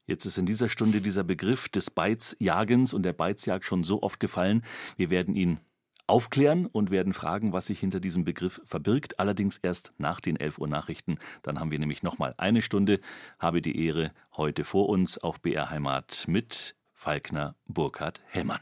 Jetzt 0.08 0.24
ist 0.24 0.38
in 0.38 0.46
dieser 0.46 0.70
Stunde 0.70 1.02
dieser 1.02 1.22
Begriff 1.22 1.68
des 1.68 1.90
Beizjagens 1.90 2.94
und 2.94 3.02
der 3.02 3.12
Beizjagd 3.12 3.66
schon 3.66 3.84
so 3.84 4.02
oft 4.02 4.18
gefallen. 4.18 4.62
Wir 4.96 5.10
werden 5.10 5.36
ihn 5.36 5.60
aufklären 6.08 6.66
und 6.66 6.90
werden 6.90 7.12
fragen, 7.12 7.52
was 7.52 7.66
sich 7.66 7.78
hinter 7.78 8.00
diesem 8.00 8.24
Begriff 8.24 8.60
verbirgt. 8.64 9.20
Allerdings 9.20 9.58
erst 9.58 9.92
nach 9.98 10.20
den 10.20 10.36
11 10.36 10.58
Uhr 10.58 10.68
Nachrichten. 10.68 11.18
Dann 11.42 11.60
haben 11.60 11.70
wir 11.70 11.78
nämlich 11.78 12.02
nochmal 12.02 12.34
eine 12.36 12.62
Stunde. 12.62 13.00
Habe 13.38 13.62
die 13.62 13.84
Ehre 13.86 14.12
heute 14.36 14.64
vor 14.64 14.88
uns 14.88 15.18
auf 15.18 15.40
BR 15.40 15.70
Heimat 15.70 16.24
mit 16.26 16.74
Falkner 16.92 17.54
Burkhard 17.66 18.22
Hellmann. 18.26 18.60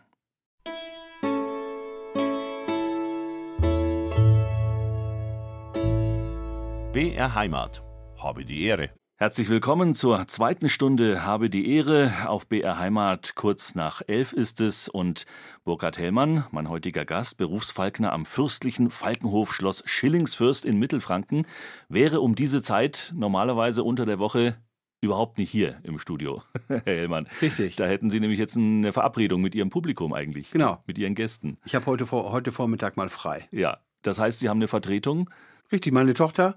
BR 6.93 7.35
Heimat. 7.35 7.83
habe 8.17 8.45
die 8.45 8.65
Ehre. 8.65 8.91
Herzlich 9.19 9.49
willkommen 9.49 9.95
zur 9.95 10.27
zweiten 10.27 10.69
Stunde 10.69 11.25
Habe 11.25 11.49
die 11.49 11.75
Ehre. 11.75 12.13
Auf 12.27 12.47
BR 12.49 12.79
Heimat 12.79 13.35
kurz 13.35 13.75
nach 13.75 14.03
elf 14.07 14.35
ist 14.35 14.61
es 14.61 14.91
und 14.91 15.25
Burkhard 15.65 15.97
Hellmann, 15.97 16.45
mein 16.51 16.69
heutiger 16.69 17.07
Gast, 17.07 17.39
Berufsfalkner 17.39 18.13
am 18.13 18.27
fürstlichen 18.27 18.91
Falkenhof 18.91 19.55
Schloss 19.55 19.83
Schillingsfürst 19.87 20.67
in 20.67 20.79
Mittelfranken, 20.79 21.47
wäre 21.89 22.21
um 22.21 22.35
diese 22.35 22.61
Zeit 22.61 23.15
normalerweise 23.17 23.85
unter 23.85 24.05
der 24.05 24.19
Woche 24.19 24.59
überhaupt 25.01 25.39
nicht 25.39 25.51
hier 25.51 25.81
im 25.83 25.99
Studio, 25.99 26.43
Herr 26.69 26.83
Hellmann. 26.85 27.27
Richtig. 27.41 27.77
Da 27.77 27.87
hätten 27.87 28.11
Sie 28.11 28.21
nämlich 28.21 28.39
jetzt 28.39 28.59
eine 28.59 28.93
Verabredung 28.93 29.41
mit 29.41 29.55
Ihrem 29.55 29.71
Publikum 29.71 30.13
eigentlich. 30.13 30.51
Genau. 30.51 30.83
Mit 30.87 30.99
Ihren 30.99 31.15
Gästen. 31.15 31.57
Ich 31.65 31.75
habe 31.75 31.87
heute, 31.87 32.05
vor, 32.05 32.33
heute 32.33 32.53
Vormittag 32.53 32.99
mal 32.99 33.09
frei. 33.09 33.49
Ja, 33.51 33.79
das 34.03 34.19
heißt, 34.19 34.41
Sie 34.41 34.51
haben 34.51 34.59
eine 34.59 34.69
Vertretung 34.69 35.31
Richtig, 35.73 35.93
meine 35.93 36.15
Tochter 36.15 36.57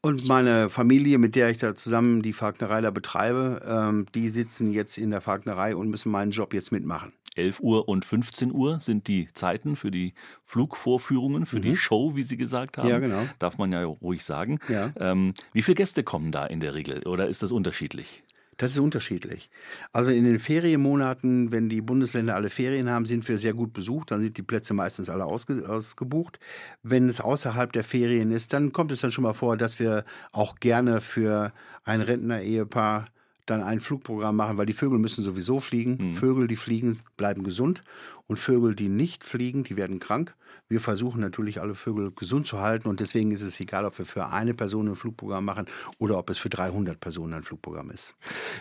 und 0.00 0.28
meine 0.28 0.68
Familie, 0.68 1.18
mit 1.18 1.34
der 1.34 1.48
ich 1.50 1.58
da 1.58 1.74
zusammen 1.74 2.22
die 2.22 2.32
Falknerei 2.32 2.80
da 2.80 2.90
betreibe, 2.90 3.62
ähm, 3.66 4.06
die 4.14 4.28
sitzen 4.28 4.70
jetzt 4.70 4.98
in 4.98 5.10
der 5.10 5.20
Falknerei 5.20 5.74
und 5.74 5.88
müssen 5.88 6.12
meinen 6.12 6.30
Job 6.30 6.54
jetzt 6.54 6.72
mitmachen. 6.72 7.12
11 7.36 7.60
Uhr 7.60 7.88
und 7.88 8.04
15 8.04 8.52
Uhr 8.52 8.78
sind 8.80 9.08
die 9.08 9.28
Zeiten 9.32 9.76
für 9.76 9.90
die 9.90 10.14
Flugvorführungen, 10.44 11.46
für 11.46 11.56
mhm. 11.56 11.62
die 11.62 11.76
Show, 11.76 12.14
wie 12.14 12.22
Sie 12.22 12.36
gesagt 12.36 12.78
haben. 12.78 12.88
Ja, 12.88 12.98
genau. 12.98 13.26
Darf 13.38 13.58
man 13.58 13.72
ja 13.72 13.84
ruhig 13.84 14.22
sagen. 14.22 14.60
Ja. 14.68 14.92
Ähm, 14.96 15.34
wie 15.52 15.62
viele 15.62 15.74
Gäste 15.74 16.04
kommen 16.04 16.30
da 16.30 16.46
in 16.46 16.60
der 16.60 16.74
Regel 16.74 17.02
oder 17.06 17.26
ist 17.26 17.42
das 17.42 17.50
unterschiedlich? 17.50 18.22
Das 18.56 18.70
ist 18.70 18.78
unterschiedlich. 18.78 19.50
Also 19.92 20.10
in 20.10 20.24
den 20.24 20.38
Ferienmonaten, 20.38 21.50
wenn 21.52 21.68
die 21.68 21.80
Bundesländer 21.80 22.34
alle 22.34 22.50
Ferien 22.50 22.88
haben, 22.88 23.06
sind 23.06 23.26
wir 23.28 23.38
sehr 23.38 23.54
gut 23.54 23.72
besucht. 23.72 24.10
Dann 24.10 24.20
sind 24.20 24.36
die 24.36 24.42
Plätze 24.42 24.74
meistens 24.74 25.08
alle 25.08 25.24
ausge 25.24 25.68
ausgebucht. 25.68 26.38
Wenn 26.82 27.08
es 27.08 27.20
außerhalb 27.20 27.72
der 27.72 27.84
Ferien 27.84 28.30
ist, 28.30 28.52
dann 28.52 28.72
kommt 28.72 28.92
es 28.92 29.00
dann 29.00 29.10
schon 29.10 29.24
mal 29.24 29.32
vor, 29.32 29.56
dass 29.56 29.78
wir 29.78 30.04
auch 30.32 30.56
gerne 30.56 31.00
für 31.00 31.52
ein 31.84 32.00
Rentner-Ehepaar 32.00 33.06
dann 33.46 33.62
ein 33.62 33.80
Flugprogramm 33.80 34.36
machen, 34.36 34.56
weil 34.56 34.66
die 34.66 34.72
Vögel 34.72 34.98
müssen 34.98 35.24
sowieso 35.24 35.60
fliegen. 35.60 35.98
Mhm. 35.98 36.14
Vögel, 36.14 36.46
die 36.46 36.56
fliegen, 36.56 36.98
bleiben 37.16 37.44
gesund 37.44 37.82
und 38.26 38.38
Vögel, 38.38 38.74
die 38.74 38.88
nicht 38.88 39.24
fliegen, 39.24 39.64
die 39.64 39.76
werden 39.76 40.00
krank. 40.00 40.34
Wir 40.68 40.80
versuchen 40.80 41.20
natürlich 41.20 41.60
alle 41.60 41.74
Vögel 41.74 42.10
gesund 42.12 42.46
zu 42.46 42.60
halten 42.60 42.88
und 42.88 43.00
deswegen 43.00 43.32
ist 43.32 43.42
es 43.42 43.60
egal, 43.60 43.84
ob 43.84 43.98
wir 43.98 44.06
für 44.06 44.28
eine 44.28 44.54
Person 44.54 44.88
ein 44.88 44.96
Flugprogramm 44.96 45.44
machen 45.44 45.66
oder 45.98 46.16
ob 46.18 46.30
es 46.30 46.38
für 46.38 46.48
300 46.48 46.98
Personen 46.98 47.34
ein 47.34 47.42
Flugprogramm 47.42 47.90
ist. 47.90 48.14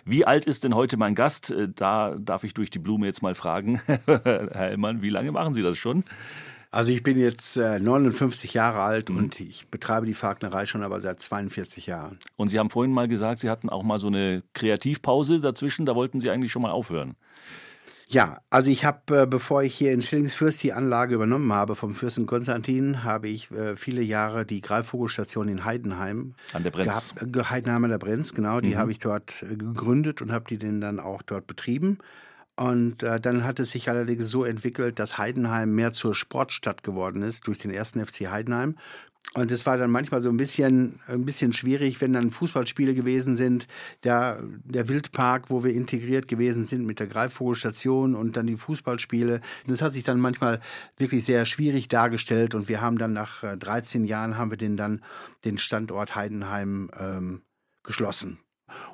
Wie 0.04 0.26
alt 0.26 0.46
ist 0.46 0.66
denn 0.66 0.76
heute 0.76 0.98
mein 0.98 1.16
Gast? 1.16 1.52
Äh, 1.52 1.70
da 1.74 2.16
darf 2.16 2.44
ich 2.44 2.54
durch 2.54 2.70
die 2.70 2.80
Blume 2.80 3.06
jetzt 3.06 3.22
mal 3.22 3.36
fragen, 3.36 3.82
Herr 4.06 4.50
Hellmann, 4.54 5.02
wie 5.02 5.10
lange 5.10 5.32
machen 5.32 5.54
Sie 5.54 5.62
das 5.62 5.78
schon? 5.78 6.04
Also 6.74 6.92
ich 6.92 7.04
bin 7.04 7.20
jetzt 7.20 7.56
äh, 7.56 7.78
59 7.78 8.56
Jahre 8.56 8.82
alt 8.82 9.10
mhm. 9.10 9.18
und 9.18 9.40
ich 9.40 9.68
betreibe 9.68 10.08
die 10.08 10.16
Falknerei 10.16 10.66
schon 10.66 10.82
aber 10.82 11.02
seit 11.02 11.22
42 11.22 11.86
Jahren. 11.86 12.18
Und 12.36 12.48
Sie 12.48 12.58
haben 12.58 12.72
vorhin 12.72 12.92
mal 12.92 13.08
gesagt, 13.08 13.38
Sie 13.38 13.50
hatten 13.52 13.70
auch 13.70 13.84
mal 13.84 14.00
so 14.00 14.08
eine 14.08 14.42
Kreativpause 14.54 15.40
dazwischen, 15.40 15.86
da 15.86 15.94
wollten 15.94 16.20
Sie 16.20 16.32
eigentlich 16.32 16.52
schon 16.52 16.64
mal 16.64 16.72
aufhören. 16.72 17.16
Ja, 18.10 18.40
also 18.50 18.72
ich 18.72 18.86
habe, 18.86 19.22
äh, 19.22 19.26
bevor 19.28 19.62
ich 19.62 19.76
hier 19.76 19.94
in 19.94 20.02
Schillingsfürst 20.02 20.64
die 20.64 20.74
Anlage 20.74 21.14
übernommen 21.14 21.54
habe 21.54 21.76
vom 21.76 21.94
Fürsten 21.94 22.26
Konstantin, 22.26 23.04
habe 23.04 23.30
ich 23.30 23.52
äh, 23.52 23.76
viele 23.76 24.02
Jahre 24.02 24.44
die 24.44 24.62
Greifvogelstation 24.62 25.50
in 25.50 25.66
Heidenheim 25.66 26.34
an 26.54 26.64
der 26.64 26.72
Brenz. 26.72 27.14
Gehabt, 27.14 27.38
äh, 27.38 27.44
Heidenheim 27.52 27.84
an 27.84 27.92
der 27.92 28.00
Brenz, 28.00 28.34
genau, 28.34 28.62
die 28.62 28.70
mhm. 28.70 28.78
habe 28.78 28.92
ich 28.92 28.98
dort 28.98 29.44
äh, 29.44 29.56
gegründet 29.56 30.24
und 30.24 30.32
habe 30.32 30.46
die 30.50 30.58
dann 30.58 31.00
auch 31.00 31.22
dort 31.22 31.46
betrieben. 31.46 32.00
Und 32.56 33.02
äh, 33.02 33.20
dann 33.20 33.44
hat 33.44 33.60
es 33.60 33.72
sich 33.72 33.90
allerdings 33.90 34.30
so 34.30 34.44
entwickelt, 34.44 35.00
dass 35.00 35.18
Heidenheim 35.18 35.74
mehr 35.74 35.92
zur 35.92 36.14
Sportstadt 36.14 36.84
geworden 36.84 37.24
ist 37.24 37.48
durch 37.48 37.58
den 37.58 37.72
ersten 37.72 38.04
FC 38.06 38.30
Heidenheim. 38.30 38.76
Und 39.36 39.52
es 39.52 39.66
war 39.66 39.78
dann 39.78 39.90
manchmal 39.90 40.22
so 40.22 40.30
ein 40.30 40.38
bisschen, 40.38 41.00
ein 41.08 41.26
bisschen 41.26 41.54
schwierig, 41.54 42.02
wenn 42.02 42.14
dann 42.14 42.30
Fußballspiele 42.30 42.94
gewesen 42.94 43.36
sind. 43.36 43.68
Der, 44.04 44.44
der 44.64 44.88
Wildpark, 44.90 45.50
wo 45.50 45.64
wir 45.64 45.74
integriert 45.74 46.28
gewesen 46.28 46.66
sind 46.66 46.86
mit 46.86 47.00
der 47.00 47.08
Greifvogelstation 47.08 48.14
und 48.14 48.38
dann 48.38 48.46
die 48.46 48.58
Fußballspiele. 48.58 49.42
Das 49.66 49.82
hat 49.82 49.94
sich 49.94 50.04
dann 50.04 50.20
manchmal 50.20 50.60
wirklich 50.98 51.26
sehr 51.26 51.46
schwierig 51.46 51.88
dargestellt. 51.88 52.54
Und 52.54 52.70
wir 52.70 52.82
haben 52.82 53.00
dann 53.00 53.14
nach 53.14 53.44
13 53.58 54.04
äh, 54.04 54.08
Jahren 54.08 54.38
haben 54.38 54.52
wir 54.52 54.58
den 54.58 54.78
dann 54.78 55.02
den 55.46 55.58
Standort 55.58 56.16
Heidenheim 56.16 56.92
ähm, 57.00 57.42
geschlossen. 57.82 58.38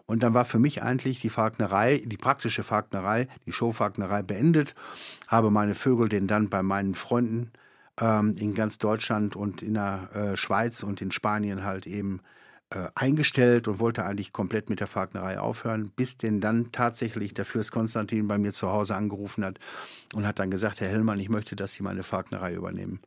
Und 0.06 0.24
dann 0.24 0.34
war 0.34 0.46
für 0.46 0.60
mich 0.60 0.82
eigentlich 0.84 1.20
die 1.22 1.30
Falknerei, 1.30 2.02
die 2.06 2.18
praktische 2.18 2.64
Falknerei, 2.64 3.28
die 3.46 3.52
Showfalknerei 3.52 4.24
beendet, 4.24 4.76
habe 5.28 5.52
meine 5.52 5.76
Vögel 5.76 6.10
den 6.10 6.28
dann 6.28 6.50
bei 6.50 6.64
meinen 6.64 6.96
Freunden 6.96 7.52
ähm, 8.00 8.36
in 8.38 8.56
ganz 8.56 8.78
Deutschland 8.78 9.36
und 9.36 9.62
in 9.62 9.76
der 9.76 10.10
äh, 10.14 10.38
Schweiz 10.38 10.84
und 10.84 11.02
in 11.02 11.12
Spanien 11.12 11.64
halt 11.64 11.88
eben 11.88 12.22
äh, 12.72 12.88
eingestellt 12.96 13.68
und 13.68 13.80
wollte 13.80 14.06
eigentlich 14.06 14.32
komplett 14.32 14.70
mit 14.70 14.80
der 14.80 14.88
Falknerei 14.88 15.40
aufhören, 15.40 15.92
bis 15.96 16.18
denn 16.18 16.40
dann 16.40 16.72
tatsächlich 16.72 17.34
der 17.34 17.46
Fürst 17.46 17.72
Konstantin 17.72 18.28
bei 18.28 18.38
mir 18.38 18.52
zu 18.52 18.70
Hause 18.72 18.96
angerufen 18.96 19.44
hat 19.44 19.60
und 20.14 20.28
hat 20.28 20.40
dann 20.40 20.52
gesagt, 20.52 20.80
Herr 20.80 20.90
Hellmann, 20.90 21.20
ich 21.20 21.30
möchte, 21.30 21.56
dass 21.56 21.74
Sie 21.74 21.84
meine 21.84 22.04
Falknerei 22.04 22.54
übernehmen. 22.54 23.00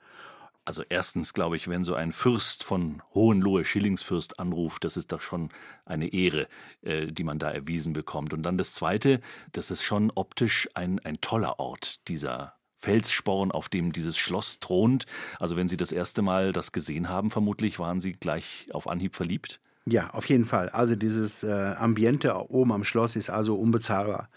Also 0.64 0.84
erstens 0.88 1.34
glaube 1.34 1.56
ich, 1.56 1.68
wenn 1.68 1.82
so 1.82 1.94
ein 1.94 2.12
Fürst 2.12 2.62
von 2.62 3.02
Hohenlohe 3.14 3.64
Schillingsfürst 3.64 4.38
anruft, 4.38 4.84
das 4.84 4.96
ist 4.96 5.10
doch 5.10 5.20
schon 5.20 5.50
eine 5.84 6.12
Ehre, 6.12 6.46
äh, 6.82 7.06
die 7.06 7.24
man 7.24 7.38
da 7.38 7.50
erwiesen 7.50 7.92
bekommt. 7.92 8.32
Und 8.32 8.42
dann 8.42 8.58
das 8.58 8.74
Zweite, 8.74 9.20
das 9.50 9.70
ist 9.72 9.82
schon 9.82 10.12
optisch 10.14 10.68
ein, 10.74 11.00
ein 11.00 11.14
toller 11.20 11.58
Ort, 11.58 12.06
dieser 12.08 12.54
Felssporn, 12.78 13.50
auf 13.50 13.68
dem 13.68 13.92
dieses 13.92 14.18
Schloss 14.18 14.60
thront. 14.60 15.06
Also 15.40 15.56
wenn 15.56 15.68
Sie 15.68 15.76
das 15.76 15.92
erste 15.92 16.22
Mal 16.22 16.52
das 16.52 16.72
gesehen 16.72 17.08
haben, 17.08 17.30
vermutlich 17.30 17.78
waren 17.78 18.00
Sie 18.00 18.12
gleich 18.12 18.66
auf 18.72 18.86
Anhieb 18.86 19.16
verliebt. 19.16 19.60
Ja, 19.84 20.10
auf 20.10 20.26
jeden 20.26 20.44
Fall. 20.44 20.68
Also 20.68 20.94
dieses 20.94 21.42
äh, 21.42 21.74
Ambiente 21.76 22.34
oben 22.50 22.72
am 22.72 22.84
Schloss 22.84 23.16
ist 23.16 23.30
also 23.30 23.56
unbezahlbar. 23.56 24.28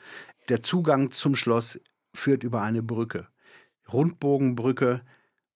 Der 0.49 0.63
Zugang 0.63 1.11
zum 1.11 1.35
Schloss 1.35 1.79
führt 2.13 2.43
über 2.43 2.61
eine 2.61 2.81
Brücke. 2.81 3.27
Rundbogenbrücke, 3.91 5.01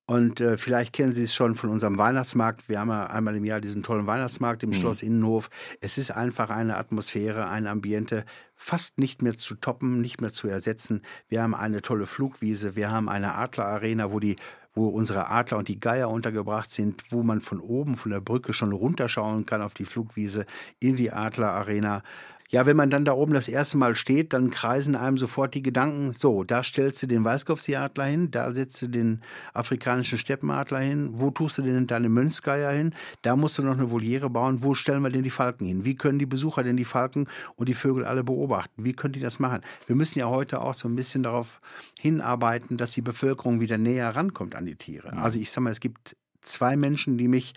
und 0.10 0.41
äh, 0.41 0.58
vielleicht 0.58 0.93
kennen 0.93 1.13
Sie 1.13 1.22
es 1.22 1.36
schon 1.36 1.54
von 1.54 1.69
unserem 1.69 2.00
Weihnachtsmarkt. 2.00 2.67
Wir 2.67 2.80
haben 2.80 2.89
ja 2.89 3.06
einmal 3.06 3.36
im 3.36 3.45
Jahr 3.45 3.62
diesen 3.62 3.84
tollen 3.84 4.08
Weihnachtsmarkt 4.08 4.63
im 4.63 4.72
mhm. 4.72 4.74
Schloss 4.74 5.04
Innenhof. 5.04 5.52
Es 5.82 6.00
ist 6.00 6.10
einfach 6.10 6.50
eine 6.50 6.78
Atmosphäre, 6.78 7.48
ein 7.48 7.67
Ambiente, 7.67 8.26
fast 8.56 8.98
nicht 8.98 9.22
mehr 9.22 9.38
zu 9.38 9.54
toppen, 9.54 10.02
nicht 10.02 10.19
mehr 10.19 10.34
zu 10.34 10.48
ersetzen. 10.48 11.04
Wir 11.28 11.43
haben 11.43 11.54
eine 11.54 11.84
tolle 11.84 12.08
Flugwiese, 12.08 12.76
wir 12.76 12.89
haben 12.89 13.08
eine 13.08 13.36
Adlerarena, 13.36 14.12
wo 14.12 14.19
die 14.19 14.38
wo 14.74 14.88
unsere 14.88 15.30
Adler 15.30 15.58
und 15.58 15.67
die 15.67 15.80
Geier 15.80 16.10
untergebracht 16.10 16.72
sind, 16.72 17.04
wo 17.12 17.22
man 17.22 17.41
von 17.41 17.60
oben 17.60 17.95
von 17.95 18.12
der 18.12 18.22
Brücke 18.22 18.54
schon 18.54 18.72
runterschauen 18.72 19.45
kann 19.45 19.62
auf 19.62 19.74
die 19.74 19.86
Flugwiese 19.86 20.45
in 20.80 20.95
die 20.95 21.12
Adlerarena. 21.12 22.02
Ja, 22.51 22.65
wenn 22.65 22.75
man 22.75 22.89
dann 22.89 23.05
da 23.05 23.13
oben 23.13 23.33
das 23.33 23.47
erste 23.47 23.77
Mal 23.77 23.93
steht, 23.93 24.33
dann 24.33 24.49
kreisen 24.49 24.95
einem 24.95 25.17
sofort 25.17 25.53
die 25.53 25.62
Gedanken, 25.62 26.13
so, 26.13 26.43
da 26.43 26.63
stellst 26.63 27.03
du 27.03 27.07
den 27.07 27.23
Weißkopfseeadler 27.23 28.05
hin, 28.05 28.31
da 28.31 28.51
setzt 28.53 28.81
du 28.81 28.88
den 28.88 29.21
afrikanischen 29.53 30.17
Steppenadler 30.17 30.79
hin, 30.79 31.12
wo 31.13 31.29
tust 31.29 31.59
du 31.59 31.62
denn 31.62 31.85
deine 31.85 32.09
Mönchsgeier 32.09 32.71
hin, 32.71 32.95
da 33.21 33.35
musst 33.35 33.59
du 33.59 33.62
noch 33.62 33.77
eine 33.77 33.91
Voliere 33.91 34.31
bauen, 34.31 34.63
wo 34.63 34.73
stellen 34.73 35.03
wir 35.03 35.12
denn 35.12 35.23
die 35.23 35.29
Falken 35.29 35.67
hin? 35.67 35.85
Wie 35.85 35.93
können 35.95 36.17
die 36.17 36.25
Besucher 36.25 36.63
denn 36.63 36.75
die 36.75 36.85
Falken 36.85 37.27
und 37.55 37.69
die 37.69 37.75
Vögel 37.75 38.03
alle 38.03 38.23
beobachten? 38.23 38.83
Wie 38.83 38.93
können 38.93 39.13
die 39.13 39.19
das 39.19 39.38
machen? 39.38 39.62
Wir 39.85 39.95
müssen 39.95 40.17
ja 40.17 40.27
heute 40.27 40.62
auch 40.62 40.73
so 40.73 40.88
ein 40.88 40.95
bisschen 40.95 41.21
darauf 41.21 41.62
hinarbeiten, 41.99 42.77
dass 42.77 42.93
die 42.93 43.01
Bevölkerung 43.01 43.59
wieder 43.59 43.77
näher 43.77 44.15
rankommt 44.15 44.55
an 44.55 44.65
die 44.65 44.75
Tiere. 44.75 45.12
Mhm. 45.12 45.19
Also 45.19 45.39
ich 45.39 45.51
sag 45.51 45.63
mal, 45.63 45.69
es 45.69 45.79
gibt 45.79 46.15
zwei 46.41 46.75
Menschen, 46.75 47.17
die 47.17 47.27
mich 47.27 47.53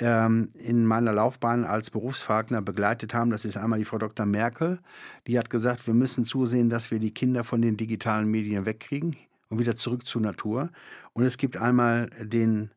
ähm, 0.00 0.50
in 0.54 0.86
meiner 0.86 1.12
Laufbahn 1.12 1.64
als 1.64 1.90
Berufsfagner 1.90 2.62
begleitet 2.62 3.14
haben. 3.14 3.30
Das 3.30 3.44
ist 3.44 3.56
einmal 3.56 3.78
die 3.78 3.84
Frau 3.84 3.98
Dr. 3.98 4.26
Merkel. 4.26 4.80
Die 5.26 5.38
hat 5.38 5.50
gesagt, 5.50 5.86
wir 5.86 5.94
müssen 5.94 6.24
zusehen, 6.24 6.70
dass 6.70 6.90
wir 6.90 6.98
die 6.98 7.14
Kinder 7.14 7.44
von 7.44 7.62
den 7.62 7.76
digitalen 7.76 8.30
Medien 8.30 8.66
wegkriegen 8.66 9.16
und 9.48 9.58
wieder 9.58 9.76
zurück 9.76 10.06
zur 10.06 10.22
Natur. 10.22 10.70
Und 11.12 11.24
es 11.24 11.36
gibt 11.36 11.56
einmal 11.56 12.10
den 12.20 12.70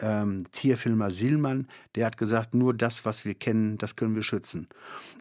ähm, 0.00 0.44
Tierfilmer 0.50 1.10
Silmann, 1.10 1.68
der 1.94 2.06
hat 2.06 2.16
gesagt, 2.16 2.54
nur 2.54 2.74
das, 2.74 3.04
was 3.04 3.24
wir 3.24 3.34
kennen, 3.34 3.78
das 3.78 3.96
können 3.96 4.14
wir 4.14 4.22
schützen. 4.22 4.68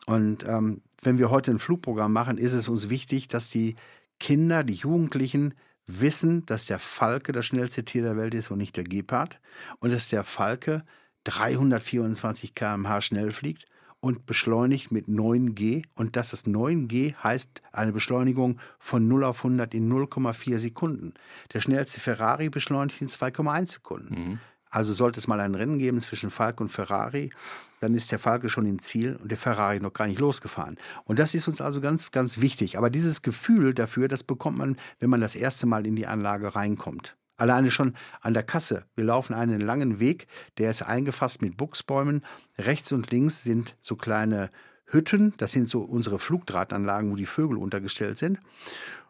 Und 0.05 0.45
ähm, 0.47 0.81
wenn 1.01 1.19
wir 1.19 1.29
heute 1.29 1.51
ein 1.51 1.59
Flugprogramm 1.59 2.13
machen, 2.13 2.37
ist 2.37 2.53
es 2.53 2.67
uns 2.67 2.89
wichtig, 2.89 3.27
dass 3.27 3.49
die 3.49 3.75
Kinder, 4.19 4.63
die 4.63 4.73
Jugendlichen 4.73 5.53
wissen, 5.85 6.45
dass 6.45 6.65
der 6.65 6.79
Falke 6.79 7.31
das 7.31 7.45
schnellste 7.45 7.85
Tier 7.85 8.01
der 8.01 8.17
Welt 8.17 8.33
ist 8.33 8.51
und 8.51 8.57
nicht 8.57 8.75
der 8.75 8.83
Gepard 8.83 9.39
und 9.79 9.91
dass 9.91 10.09
der 10.09 10.23
Falke 10.23 10.83
324 11.27 12.55
km/h 12.55 13.01
schnell 13.01 13.31
fliegt 13.31 13.65
und 13.99 14.25
beschleunigt 14.25 14.91
mit 14.91 15.07
9G. 15.07 15.83
Und 15.95 16.15
das 16.15 16.33
ist 16.33 16.47
9G 16.47 17.15
heißt 17.15 17.61
eine 17.71 17.91
Beschleunigung 17.91 18.59
von 18.79 19.07
0 19.07 19.23
auf 19.23 19.39
100 19.39 19.73
in 19.73 19.91
0,4 19.91 20.57
Sekunden. 20.57 21.13
Der 21.53 21.61
schnellste 21.61 21.99
Ferrari 21.99 22.49
beschleunigt 22.49 23.01
in 23.01 23.07
2,1 23.07 23.73
Sekunden. 23.73 24.13
Mhm. 24.13 24.39
Also 24.69 24.93
sollte 24.93 25.19
es 25.19 25.27
mal 25.27 25.39
ein 25.39 25.55
Rennen 25.55 25.79
geben 25.79 25.99
zwischen 25.99 26.29
Falk 26.29 26.59
und 26.59 26.69
Ferrari, 26.69 27.31
dann 27.79 27.93
ist 27.93 28.11
der 28.11 28.19
Falke 28.19 28.49
schon 28.49 28.65
im 28.65 28.79
Ziel 28.79 29.15
und 29.15 29.29
der 29.29 29.37
Ferrari 29.37 29.79
noch 29.79 29.93
gar 29.93 30.07
nicht 30.07 30.19
losgefahren. 30.19 30.77
Und 31.05 31.19
das 31.19 31.33
ist 31.33 31.47
uns 31.47 31.61
also 31.61 31.79
ganz, 31.79 32.11
ganz 32.11 32.41
wichtig. 32.41 32.77
Aber 32.77 32.89
dieses 32.89 33.21
Gefühl 33.21 33.73
dafür, 33.73 34.07
das 34.07 34.23
bekommt 34.23 34.57
man, 34.57 34.77
wenn 34.99 35.09
man 35.09 35.21
das 35.21 35.35
erste 35.35 35.67
Mal 35.67 35.85
in 35.85 35.95
die 35.95 36.07
Anlage 36.07 36.55
reinkommt. 36.55 37.15
Alleine 37.37 37.71
schon 37.71 37.93
an 38.21 38.33
der 38.33 38.43
Kasse. 38.43 38.85
Wir 38.95 39.05
laufen 39.05 39.33
einen 39.33 39.61
langen 39.61 39.99
Weg, 39.99 40.27
der 40.57 40.71
ist 40.71 40.81
eingefasst 40.81 41.41
mit 41.41 41.55
Buchsbäumen. 41.55 42.23
Rechts 42.57 42.91
und 42.91 43.11
links 43.11 43.43
sind 43.43 43.75
so 43.79 43.95
kleine 43.95 44.49
Hütten, 44.85 45.33
das 45.37 45.51
sind 45.51 45.67
so 45.67 45.81
unsere 45.81 46.17
Flugdrahtanlagen, 46.17 47.11
wo 47.11 47.15
die 47.15 47.25
Vögel 47.25 47.57
untergestellt 47.57 48.17
sind. 48.17 48.39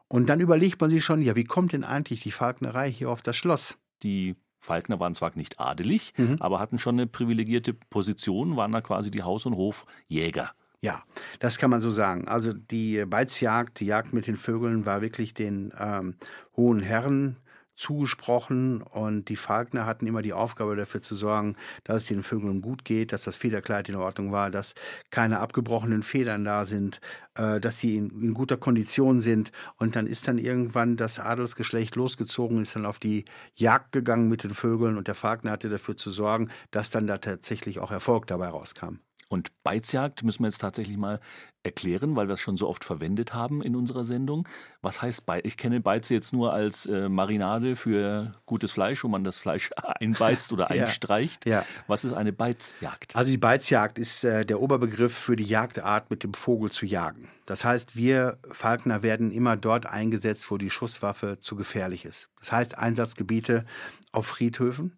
Und 0.08 0.28
dann 0.30 0.40
überlegt 0.40 0.82
man 0.82 0.90
sich 0.90 1.04
schon, 1.04 1.22
ja, 1.22 1.36
wie 1.36 1.44
kommt 1.44 1.74
denn 1.74 1.84
eigentlich 1.84 2.22
die 2.22 2.32
Falknerei 2.32 2.92
hier 2.92 3.10
auf 3.10 3.22
das 3.22 3.36
Schloss? 3.36 3.78
Die 4.04 4.36
Falkner 4.60 5.00
waren 5.00 5.16
zwar 5.16 5.32
nicht 5.36 5.60
adelig, 5.60 6.14
mhm. 6.18 6.38
aber 6.40 6.60
hatten 6.60 6.80
schon 6.80 6.96
eine 6.96 7.08
privilegierte 7.08 7.74
Position, 7.74 8.56
waren 8.56 8.72
da 8.72 8.82
quasi 8.82 9.12
die 9.12 9.24
Haus- 9.24 9.46
und 9.46 9.56
Hofjäger. 9.56 10.52
Ja, 10.82 11.04
das 11.40 11.58
kann 11.58 11.70
man 11.70 11.82
so 11.82 11.90
sagen. 11.90 12.28
Also 12.28 12.54
die 12.54 13.04
Beizjagd, 13.06 13.80
die 13.80 13.86
Jagd 13.86 14.14
mit 14.14 14.28
den 14.28 14.36
Vögeln 14.36 14.86
war 14.86 15.02
wirklich 15.02 15.34
den 15.34 15.74
ähm, 15.80 16.16
hohen 16.56 16.82
Herren 16.82 17.38
zugesprochen 17.78 18.82
und 18.82 19.30
die 19.30 19.36
Falkner 19.36 19.86
hatten 19.86 20.08
immer 20.08 20.22
die 20.22 20.34
Aufgabe 20.34 20.76
dafür 20.76 21.02
zu 21.02 21.16
sorgen, 21.16 21.56
dass 21.84 21.98
es 21.98 22.06
den 22.08 22.24
Vögeln 22.24 22.62
gut 22.62 22.84
geht, 22.84 23.14
dass 23.14 23.24
das 23.24 23.36
Federkleid 23.36 23.88
in 23.88 23.96
Ordnung 23.96 24.32
war, 24.32 24.50
dass 24.52 24.74
keine 25.12 25.40
abgebrochenen 25.40 26.04
Federn 26.04 26.44
da 26.44 26.66
sind, 26.66 27.00
äh, 27.36 27.60
dass 27.60 27.78
sie 27.78 27.96
in, 27.96 28.10
in, 28.10 28.34
guter 28.34 28.58
Kondition 28.58 29.22
sind 29.22 29.52
und 29.78 29.96
dann 29.96 30.08
ist 30.08 30.28
dann 30.28 30.40
irgendwann 30.40 30.98
das 30.98 31.20
Adelsgeschlecht 31.20 31.96
losgezogen, 31.96 32.62
ist 32.62 32.76
dann 32.76 32.86
auf 32.86 33.00
die 33.00 33.26
Jagd 33.56 33.92
gegangen 33.92 34.28
mit 34.28 34.44
den 34.44 34.54
Vögeln 34.54 34.98
und 34.98 35.08
der 35.08 35.16
Falkner 35.16 35.52
hatte 35.52 35.70
dafür 35.70 35.96
zu 35.96 36.10
sorgen, 36.12 36.50
dass 36.72 36.90
dann 36.90 37.08
da 37.08 37.20
tatsächlich 37.20 37.80
auch 37.80 37.92
Erfolg 37.92 38.28
dabei 38.28 38.48
rauskam. 38.48 39.00
Und 39.30 39.52
Beizjagd 39.64 40.24
müssen 40.24 40.44
wir 40.44 40.48
jetzt 40.48 40.62
tatsächlich 40.62 40.98
mal 40.98 41.20
erklären, 41.64 42.16
weil 42.16 42.28
wir 42.28 42.36
es 42.36 42.40
schon 42.40 42.56
so 42.56 42.70
oft 42.70 42.86
verwendet 42.86 43.34
haben 43.34 43.62
in 43.62 43.76
unserer 43.76 44.06
Sendung. 44.06 44.48
Was 44.82 45.02
heißt 45.02 45.26
Beiz? 45.26 45.42
Ich 45.44 45.58
kenne 45.58 45.82
Beize 45.82 46.14
jetzt 46.14 46.32
nur 46.32 46.54
als 46.54 46.86
äh, 46.86 47.10
Marinade 47.10 47.76
für 47.76 48.36
gutes 48.46 48.72
Fleisch, 48.72 49.04
wo 49.04 49.10
man 49.10 49.26
das 49.26 49.38
Fleisch 49.38 49.72
einbeizt 50.00 50.54
oder 50.54 50.72
ja, 50.74 50.86
einstreicht. 50.86 51.46
Ja. 51.46 51.66
Was 51.88 52.06
ist 52.06 52.14
eine 52.14 52.32
Beizjagd? 52.32 53.16
Also 53.18 53.32
die 53.32 53.38
Beizjagd 53.38 54.00
ist 54.00 54.24
äh, 54.24 54.46
der 54.46 54.62
Oberbegriff 54.62 55.14
für 55.14 55.36
die 55.36 55.44
Jagdart, 55.44 56.10
mit 56.10 56.24
dem 56.24 56.34
Vogel 56.34 56.72
zu 56.72 56.86
jagen. 56.86 57.28
Das 57.46 57.66
heißt, 57.66 57.98
wir 57.98 58.38
Falkner 58.52 59.04
werden 59.04 59.32
immer 59.32 59.58
dort 59.58 59.88
eingesetzt, 59.88 60.50
wo 60.52 60.58
die 60.58 60.70
Schusswaffe 60.70 61.40
zu 61.40 61.58
gefährlich 61.58 62.06
ist. 62.06 62.30
Das 62.40 62.54
heißt 62.54 62.78
Einsatzgebiete 62.78 63.66
auf 64.14 64.28
Friedhöfen, 64.28 64.98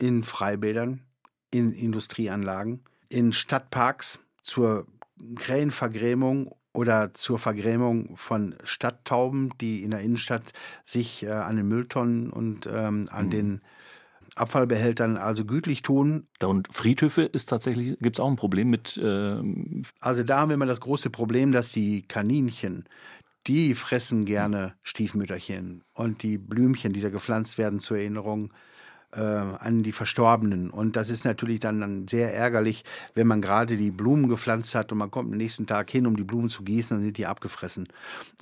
in 0.00 0.22
Freibädern, 0.22 1.02
in 1.50 1.72
Industrieanlagen 1.72 2.84
in 3.08 3.32
Stadtparks 3.32 4.20
zur 4.42 4.86
Krähenvergrämung 5.36 6.54
oder 6.72 7.12
zur 7.14 7.38
Vergrämung 7.38 8.16
von 8.16 8.54
Stadttauben, 8.64 9.52
die 9.60 9.82
in 9.82 9.90
der 9.90 10.00
Innenstadt 10.00 10.52
sich 10.84 11.24
äh, 11.24 11.30
an 11.30 11.56
den 11.56 11.66
Mülltonnen 11.66 12.30
und 12.30 12.66
ähm, 12.66 13.08
an 13.10 13.26
mhm. 13.26 13.30
den 13.30 13.60
Abfallbehältern 14.36 15.16
also 15.16 15.44
gütlich 15.44 15.82
tun. 15.82 16.28
Und 16.42 16.68
Friedhöfe 16.72 17.22
ist 17.22 17.46
tatsächlich, 17.46 17.98
gibt 17.98 18.16
es 18.16 18.20
auch 18.20 18.30
ein 18.30 18.36
Problem 18.36 18.70
mit. 18.70 18.96
Äh 18.96 19.42
also 20.00 20.22
da 20.22 20.40
haben 20.40 20.50
wir 20.50 20.54
immer 20.54 20.66
das 20.66 20.80
große 20.80 21.10
Problem, 21.10 21.52
dass 21.52 21.72
die 21.72 22.02
Kaninchen, 22.02 22.84
die 23.46 23.74
fressen 23.74 24.24
gerne 24.24 24.74
Stiefmütterchen 24.82 25.82
und 25.94 26.22
die 26.22 26.38
Blümchen, 26.38 26.92
die 26.92 27.00
da 27.00 27.08
gepflanzt 27.08 27.58
werden 27.58 27.80
zur 27.80 27.98
Erinnerung, 27.98 28.52
äh, 29.12 29.20
an 29.20 29.82
die 29.82 29.92
Verstorbenen. 29.92 30.70
Und 30.70 30.96
das 30.96 31.08
ist 31.08 31.24
natürlich 31.24 31.60
dann, 31.60 32.06
sehr 32.08 32.34
ärgerlich, 32.34 32.84
wenn 33.14 33.26
man 33.26 33.40
gerade 33.40 33.76
die 33.76 33.90
Blumen 33.90 34.28
gepflanzt 34.28 34.74
hat 34.74 34.92
und 34.92 34.98
man 34.98 35.10
kommt 35.10 35.32
am 35.32 35.38
nächsten 35.38 35.66
Tag 35.66 35.90
hin, 35.90 36.06
um 36.06 36.16
die 36.16 36.24
Blumen 36.24 36.48
zu 36.48 36.62
gießen, 36.62 36.96
dann 36.96 37.04
sind 37.04 37.16
die 37.16 37.26
abgefressen. 37.26 37.88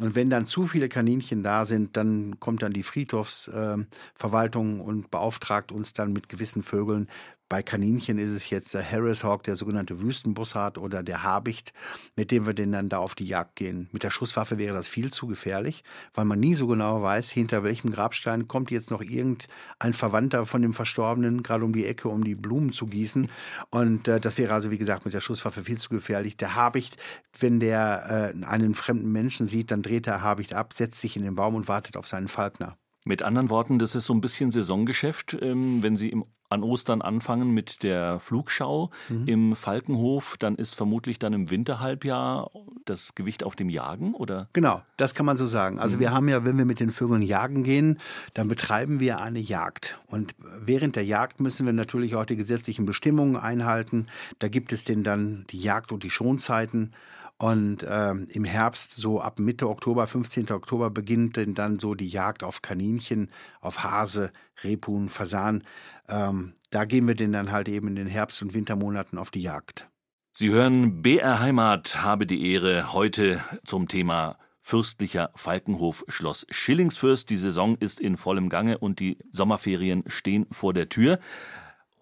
Und 0.01 0.15
wenn 0.15 0.31
dann 0.31 0.47
zu 0.47 0.67
viele 0.67 0.89
Kaninchen 0.89 1.43
da 1.43 1.65
sind, 1.65 1.97
dann 1.97 2.41
kommt 2.41 2.63
dann 2.63 2.73
die 2.73 2.83
Friedhofsverwaltung 2.83 4.81
äh, 4.81 4.83
und 4.83 5.11
beauftragt 5.11 5.73
uns 5.73 5.93
dann 5.93 6.13
mit 6.13 6.29
gewissen 6.29 6.63
Vögeln 6.63 7.09
bei 7.49 7.63
Kaninchen 7.63 8.19
ist 8.19 8.31
es 8.31 8.51
jetzt 8.51 8.75
der 8.75 8.89
Harris 8.89 9.23
Hawk, 9.23 9.45
der 9.45 9.57
sogenannte 9.57 10.01
Wüstenbussard 10.01 10.79
oder 10.79 11.03
der 11.03 11.23
Habicht, 11.23 11.73
mit 12.17 12.31
dem 12.31 12.47
wir 12.47 12.55
den 12.55 12.73
dann 12.73 12.89
da 12.89 12.99
auf 12.99 13.15
die 13.15 13.27
Jagd 13.27 13.57
gehen. 13.57 13.89
Mit 13.93 14.03
der 14.03 14.11
Schusswaffe 14.11 14.59
wäre 14.59 14.75
das 14.75 14.89
viel 14.89 15.13
zu 15.13 15.27
gefährlich, 15.27 15.85
weil 16.15 16.25
man 16.25 16.41
nie 16.41 16.55
so 16.55 16.67
genau 16.67 17.03
weiß, 17.03 17.31
hinter 17.31 17.63
welchem 17.63 17.91
Grabstein 17.91 18.49
kommt 18.49 18.71
jetzt 18.71 18.91
noch 18.91 19.01
irgendein 19.01 19.93
Verwandter 19.93 20.45
von 20.47 20.63
dem 20.63 20.75
Verstorbenen, 20.75 21.43
gerade 21.43 21.65
um 21.65 21.73
die 21.73 21.87
Ecke, 21.87 22.09
um 22.09 22.25
die 22.25 22.35
Blumen 22.35 22.73
zu 22.73 22.87
gießen. 22.87 23.29
Und 23.71 24.09
äh, 24.09 24.21
das 24.21 24.39
wäre 24.39 24.53
also, 24.53 24.71
wie 24.71 24.79
gesagt, 24.79 25.05
mit 25.05 25.15
der 25.15 25.21
Schusswaffe 25.21 25.63
viel 25.63 25.79
zu 25.79 25.89
gefährlich. 25.89 26.37
Der 26.37 26.57
Habicht, 26.57 26.97
wenn 27.39 27.61
der 27.61 28.35
äh, 28.35 28.45
einen 28.45 28.75
fremden 28.75 29.13
Menschen 29.13 29.47
sieht, 29.47 29.71
dann 29.71 29.83
dreht 29.83 30.07
der 30.07 30.23
Habicht 30.23 30.55
ab, 30.55 30.73
setzt 30.73 31.01
sich 31.01 31.17
in 31.17 31.23
den 31.23 31.37
Baum 31.37 31.55
und 31.55 31.69
wartet 31.69 31.97
auf 31.97 32.07
seinen 32.07 32.29
Falkner. 32.29 32.77
Mit 33.07 33.23
anderen 33.23 33.51
Worten, 33.51 33.79
das 33.79 33.95
ist 33.95 34.05
so 34.05 34.13
ein 34.15 34.21
bisschen 34.21 34.51
Saisongeschäft. 34.51 35.39
Ähm, 35.41 35.83
wenn 35.83 35.97
Sie 35.97 36.09
im 36.09 36.25
an 36.49 36.63
Ostern 36.63 37.03
anfangen 37.03 37.51
mit 37.51 37.83
der 37.83 38.21
Flugschau 38.21 38.91
mhm. 39.09 39.27
im 39.27 39.57
Falkenhof, 39.57 40.37
dann 40.39 40.57
ist 40.57 40.75
vermutlich 40.75 41.19
dann 41.19 41.33
im 41.33 41.51
Winterhalbjahr 41.51 42.51
das 42.85 43.15
Gewicht 43.15 43.43
auf 43.43 43.57
dem 43.57 43.69
Jagen, 43.69 44.15
oder? 44.15 44.49
Genau, 44.53 44.83
das 44.97 45.15
kann 45.15 45.27
man 45.27 45.37
so 45.37 45.47
sagen. 45.47 45.79
Also 45.79 45.97
mhm. 45.97 46.01
wir 46.01 46.13
haben 46.13 46.29
ja, 46.29 46.45
wenn 46.45 46.57
wir 46.57 46.65
mit 46.65 46.81
den 46.81 46.91
Vögeln 46.91 47.23
jagen 47.23 47.65
gehen, 47.65 47.99
dann 48.35 48.49
betreiben 48.49 49.01
wir 49.01 49.21
eine 49.21 49.41
Jagd. 49.41 49.99
Und 50.07 50.35
während 50.39 50.97
der 50.97 51.05
Jagd 51.05 51.41
müssen 51.41 51.67
wir 51.67 51.73
natürlich 51.73 52.15
auch 52.15 52.27
die 52.27 52.37
gesetzlichen 52.37 52.87
Bestimmungen 52.87 53.37
einhalten. 53.37 54.07
Da 54.39 54.49
gibt 54.49 54.73
es 54.73 54.85
denn 54.85 55.03
dann 55.03 55.47
die 55.51 55.59
Jagd 55.59 55.91
und 55.91 56.05
die 56.05 56.11
Schonzeiten. 56.11 56.93
Und 57.39 57.85
ähm, 57.87 58.29
im 58.31 58.45
Herbst, 58.45 58.97
so 58.97 59.21
ab 59.21 59.39
Mitte 59.39 59.69
Oktober, 59.69 60.07
15. 60.07 60.51
Oktober, 60.53 60.89
beginnt 60.89 61.37
denn 61.37 61.53
dann 61.53 61.79
so 61.79 61.95
die 61.95 62.09
Jagd 62.09 62.43
auf 62.43 62.63
Kaninchen, 62.63 63.31
auf 63.61 63.85
Hase, 63.85 64.33
Rebhuhn, 64.65 65.11
Fasan. 65.11 65.63
Ähm, 66.09 66.55
da 66.71 66.87
gehen 66.87 67.07
wir 67.07 67.15
denn 67.15 67.33
dann 67.33 67.53
halt 67.53 67.69
eben 67.69 67.89
in 67.89 67.97
den 67.97 68.07
Herbst- 68.07 68.43
und 68.43 68.55
Wintermonaten 68.55 69.19
auf 69.19 69.31
die 69.31 69.43
Jagd. 69.43 69.89
Sie 70.33 70.51
hören 70.51 71.03
BR 71.03 71.41
Heimat, 71.41 72.03
habe 72.03 72.27
die 72.27 72.53
Ehre, 72.53 72.93
heute 72.93 73.43
zum 73.65 73.89
Thema 73.89 74.39
Fürstlicher 74.61 75.31
Falkenhof 75.35 76.05
Schloss 76.09 76.47
Schillingsfürst. 76.51 77.31
Die 77.31 77.37
Saison 77.37 77.77
ist 77.77 78.01
in 78.01 78.17
vollem 78.17 78.49
Gange 78.49 78.79
und 78.79 78.99
die 78.99 79.17
Sommerferien 79.31 80.05
stehen 80.09 80.47
vor 80.51 80.75
der 80.75 80.89
Tür. 80.89 81.21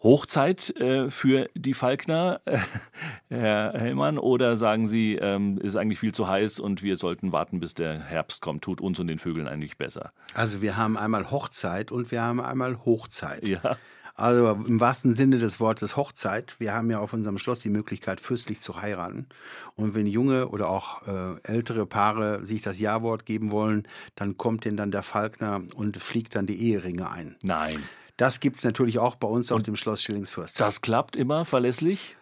Hochzeit 0.05 0.71
äh, 0.77 1.09
für 1.09 1.49
die 1.55 1.73
Falkner, 1.73 2.43
äh, 2.45 2.59
Herr 3.31 3.73
Hellmann, 3.73 4.19
oder 4.19 4.57
sagen 4.59 4.87
Sie, 4.87 5.15
ähm, 5.17 5.59
ist 5.59 5.77
eigentlich 5.77 5.99
viel 5.99 6.13
zu 6.13 6.29
heiß 6.29 6.61
und 6.61 6.83
wir 6.83 6.97
sollten 6.97 7.33
warten, 7.33 7.59
bis 7.59 7.73
der 7.73 7.99
Herbst 8.01 8.43
kommt, 8.43 8.63
tut 8.63 8.83
uns 8.83 9.01
und 9.01 9.07
den 9.07 9.19
Vögeln 9.19 9.49
eigentlich 9.49 9.79
besser? 9.79 10.13
Also 10.35 10.61
wir 10.61 10.77
haben 10.77 10.99
einmal 10.99 11.31
Hochzeit 11.31 11.91
und 11.91 12.11
wir 12.11 12.23
haben 12.23 12.41
einmal 12.41 12.85
Hochzeit. 12.85 13.49
Ja. 13.49 13.79
Also 14.15 14.51
im 14.51 14.79
wahrsten 14.79 15.13
Sinne 15.13 15.39
des 15.39 15.59
Wortes 15.59 15.97
Hochzeit. 15.97 16.55
Wir 16.59 16.73
haben 16.73 16.89
ja 16.89 17.01
auf 17.01 17.13
unserem 17.13 17.39
Schloss 17.39 17.61
die 17.61 17.71
Möglichkeit, 17.71 18.21
fürstlich 18.21 18.61
zu 18.61 18.81
heiraten. 18.81 19.27
Und 19.75 19.95
wenn 19.95 20.07
junge 20.07 20.49
oder 20.49 20.69
auch 20.69 21.03
äh, 21.09 21.41
ältere 21.43 21.85
Paare 21.85 22.45
sich 22.45 22.63
das 22.63 22.79
Ja-Wort 22.79 23.27
geben 23.27 23.51
wollen, 23.51 23.89
dann 24.15 24.37
kommt 24.37 24.67
denn 24.67 24.77
dann 24.77 24.93
der 24.93 25.03
Falkner 25.03 25.63
und 25.75 25.97
fliegt 25.97 26.37
dann 26.37 26.47
die 26.47 26.61
Eheringe 26.71 27.11
ein. 27.11 27.37
Nein. 27.43 27.83
Das 28.17 28.41
gibt 28.41 28.57
es 28.57 28.65
natürlich 28.65 28.99
auch 28.99 29.17
bei 29.17 29.27
uns 29.27 29.51
auf 29.51 29.63
dem 29.63 29.77
Schloss 29.77 30.03
Schillingsfürst. 30.03 30.61
Das 30.61 30.81
klappt 30.81 31.17
immer 31.17 31.45
verlässlich? 31.45 32.17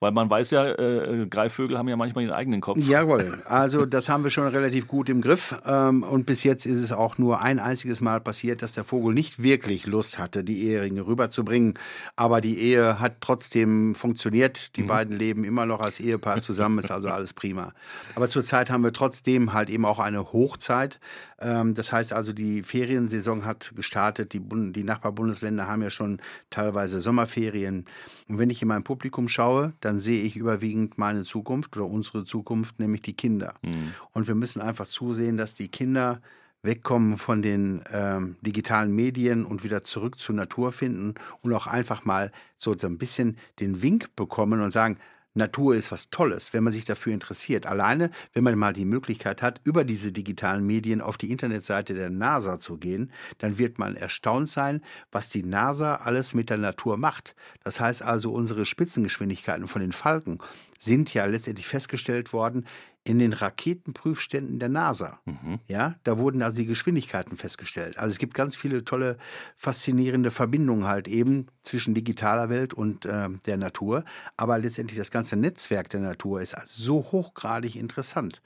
Weil 0.00 0.12
man 0.12 0.30
weiß 0.30 0.52
ja, 0.52 0.64
äh, 0.64 1.26
Greifvögel 1.28 1.76
haben 1.76 1.88
ja 1.88 1.96
manchmal 1.96 2.22
ihren 2.22 2.32
eigenen 2.32 2.60
Kopf. 2.60 2.78
Jawohl, 2.78 3.42
also 3.46 3.84
das 3.84 4.08
haben 4.08 4.22
wir 4.22 4.30
schon 4.30 4.46
relativ 4.46 4.86
gut 4.86 5.08
im 5.08 5.20
Griff. 5.20 5.56
Ähm, 5.66 6.04
und 6.04 6.24
bis 6.24 6.44
jetzt 6.44 6.66
ist 6.66 6.78
es 6.78 6.92
auch 6.92 7.18
nur 7.18 7.40
ein 7.40 7.58
einziges 7.58 8.00
Mal 8.00 8.20
passiert, 8.20 8.62
dass 8.62 8.74
der 8.74 8.84
Vogel 8.84 9.12
nicht 9.12 9.42
wirklich 9.42 9.86
Lust 9.86 10.18
hatte, 10.20 10.44
die 10.44 10.66
Eheringe 10.66 11.04
rüberzubringen. 11.04 11.74
Aber 12.14 12.40
die 12.40 12.58
Ehe 12.60 13.00
hat 13.00 13.16
trotzdem 13.20 13.96
funktioniert. 13.96 14.76
Die 14.76 14.82
mhm. 14.82 14.86
beiden 14.86 15.16
leben 15.16 15.42
immer 15.42 15.66
noch 15.66 15.80
als 15.80 15.98
Ehepaar 15.98 16.40
zusammen, 16.40 16.78
ist 16.78 16.92
also 16.92 17.08
alles 17.08 17.32
prima. 17.32 17.72
Aber 18.14 18.28
zurzeit 18.28 18.70
haben 18.70 18.84
wir 18.84 18.92
trotzdem 18.92 19.52
halt 19.52 19.68
eben 19.68 19.84
auch 19.84 19.98
eine 19.98 20.32
Hochzeit. 20.32 21.00
Ähm, 21.40 21.74
das 21.74 21.92
heißt 21.92 22.12
also, 22.12 22.32
die 22.32 22.62
Feriensaison 22.62 23.44
hat 23.44 23.72
gestartet. 23.74 24.32
Die, 24.32 24.40
Bund 24.40 24.76
die 24.76 24.84
Nachbarbundesländer 24.84 25.66
haben 25.66 25.82
ja 25.82 25.90
schon 25.90 26.20
teilweise 26.50 27.00
Sommerferien. 27.00 27.86
Und 28.28 28.38
wenn 28.38 28.50
ich 28.50 28.62
in 28.62 28.68
mein 28.68 28.84
Publikum 28.84 29.28
schaue, 29.28 29.72
dann 29.88 30.00
sehe 30.00 30.22
ich 30.22 30.36
überwiegend 30.36 30.98
meine 30.98 31.24
Zukunft 31.24 31.74
oder 31.78 31.86
unsere 31.86 32.26
Zukunft, 32.26 32.78
nämlich 32.78 33.00
die 33.00 33.14
Kinder. 33.14 33.54
Mhm. 33.62 33.94
Und 34.12 34.28
wir 34.28 34.34
müssen 34.34 34.60
einfach 34.60 34.86
zusehen, 34.86 35.38
dass 35.38 35.54
die 35.54 35.68
Kinder 35.68 36.20
wegkommen 36.60 37.16
von 37.16 37.40
den 37.40 37.82
ähm, 37.90 38.36
digitalen 38.42 38.94
Medien 38.94 39.46
und 39.46 39.64
wieder 39.64 39.80
zurück 39.80 40.18
zur 40.18 40.34
Natur 40.34 40.72
finden 40.72 41.14
und 41.40 41.54
auch 41.54 41.66
einfach 41.66 42.04
mal 42.04 42.32
so, 42.58 42.76
so 42.76 42.86
ein 42.86 42.98
bisschen 42.98 43.38
den 43.60 43.80
Wink 43.80 44.14
bekommen 44.14 44.60
und 44.60 44.72
sagen, 44.72 44.98
Natur 45.34 45.74
ist 45.74 45.92
was 45.92 46.10
Tolles, 46.10 46.52
wenn 46.52 46.64
man 46.64 46.72
sich 46.72 46.84
dafür 46.84 47.12
interessiert. 47.12 47.66
Alleine, 47.66 48.10
wenn 48.32 48.44
man 48.44 48.58
mal 48.58 48.72
die 48.72 48.84
Möglichkeit 48.84 49.42
hat, 49.42 49.60
über 49.64 49.84
diese 49.84 50.12
digitalen 50.12 50.66
Medien 50.66 51.00
auf 51.00 51.16
die 51.16 51.30
Internetseite 51.30 51.94
der 51.94 52.10
NASA 52.10 52.58
zu 52.58 52.76
gehen, 52.76 53.12
dann 53.38 53.58
wird 53.58 53.78
man 53.78 53.96
erstaunt 53.96 54.48
sein, 54.48 54.82
was 55.12 55.28
die 55.28 55.42
NASA 55.42 55.96
alles 55.96 56.34
mit 56.34 56.50
der 56.50 56.58
Natur 56.58 56.96
macht. 56.96 57.34
Das 57.62 57.80
heißt 57.80 58.02
also, 58.02 58.32
unsere 58.32 58.64
Spitzengeschwindigkeiten 58.64 59.68
von 59.68 59.80
den 59.80 59.92
Falken 59.92 60.38
sind 60.78 61.12
ja 61.14 61.26
letztendlich 61.26 61.66
festgestellt 61.66 62.32
worden 62.32 62.66
in 63.08 63.18
den 63.18 63.32
Raketenprüfständen 63.32 64.58
der 64.58 64.68
NASA. 64.68 65.20
Mhm. 65.24 65.60
Ja, 65.66 65.94
da 66.04 66.18
wurden 66.18 66.42
also 66.42 66.58
die 66.58 66.66
Geschwindigkeiten 66.66 67.36
festgestellt. 67.36 67.98
Also 67.98 68.12
es 68.12 68.18
gibt 68.18 68.34
ganz 68.34 68.54
viele 68.54 68.84
tolle, 68.84 69.16
faszinierende 69.56 70.30
Verbindungen 70.30 70.86
halt 70.86 71.08
eben 71.08 71.46
zwischen 71.62 71.94
digitaler 71.94 72.48
Welt 72.48 72.74
und 72.74 73.06
äh, 73.06 73.28
der 73.46 73.56
Natur. 73.56 74.04
Aber 74.36 74.58
letztendlich 74.58 74.98
das 74.98 75.10
ganze 75.10 75.36
Netzwerk 75.36 75.88
der 75.88 76.00
Natur 76.00 76.40
ist 76.40 76.54
also 76.54 76.82
so 76.82 77.12
hochgradig 77.12 77.76
interessant 77.76 78.42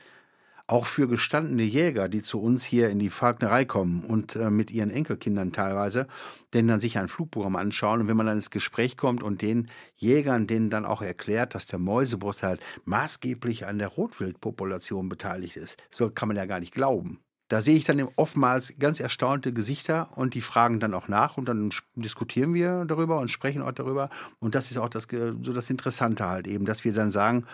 auch 0.72 0.86
für 0.86 1.06
gestandene 1.06 1.64
Jäger, 1.64 2.08
die 2.08 2.22
zu 2.22 2.40
uns 2.40 2.64
hier 2.64 2.88
in 2.88 2.98
die 2.98 3.10
Falknerei 3.10 3.66
kommen 3.66 4.04
und 4.04 4.36
äh, 4.36 4.48
mit 4.48 4.70
ihren 4.70 4.90
Enkelkindern 4.90 5.52
teilweise, 5.52 6.06
denn 6.54 6.66
dann 6.66 6.80
sich 6.80 6.96
ein 6.96 7.08
Flugprogramm 7.08 7.56
anschauen 7.56 8.00
und 8.00 8.08
wenn 8.08 8.16
man 8.16 8.24
dann 8.24 8.36
ins 8.36 8.48
Gespräch 8.48 8.96
kommt 8.96 9.22
und 9.22 9.42
den 9.42 9.68
Jägern 9.96 10.46
denen 10.46 10.70
dann 10.70 10.86
auch 10.86 11.02
erklärt, 11.02 11.54
dass 11.54 11.66
der 11.66 11.78
Mäusebrust 11.78 12.42
halt 12.42 12.62
maßgeblich 12.86 13.66
an 13.66 13.78
der 13.78 13.88
Rotwildpopulation 13.88 15.10
beteiligt 15.10 15.58
ist, 15.58 15.76
so 15.90 16.08
kann 16.08 16.28
man 16.28 16.38
ja 16.38 16.46
gar 16.46 16.58
nicht 16.58 16.72
glauben. 16.72 17.20
Da 17.48 17.60
sehe 17.60 17.76
ich 17.76 17.84
dann 17.84 18.08
oftmals 18.16 18.72
ganz 18.78 18.98
erstaunte 18.98 19.52
Gesichter 19.52 20.08
und 20.16 20.32
die 20.32 20.40
fragen 20.40 20.80
dann 20.80 20.94
auch 20.94 21.06
nach 21.06 21.36
und 21.36 21.50
dann 21.50 21.68
diskutieren 21.96 22.54
wir 22.54 22.86
darüber 22.86 23.20
und 23.20 23.30
sprechen 23.30 23.60
auch 23.60 23.72
darüber. 23.72 24.08
Und 24.38 24.54
das 24.54 24.70
ist 24.70 24.78
auch 24.78 24.88
das, 24.88 25.06
so 25.10 25.52
das 25.52 25.68
Interessante 25.68 26.26
halt 26.26 26.48
eben, 26.48 26.64
dass 26.64 26.82
wir 26.82 26.94
dann 26.94 27.10
sagen, 27.10 27.44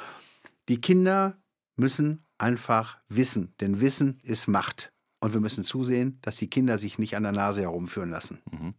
die 0.68 0.80
Kinder 0.80 1.36
müssen 1.74 2.28
einfach 2.39 2.99
wissen, 3.09 3.55
denn 3.61 3.80
Wissen 3.80 4.20
ist 4.22 4.47
Macht. 4.47 4.93
Und 5.20 5.32
wir 5.32 5.41
müssen 5.41 5.64
zusehen, 5.64 6.18
dass 6.22 6.36
die 6.36 6.49
Kinder 6.49 6.78
sich 6.78 6.99
nicht 6.99 7.16
an 7.16 7.24
der 7.24 7.32
Nase 7.32 7.62
herumführen 7.62 8.11
lassen. 8.11 8.41
Mhm. 8.51 8.74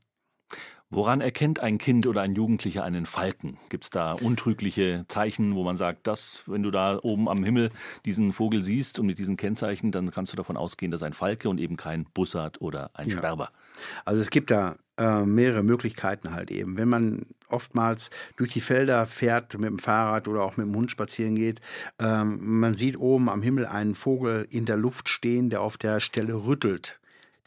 Woran 0.91 1.21
erkennt 1.21 1.59
ein 1.59 1.77
Kind 1.77 2.07
oder 2.07 2.21
ein 2.21 2.33
Jugendlicher 2.33 2.83
einen 2.83 3.05
Falken? 3.05 3.59
Gibt 3.69 3.83
es 3.83 3.89
da 3.91 4.13
untrügliche 4.13 5.05
Zeichen, 5.07 5.53
wo 5.53 5.63
man 5.63 5.75
sagt, 5.75 6.07
dass, 6.07 6.43
wenn 6.47 6.63
du 6.63 6.71
da 6.71 6.97
oben 7.03 7.29
am 7.29 7.43
Himmel 7.43 7.69
diesen 8.05 8.33
Vogel 8.33 8.63
siehst 8.63 8.97
und 8.97 9.05
mit 9.05 9.19
diesen 9.19 9.37
Kennzeichen, 9.37 9.91
dann 9.91 10.09
kannst 10.09 10.33
du 10.33 10.37
davon 10.37 10.57
ausgehen, 10.57 10.91
dass 10.91 11.03
ein 11.03 11.13
Falke 11.13 11.47
und 11.47 11.59
eben 11.59 11.77
kein 11.77 12.05
Bussard 12.05 12.59
oder 12.59 12.89
ein 12.95 13.07
ja. 13.07 13.17
Sperber. 13.17 13.51
Also 14.03 14.19
es 14.19 14.31
gibt 14.31 14.49
da 14.49 14.77
äh, 14.99 15.25
mehrere 15.25 15.63
Möglichkeiten 15.63 16.33
halt 16.33 16.51
eben. 16.51 16.77
Wenn 16.77 16.89
man 16.89 17.25
oftmals 17.47 18.11
durch 18.37 18.51
die 18.51 18.61
Felder 18.61 19.05
fährt 19.05 19.57
mit 19.57 19.69
dem 19.69 19.79
Fahrrad 19.79 20.27
oder 20.27 20.43
auch 20.43 20.57
mit 20.57 20.67
dem 20.67 20.75
Hund 20.75 20.91
spazieren 20.91 21.35
geht, 21.35 21.61
ähm, 21.97 22.59
man 22.59 22.75
sieht 22.75 22.97
oben 22.97 23.29
am 23.29 23.41
Himmel 23.41 23.65
einen 23.65 23.95
Vogel 23.95 24.47
in 24.51 24.65
der 24.65 24.77
Luft 24.77 25.09
stehen, 25.09 25.49
der 25.49 25.61
auf 25.61 25.77
der 25.77 25.99
Stelle 25.99 26.33
rüttelt 26.45 26.99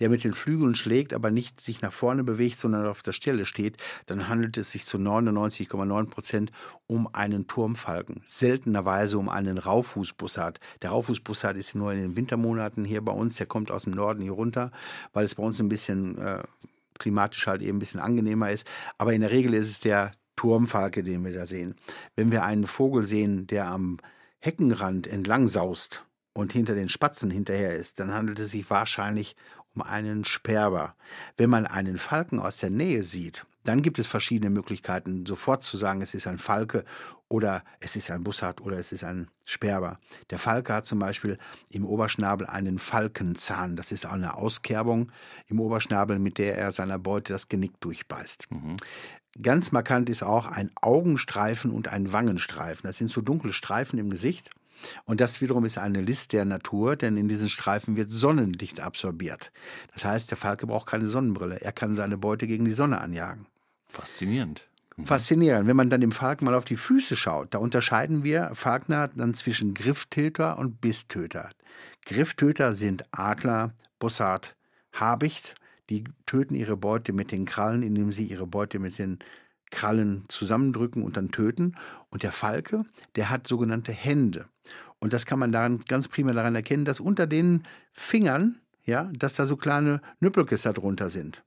der 0.03 0.09
mit 0.09 0.25
den 0.25 0.35
Flügeln 0.35 0.75
schlägt, 0.75 1.15
aber 1.15 1.31
nicht 1.31 1.61
sich 1.61 1.81
nach 1.81 1.93
vorne 1.93 2.25
bewegt, 2.25 2.59
sondern 2.59 2.87
auf 2.87 3.03
der 3.03 3.13
Stelle 3.13 3.47
steht, 3.47 3.77
dann 4.07 4.29
handelt 4.29 4.59
es 4.59 4.73
sich 4.73 4.85
zu 4.85 4.99
99,9 4.99 6.07
Prozent 6.07 6.53
um 6.89 7.13
einen 7.15 7.47
Turmfalken. 7.47 8.21
Seltenerweise 8.25 9.17
um 9.17 9.29
einen 9.29 9.59
Raufußbussard. 9.59 10.59
Der 10.83 10.91
Raufußbussard 10.91 11.57
ist 11.57 11.77
nur 11.77 11.93
in 11.93 12.01
den 12.01 12.17
Wintermonaten 12.17 12.85
hier 12.85 13.01
bei 13.01 13.13
uns. 13.13 13.37
Der 13.37 13.47
kommt 13.47 13.71
aus 13.71 13.85
dem 13.85 13.93
Norden 13.93 14.23
hier 14.23 14.33
runter, 14.33 14.73
weil 15.13 15.25
es 15.25 15.37
bei 15.37 15.43
uns 15.45 15.61
ein 15.61 15.69
bisschen 15.69 16.19
äh, 16.19 16.43
klimatisch 17.03 17.47
halt 17.47 17.63
eben 17.63 17.77
ein 17.77 17.81
bisschen 17.81 18.01
angenehmer 18.01 18.51
ist. 18.51 18.67
Aber 18.99 19.13
in 19.13 19.21
der 19.21 19.31
Regel 19.31 19.55
ist 19.55 19.69
es 19.69 19.81
der 19.81 20.13
Turmfalke, 20.37 21.03
den 21.03 21.25
wir 21.25 21.33
da 21.33 21.47
sehen. 21.47 21.75
Wenn 22.17 22.33
wir 22.33 22.45
einen 22.45 22.67
Vogel 22.67 23.05
sehen, 23.05 23.47
der 23.47 23.67
am 23.67 23.99
Heckenrand 24.39 25.07
entlang 25.07 25.49
saust 25.49 26.05
und 26.33 26.53
hinter 26.53 26.75
den 26.75 26.89
Spatzen 26.89 27.31
hinterher 27.31 27.75
ist, 27.77 28.01
dann 28.01 28.15
handelt 28.15 28.41
es 28.41 28.53
sich 28.53 28.69
wahrscheinlich 28.71 29.37
um 29.75 29.83
einen 29.83 30.25
Sperber. 30.25 30.97
Wenn 31.37 31.51
man 31.51 31.67
einen 31.67 31.99
Falken 31.99 32.41
aus 32.41 32.57
der 32.59 32.71
Nähe 32.71 33.03
sieht, 33.03 33.45
dann 33.65 33.83
gibt 33.83 33.99
es 33.99 34.07
verschiedene 34.07 34.51
Möglichkeiten, 34.51 35.25
sofort 35.27 35.63
zu 35.63 35.77
sagen, 35.77 36.03
es 36.03 36.15
ist 36.15 36.27
ein 36.27 36.39
Falke 36.39 36.85
oder 37.33 37.65
es 37.81 37.97
ist 37.97 38.11
ein 38.11 38.23
Bussard 38.23 38.61
oder 38.61 38.77
es 38.77 38.93
ist 38.93 39.05
ein 39.05 39.29
Sperber. 39.45 39.99
Der 40.31 40.39
Falke 40.39 40.75
hat 40.75 40.85
zum 40.85 40.99
Beispiel 40.99 41.39
im 41.71 41.87
Oberschnabel 41.87 42.47
einen 42.47 42.79
Falkenzahn. 42.79 43.75
Das 43.75 43.91
ist 43.91 44.05
eine 44.05 44.37
Auskerbung 44.37 45.11
im 45.49 45.59
Oberschnabel, 45.59 46.19
mit 46.19 46.37
der 46.37 46.59
er 46.59 46.73
seiner 46.73 46.99
Beute 46.99 47.33
das 47.33 47.49
Genick 47.49 47.81
durchbeißt. 47.81 48.49
Mhm. 48.51 48.77
Ganz 49.41 49.73
markant 49.73 50.11
ist 50.11 50.23
auch 50.23 50.47
ein 50.47 50.71
Augenstreifen 50.81 51.71
und 51.71 51.89
ein 51.89 52.13
Wangenstreifen. 52.13 52.83
Das 52.87 52.99
sind 52.99 53.11
so 53.11 53.23
dunkle 53.23 53.55
Streifen 53.55 53.99
im 53.99 54.11
Gesicht. 54.11 54.51
Und 55.07 55.21
das 55.21 55.41
wiederum 55.41 55.65
ist 55.65 55.79
eine 55.79 56.03
List 56.03 56.35
der 56.35 56.45
Natur, 56.45 56.97
denn 56.97 57.17
in 57.17 57.29
diesen 57.29 57.49
Streifen 57.49 57.97
wird 57.97 58.11
Sonnenlicht 58.11 58.81
absorbiert. 58.81 59.53
Das 59.95 60.05
heißt, 60.05 60.31
der 60.31 60.37
Falke 60.37 60.67
braucht 60.67 60.89
keine 60.89 61.07
Sonnenbrille. 61.07 61.63
Er 61.63 61.73
kann 61.73 61.95
seine 61.95 62.19
Beute 62.19 62.47
gegen 62.47 62.67
die 62.67 62.73
Sonne 62.73 63.01
anjagen. 63.01 63.47
Faszinierend. 63.89 64.67
Faszinierend. 65.05 65.67
Wenn 65.67 65.77
man 65.77 65.91
dann 65.91 66.01
dem 66.01 66.13
Falken 66.13 66.45
mal 66.45 66.55
auf 66.55 66.65
die 66.65 66.77
Füße 66.77 67.17
schaut, 67.17 67.55
da 67.55 67.59
unterscheiden 67.59 68.25
wir 68.25 68.51
Falkner 68.55 69.09
dann 69.09 69.35
zwischen 69.35 69.75
Grifftöter 69.75 70.59
und 70.59 70.81
Bisstöter. 70.81 71.51
Grifftöter 72.05 72.75
sind 72.75 73.05
Adler, 73.11 73.73
Bussard, 73.99 74.55
Habicht. 74.93 75.55
Die 75.89 76.05
töten 76.27 76.55
ihre 76.55 76.77
Beute 76.77 77.13
mit 77.13 77.33
den 77.33 77.45
Krallen, 77.45 77.83
indem 77.83 78.13
sie 78.13 78.27
ihre 78.27 78.47
Beute 78.47 78.79
mit 78.79 78.99
den 78.99 79.19
Krallen 79.71 80.25
zusammendrücken 80.29 81.03
und 81.03 81.17
dann 81.17 81.31
töten. 81.31 81.75
Und 82.11 82.23
der 82.23 82.33
Falke, 82.33 82.85
der 83.17 83.31
hat 83.31 83.47
sogenannte 83.47 83.93
Hände. 83.93 84.47
Und 84.99 85.13
das 85.13 85.27
kann 85.27 85.39
man 85.39 85.53
daran 85.53 85.81
ganz 85.89 86.07
prima 86.07 86.33
daran 86.33 86.55
erkennen, 86.55 86.85
dass 86.85 87.01
unter 87.01 87.27
den 87.27 87.65
Fingern, 87.93 88.61
ja, 88.85 89.11
dass 89.15 89.35
da 89.35 89.47
so 89.47 89.57
kleine 89.57 90.01
Nüppelkes 90.21 90.63
drunter 90.63 91.09
sind. 91.09 91.43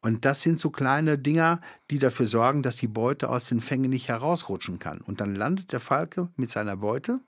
Und 0.00 0.24
das 0.24 0.42
sind 0.42 0.58
so 0.58 0.70
kleine 0.70 1.18
Dinger, 1.18 1.60
die 1.90 1.98
dafür 1.98 2.26
sorgen, 2.26 2.62
dass 2.62 2.76
die 2.76 2.88
Beute 2.88 3.28
aus 3.28 3.46
den 3.46 3.60
Fängen 3.60 3.90
nicht 3.90 4.08
herausrutschen 4.08 4.78
kann. 4.78 5.00
Und 5.00 5.20
dann 5.20 5.34
landet 5.34 5.72
der 5.72 5.80
Falke 5.80 6.28
mit 6.36 6.50
seiner 6.50 6.76
Beute 6.76 7.20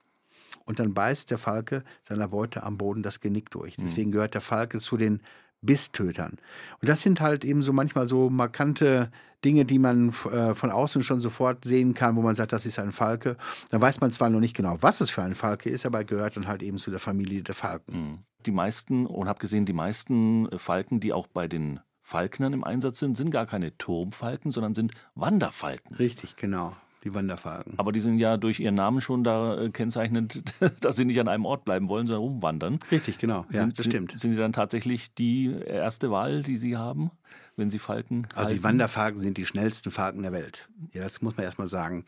und 0.65 0.79
dann 0.79 0.95
beißt 0.95 1.31
der 1.31 1.39
Falke 1.39 1.85
seiner 2.03 2.29
Beute 2.29 2.63
am 2.63 2.79
Boden 2.79 3.03
das 3.03 3.21
Genick 3.21 3.51
durch. 3.51 3.77
Hm. 3.77 3.85
Deswegen 3.85 4.13
gehört 4.13 4.35
der 4.35 4.41
Falke 4.41 4.79
zu 4.79 4.97
den 4.97 5.21
Bisstötern. 5.63 6.39
Und 6.81 6.89
das 6.89 7.01
sind 7.01 7.21
halt 7.21 7.45
eben 7.45 7.63
so 7.63 7.73
manchmal 7.73 8.07
so 8.07 8.29
markante 8.29 9.11
Dinge, 9.45 9.65
die 9.65 9.79
man 9.79 10.11
äh, 10.31 10.55
von 10.55 10.71
außen 10.71 11.03
schon 11.03 11.21
sofort 11.21 11.65
sehen 11.65 11.95
kann, 11.95 12.17
wo 12.17 12.23
man 12.23 12.35
sagt, 12.35 12.53
das 12.53 12.67
ist 12.67 12.79
ein 12.79 12.93
Falke. 12.93 13.37
Da 13.71 13.81
weiß 13.81 14.01
man 14.01 14.13
zwar 14.13 14.29
noch 14.29 14.41
nicht 14.41 14.57
genau, 14.57 14.79
was 14.81 15.01
es 15.01 15.11
für 15.11 15.23
ein 15.23 15.35
Falke 15.35 15.71
ist, 15.71 15.87
aber 15.87 15.99
er 15.99 16.05
gehört 16.05 16.37
dann 16.37 16.47
halt 16.47 16.63
eben 16.63 16.79
zu 16.79 16.91
der 16.91 17.01
Familie 17.01 17.43
der 17.43 17.55
Falken. 17.55 17.95
Hm. 17.95 18.19
Die 18.45 18.51
meisten, 18.51 19.07
und 19.07 19.29
habe 19.29 19.39
gesehen, 19.39 19.65
die 19.65 19.73
meisten 19.73 20.49
Falken, 20.59 20.99
die 20.99 21.13
auch 21.13 21.29
bei 21.29 21.47
den 21.47 21.81
Falknern 22.13 22.53
im 22.53 22.63
Einsatz 22.63 22.99
sind, 22.99 23.17
sind 23.17 23.31
gar 23.31 23.47
keine 23.47 23.77
Turmfalken, 23.79 24.51
sondern 24.51 24.75
sind 24.75 24.93
Wanderfalken. 25.15 25.97
Richtig, 25.97 26.37
genau. 26.37 26.77
Die 27.05 27.15
Wanderfalken. 27.15 27.79
Aber 27.79 27.91
die 27.91 28.01
sind 28.01 28.19
ja 28.19 28.37
durch 28.37 28.61
ihren 28.61 28.75
Namen 28.75 29.01
schon 29.01 29.25
da 29.25 29.59
äh, 29.59 29.71
kennzeichnet, 29.71 30.43
dass 30.83 30.97
sie 30.97 31.07
nicht 31.07 31.19
an 31.21 31.27
einem 31.27 31.47
Ort 31.47 31.65
bleiben 31.65 31.89
wollen, 31.89 32.07
sondern 32.07 32.25
umwandern. 32.25 32.81
Richtig, 32.91 33.17
genau. 33.17 33.47
Ja, 33.51 33.61
sind, 33.61 33.79
das 33.79 33.87
stimmt. 33.87 34.19
Sind 34.21 34.33
die 34.33 34.37
dann 34.37 34.53
tatsächlich 34.53 35.15
die 35.15 35.55
erste 35.67 36.11
Wahl, 36.11 36.43
die 36.43 36.59
Sie 36.59 36.77
haben? 36.77 37.11
Wenn 37.57 37.71
sie 37.71 37.79
Falken. 37.79 38.27
Also 38.31 38.41
halten. 38.41 38.55
die 38.55 38.65
Wanderfalken 38.65 39.21
sind 39.21 39.37
die 39.37 39.47
schnellsten 39.47 39.91
Falken 39.91 40.23
der 40.23 40.33
Welt. 40.33 40.69
Ja, 40.93 41.03
das 41.03 41.23
muss 41.23 41.37
man 41.37 41.45
erstmal 41.45 41.67
sagen. 41.67 42.05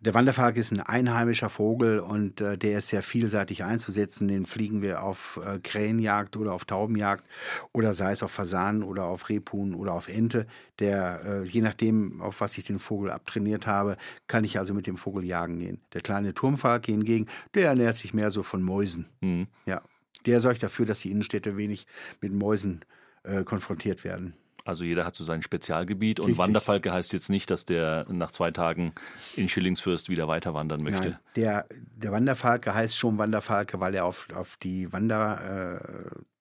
Der 0.00 0.14
Wanderfalk 0.14 0.56
ist 0.56 0.72
ein 0.72 0.80
einheimischer 0.80 1.50
Vogel 1.50 2.00
und 2.00 2.40
äh, 2.40 2.56
der 2.56 2.78
ist 2.78 2.88
sehr 2.88 3.02
vielseitig 3.02 3.64
einzusetzen. 3.64 4.28
Den 4.28 4.46
fliegen 4.46 4.82
wir 4.82 5.02
auf 5.02 5.38
äh, 5.44 5.58
Krähenjagd 5.58 6.36
oder 6.36 6.52
auf 6.52 6.64
Taubenjagd 6.64 7.24
oder 7.72 7.94
sei 7.94 8.12
es 8.12 8.22
auf 8.22 8.30
Fasanen 8.30 8.82
oder 8.82 9.04
auf 9.04 9.28
Rebhuhn 9.28 9.74
oder 9.74 9.92
auf 9.92 10.08
Ente. 10.08 10.46
Der, 10.78 11.24
äh, 11.24 11.44
je 11.44 11.60
nachdem, 11.60 12.22
auf 12.22 12.40
was 12.40 12.56
ich 12.56 12.64
den 12.64 12.78
Vogel 12.78 13.10
abtrainiert 13.10 13.66
habe, 13.66 13.96
kann 14.26 14.44
ich 14.44 14.58
also 14.58 14.74
mit 14.74 14.86
dem 14.86 14.96
Vogel 14.96 15.24
jagen 15.24 15.58
gehen. 15.58 15.80
Der 15.92 16.00
kleine 16.00 16.34
Turmfalk 16.34 16.86
hingegen, 16.86 17.26
der 17.54 17.68
ernährt 17.68 17.96
sich 17.96 18.14
mehr 18.14 18.30
so 18.30 18.42
von 18.42 18.62
Mäusen. 18.62 19.06
Mhm. 19.20 19.48
Ja. 19.66 19.82
Der 20.26 20.40
sorgt 20.40 20.62
dafür, 20.62 20.86
dass 20.86 21.00
die 21.00 21.10
Innenstädte 21.10 21.56
wenig 21.56 21.86
mit 22.20 22.32
Mäusen 22.32 22.84
äh, 23.22 23.44
konfrontiert 23.44 24.04
werden. 24.04 24.34
Also 24.68 24.84
jeder 24.84 25.06
hat 25.06 25.14
so 25.14 25.24
sein 25.24 25.40
Spezialgebiet 25.40 26.20
und 26.20 26.26
Richtig. 26.26 26.44
Wanderfalke 26.44 26.92
heißt 26.92 27.14
jetzt 27.14 27.30
nicht, 27.30 27.50
dass 27.50 27.64
der 27.64 28.04
nach 28.10 28.32
zwei 28.32 28.50
Tagen 28.50 28.92
in 29.34 29.48
Schillingsfürst 29.48 30.10
wieder 30.10 30.28
weiter 30.28 30.52
wandern 30.52 30.82
möchte. 30.82 31.08
Nein, 31.08 31.18
der, 31.36 31.66
der 31.70 32.12
Wanderfalke 32.12 32.74
heißt 32.74 32.94
schon 32.94 33.16
Wanderfalke, 33.16 33.80
weil 33.80 33.94
er 33.94 34.04
auf, 34.04 34.28
auf 34.34 34.58
die 34.58 34.92
Wander 34.92 35.80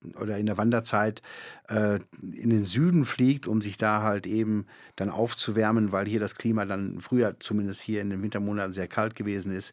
äh, 0.03 0.17
oder 0.19 0.37
in 0.37 0.45
der 0.45 0.57
Wanderzeit 0.57 1.21
äh, 1.69 1.99
in 2.21 2.49
den 2.49 2.65
Süden 2.65 3.05
fliegt, 3.05 3.47
um 3.47 3.61
sich 3.61 3.77
da 3.77 4.01
halt 4.01 4.27
eben 4.27 4.65
dann 4.97 5.09
aufzuwärmen, 5.09 5.93
weil 5.93 6.05
hier 6.05 6.19
das 6.19 6.35
Klima 6.35 6.65
dann 6.65 6.99
früher 6.99 7.39
zumindest 7.39 7.81
hier 7.81 8.01
in 8.01 8.09
den 8.09 8.21
Wintermonaten 8.21 8.73
sehr 8.73 8.89
kalt 8.89 9.15
gewesen 9.15 9.55
ist. 9.55 9.71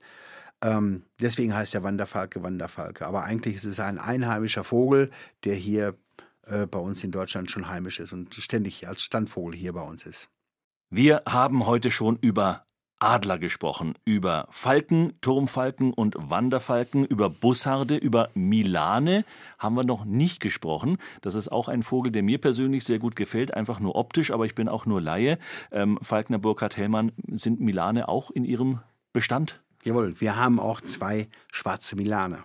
Ähm, 0.62 1.02
deswegen 1.20 1.56
heißt 1.56 1.74
der 1.74 1.82
Wanderfalke 1.82 2.44
Wanderfalke. 2.44 3.04
Aber 3.04 3.24
eigentlich 3.24 3.56
ist 3.56 3.64
es 3.64 3.80
ein 3.80 3.98
einheimischer 3.98 4.62
Vogel, 4.62 5.10
der 5.42 5.56
hier 5.56 5.96
äh, 6.46 6.66
bei 6.66 6.78
uns 6.78 7.02
in 7.04 7.10
Deutschland 7.10 7.50
schon 7.50 7.68
heimisch 7.68 8.00
ist 8.00 8.12
und 8.12 8.34
ständig 8.34 8.88
als 8.88 9.02
Standvogel 9.02 9.54
hier 9.54 9.72
bei 9.72 9.82
uns 9.82 10.06
ist. 10.06 10.28
Wir 10.90 11.22
haben 11.26 11.66
heute 11.66 11.90
schon 11.90 12.18
über 12.20 12.66
Adler 13.04 13.38
gesprochen, 13.38 13.94
über 14.04 14.46
Falken, 14.50 15.12
Turmfalken 15.20 15.92
und 15.92 16.14
Wanderfalken, 16.16 17.04
über 17.04 17.28
Bussarde, 17.28 17.96
über 17.96 18.30
Milane 18.34 19.24
haben 19.58 19.76
wir 19.76 19.84
noch 19.84 20.04
nicht 20.04 20.40
gesprochen. 20.40 20.96
Das 21.20 21.34
ist 21.34 21.50
auch 21.50 21.68
ein 21.68 21.82
Vogel, 21.82 22.12
der 22.12 22.22
mir 22.22 22.38
persönlich 22.38 22.84
sehr 22.84 22.98
gut 22.98 23.16
gefällt, 23.16 23.52
einfach 23.52 23.80
nur 23.80 23.96
optisch, 23.96 24.30
aber 24.30 24.46
ich 24.46 24.54
bin 24.54 24.68
auch 24.68 24.86
nur 24.86 25.00
Laie. 25.00 25.38
Ähm, 25.70 25.98
Falkner 26.00 26.38
Burkhard 26.38 26.76
Hellmann, 26.76 27.12
sind 27.32 27.60
Milane 27.60 28.08
auch 28.08 28.30
in 28.30 28.44
Ihrem 28.44 28.80
Bestand? 29.12 29.62
Jawohl, 29.82 30.20
wir 30.20 30.36
haben 30.36 30.58
auch 30.58 30.80
zwei 30.80 31.28
schwarze 31.52 31.96
Milane. 31.96 32.44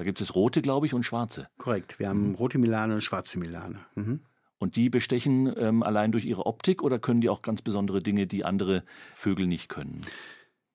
Da 0.00 0.04
gibt 0.04 0.22
es 0.22 0.34
rote, 0.34 0.62
glaube 0.62 0.86
ich, 0.86 0.94
und 0.94 1.02
schwarze. 1.02 1.48
Korrekt. 1.58 1.98
Wir 1.98 2.08
haben 2.08 2.34
rote 2.34 2.56
Milane 2.56 2.94
und 2.94 3.02
schwarze 3.02 3.38
Milane. 3.38 3.80
Mhm. 3.96 4.20
Und 4.56 4.76
die 4.76 4.88
bestechen 4.88 5.52
ähm, 5.58 5.82
allein 5.82 6.10
durch 6.10 6.24
ihre 6.24 6.46
Optik 6.46 6.82
oder 6.82 6.98
können 6.98 7.20
die 7.20 7.28
auch 7.28 7.42
ganz 7.42 7.60
besondere 7.60 8.00
Dinge, 8.00 8.26
die 8.26 8.42
andere 8.42 8.82
Vögel 9.14 9.46
nicht 9.46 9.68
können? 9.68 10.06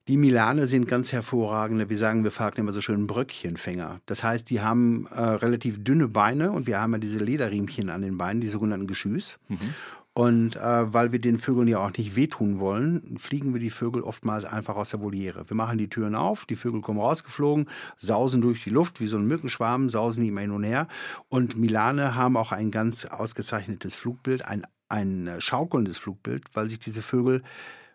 Die 0.08 0.18
Milane 0.18 0.68
sind 0.68 0.88
ganz 0.88 1.12
hervorragende, 1.12 1.90
wie 1.90 1.96
sagen 1.96 2.24
wir 2.24 2.30
Falken 2.30 2.62
immer 2.62 2.72
so 2.72 2.82
schön, 2.82 3.08
Bröckchenfänger. 3.08 4.00
Das 4.06 4.24
heißt, 4.24 4.48
die 4.52 4.62
haben 4.62 5.08
äh, 5.08 5.20
relativ 5.20 5.84
dünne 5.84 6.08
Beine 6.08 6.52
und 6.52 6.68
wir 6.68 6.80
haben 6.80 6.94
ja 6.94 7.00
diese 7.00 7.18
Lederriemchen 7.18 7.90
an 7.90 8.04
den 8.04 8.20
Beinen, 8.20 8.42
die 8.42 8.48
sogenannten 8.48 8.86
Geschüß. 8.86 9.40
Mhm. 9.48 9.74
Und 10.18 10.56
äh, 10.56 10.94
weil 10.94 11.12
wir 11.12 11.20
den 11.20 11.40
Vögeln 11.40 11.68
ja 11.68 11.80
auch 11.80 11.92
nicht 11.92 12.16
wehtun 12.16 12.62
wollen, 12.62 13.18
fliegen 13.18 13.52
wir 13.52 13.60
die 13.60 13.70
Vögel 13.70 14.02
oftmals 14.02 14.46
einfach 14.46 14.78
aus 14.78 14.92
der 14.92 15.02
Voliere. 15.02 15.50
Wir 15.50 15.58
machen 15.58 15.78
die 15.78 15.90
Türen 15.90 16.16
auf, 16.16 16.46
die 16.46 16.56
Vögel 16.56 16.80
kommen 16.80 17.02
rausgeflogen, 17.02 17.68
sausen 17.98 18.40
durch 18.42 18.64
die 18.64 18.70
Luft 18.70 19.02
wie 19.02 19.08
so 19.08 19.18
ein 19.18 19.28
Mückenschwarm, 19.28 19.90
sausen 19.90 20.26
immer 20.26 20.40
hin 20.40 20.52
und 20.52 20.64
her. 20.64 20.88
Und 21.28 21.58
Milane 21.58 22.16
haben 22.16 22.38
auch 22.38 22.54
ein 22.54 22.72
ganz 22.72 23.04
ausgezeichnetes 23.04 23.94
Flugbild, 23.94 24.46
ein, 24.46 24.66
ein 24.88 25.36
schaukelndes 25.40 25.98
Flugbild, 25.98 26.46
weil 26.54 26.70
sich 26.70 26.80
diese 26.80 27.02
Vögel 27.02 27.44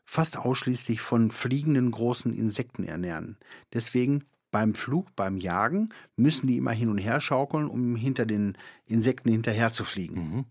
fast 0.05 0.37
ausschließlich 0.37 1.01
von 1.01 1.31
fliegenden 1.31 1.91
großen 1.91 2.37
Insekten 2.37 2.85
ernähren. 2.85 3.39
Deswegen 3.73 4.25
beim 4.51 4.75
Flug, 4.75 5.17
beim 5.17 5.39
Jagen 5.39 5.89
müssen 6.17 6.49
die 6.49 6.59
immer 6.59 6.73
hin 6.73 6.91
und 6.91 6.99
her 6.99 7.21
schaukeln, 7.23 7.67
um 7.67 7.97
hinter 7.97 8.27
den 8.27 8.59
Insekten 8.85 9.31
hinterher 9.31 9.73
zu 9.73 9.85
fliegen. 9.85 10.15
Mhm. 10.21 10.45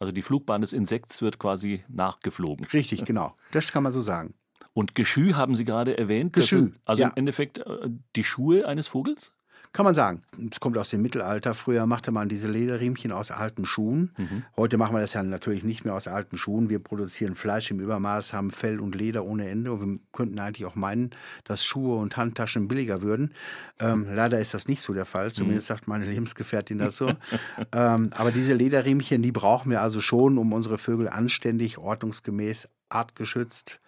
Also 0.00 0.12
die 0.12 0.22
Flugbahn 0.22 0.62
des 0.62 0.72
Insekts 0.72 1.20
wird 1.20 1.38
quasi 1.38 1.84
nachgeflogen. 1.88 2.66
Richtig, 2.66 3.04
genau. 3.04 3.36
Das 3.52 3.70
kann 3.70 3.82
man 3.82 3.92
so 3.92 4.00
sagen. 4.00 4.34
Und 4.72 4.94
Geschü 4.94 5.34
haben 5.34 5.54
Sie 5.54 5.64
gerade 5.64 5.98
erwähnt. 5.98 6.32
Geschü. 6.32 6.72
also 6.86 7.02
ja. 7.02 7.08
im 7.08 7.16
Endeffekt 7.16 7.58
äh, 7.58 7.90
die 8.16 8.24
Schuhe 8.24 8.66
eines 8.66 8.88
Vogels? 8.88 9.34
Kann 9.72 9.84
man 9.84 9.94
sagen. 9.94 10.22
Es 10.50 10.58
kommt 10.58 10.76
aus 10.76 10.90
dem 10.90 11.00
Mittelalter. 11.00 11.54
Früher 11.54 11.86
machte 11.86 12.10
man 12.10 12.28
diese 12.28 12.48
Lederriemchen 12.48 13.12
aus 13.12 13.30
alten 13.30 13.64
Schuhen. 13.66 14.10
Mhm. 14.16 14.42
Heute 14.56 14.76
machen 14.78 14.96
wir 14.96 15.00
das 15.00 15.12
ja 15.12 15.22
natürlich 15.22 15.62
nicht 15.62 15.84
mehr 15.84 15.94
aus 15.94 16.08
alten 16.08 16.36
Schuhen. 16.36 16.68
Wir 16.68 16.80
produzieren 16.80 17.36
Fleisch 17.36 17.70
im 17.70 17.78
Übermaß, 17.78 18.32
haben 18.32 18.50
Fell 18.50 18.80
und 18.80 18.96
Leder 18.96 19.24
ohne 19.24 19.48
Ende. 19.48 19.72
Und 19.72 19.80
wir 19.80 19.98
könnten 20.12 20.40
eigentlich 20.40 20.66
auch 20.66 20.74
meinen, 20.74 21.10
dass 21.44 21.64
Schuhe 21.64 21.98
und 21.98 22.16
Handtaschen 22.16 22.66
billiger 22.66 23.00
würden. 23.00 23.32
Ähm, 23.78 24.08
leider 24.12 24.40
ist 24.40 24.54
das 24.54 24.66
nicht 24.66 24.82
so 24.82 24.92
der 24.92 25.04
Fall. 25.04 25.30
Zumindest 25.30 25.70
mhm. 25.70 25.74
sagt 25.74 25.86
meine 25.86 26.06
Lebensgefährtin 26.06 26.78
das 26.78 26.96
so. 26.96 27.12
ähm, 27.72 28.10
aber 28.16 28.32
diese 28.32 28.54
Lederriemchen, 28.54 29.22
die 29.22 29.32
brauchen 29.32 29.70
wir 29.70 29.82
also 29.82 30.00
schon, 30.00 30.36
um 30.36 30.52
unsere 30.52 30.78
Vögel 30.78 31.08
anständig, 31.08 31.78
ordnungsgemäß, 31.78 32.68
artgeschützt 32.88 33.78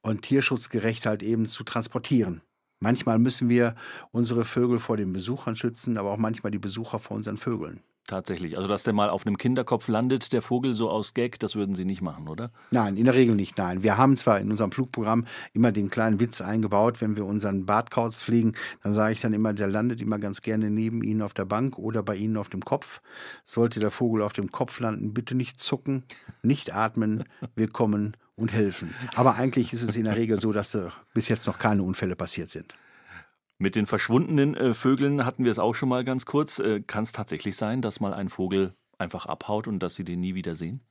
und 0.00 0.22
tierschutzgerecht 0.22 1.04
halt 1.04 1.22
eben 1.22 1.46
zu 1.46 1.62
transportieren. 1.62 2.40
Manchmal 2.80 3.18
müssen 3.18 3.48
wir 3.48 3.74
unsere 4.12 4.44
Vögel 4.44 4.78
vor 4.78 4.96
den 4.96 5.12
Besuchern 5.12 5.56
schützen, 5.56 5.96
aber 5.98 6.12
auch 6.12 6.18
manchmal 6.18 6.50
die 6.50 6.58
Besucher 6.58 6.98
vor 6.98 7.16
unseren 7.16 7.36
Vögeln. 7.36 7.82
Tatsächlich. 8.06 8.56
Also, 8.56 8.68
dass 8.68 8.84
der 8.84 8.92
mal 8.92 9.10
auf 9.10 9.26
einem 9.26 9.36
Kinderkopf 9.36 9.88
landet, 9.88 10.32
der 10.32 10.40
Vogel 10.40 10.74
so 10.74 10.88
aus 10.88 11.12
Gag, 11.12 11.40
das 11.40 11.56
würden 11.56 11.74
Sie 11.74 11.84
nicht 11.84 12.02
machen, 12.02 12.28
oder? 12.28 12.52
Nein, 12.70 12.96
in 12.96 13.04
der 13.04 13.14
Regel 13.14 13.34
nicht. 13.34 13.58
Nein. 13.58 13.82
Wir 13.82 13.96
haben 13.98 14.16
zwar 14.16 14.38
in 14.38 14.50
unserem 14.52 14.70
Flugprogramm 14.70 15.26
immer 15.52 15.72
den 15.72 15.90
kleinen 15.90 16.20
Witz 16.20 16.40
eingebaut, 16.40 17.00
wenn 17.00 17.16
wir 17.16 17.24
unseren 17.24 17.66
Bartkauz 17.66 18.22
fliegen, 18.22 18.54
dann 18.84 18.94
sage 18.94 19.12
ich 19.12 19.20
dann 19.20 19.32
immer, 19.32 19.52
der 19.54 19.66
landet 19.66 20.00
immer 20.00 20.20
ganz 20.20 20.40
gerne 20.40 20.70
neben 20.70 21.02
Ihnen 21.02 21.20
auf 21.20 21.34
der 21.34 21.46
Bank 21.46 21.78
oder 21.78 22.04
bei 22.04 22.14
Ihnen 22.14 22.36
auf 22.36 22.48
dem 22.48 22.64
Kopf. 22.64 23.00
Sollte 23.44 23.80
der 23.80 23.90
Vogel 23.90 24.22
auf 24.22 24.32
dem 24.32 24.52
Kopf 24.52 24.78
landen, 24.78 25.12
bitte 25.12 25.34
nicht 25.34 25.60
zucken, 25.60 26.04
nicht 26.42 26.72
atmen. 26.72 27.24
Wir 27.56 27.68
kommen 27.68 28.16
und 28.36 28.52
helfen. 28.52 28.94
Aber 29.14 29.34
eigentlich 29.34 29.72
ist 29.72 29.82
es 29.82 29.96
in 29.96 30.04
der 30.04 30.16
Regel 30.16 30.40
so, 30.40 30.52
dass 30.52 30.74
äh, 30.74 30.88
bis 31.14 31.28
jetzt 31.28 31.46
noch 31.46 31.58
keine 31.58 31.82
Unfälle 31.82 32.16
passiert 32.16 32.50
sind. 32.50 32.76
Mit 33.58 33.74
den 33.74 33.86
verschwundenen 33.86 34.54
äh, 34.54 34.74
Vögeln 34.74 35.24
hatten 35.24 35.44
wir 35.44 35.50
es 35.50 35.58
auch 35.58 35.74
schon 35.74 35.88
mal 35.88 36.04
ganz 36.04 36.26
kurz. 36.26 36.58
Äh, 36.58 36.82
Kann 36.82 37.04
es 37.04 37.12
tatsächlich 37.12 37.56
sein, 37.56 37.80
dass 37.80 38.00
mal 38.00 38.12
ein 38.12 38.28
Vogel 38.28 38.74
einfach 38.98 39.26
abhaut 39.26 39.66
und 39.66 39.78
dass 39.80 39.94
Sie 39.94 40.04
den 40.04 40.20
nie 40.20 40.34
wieder 40.34 40.54
sehen? 40.54 40.82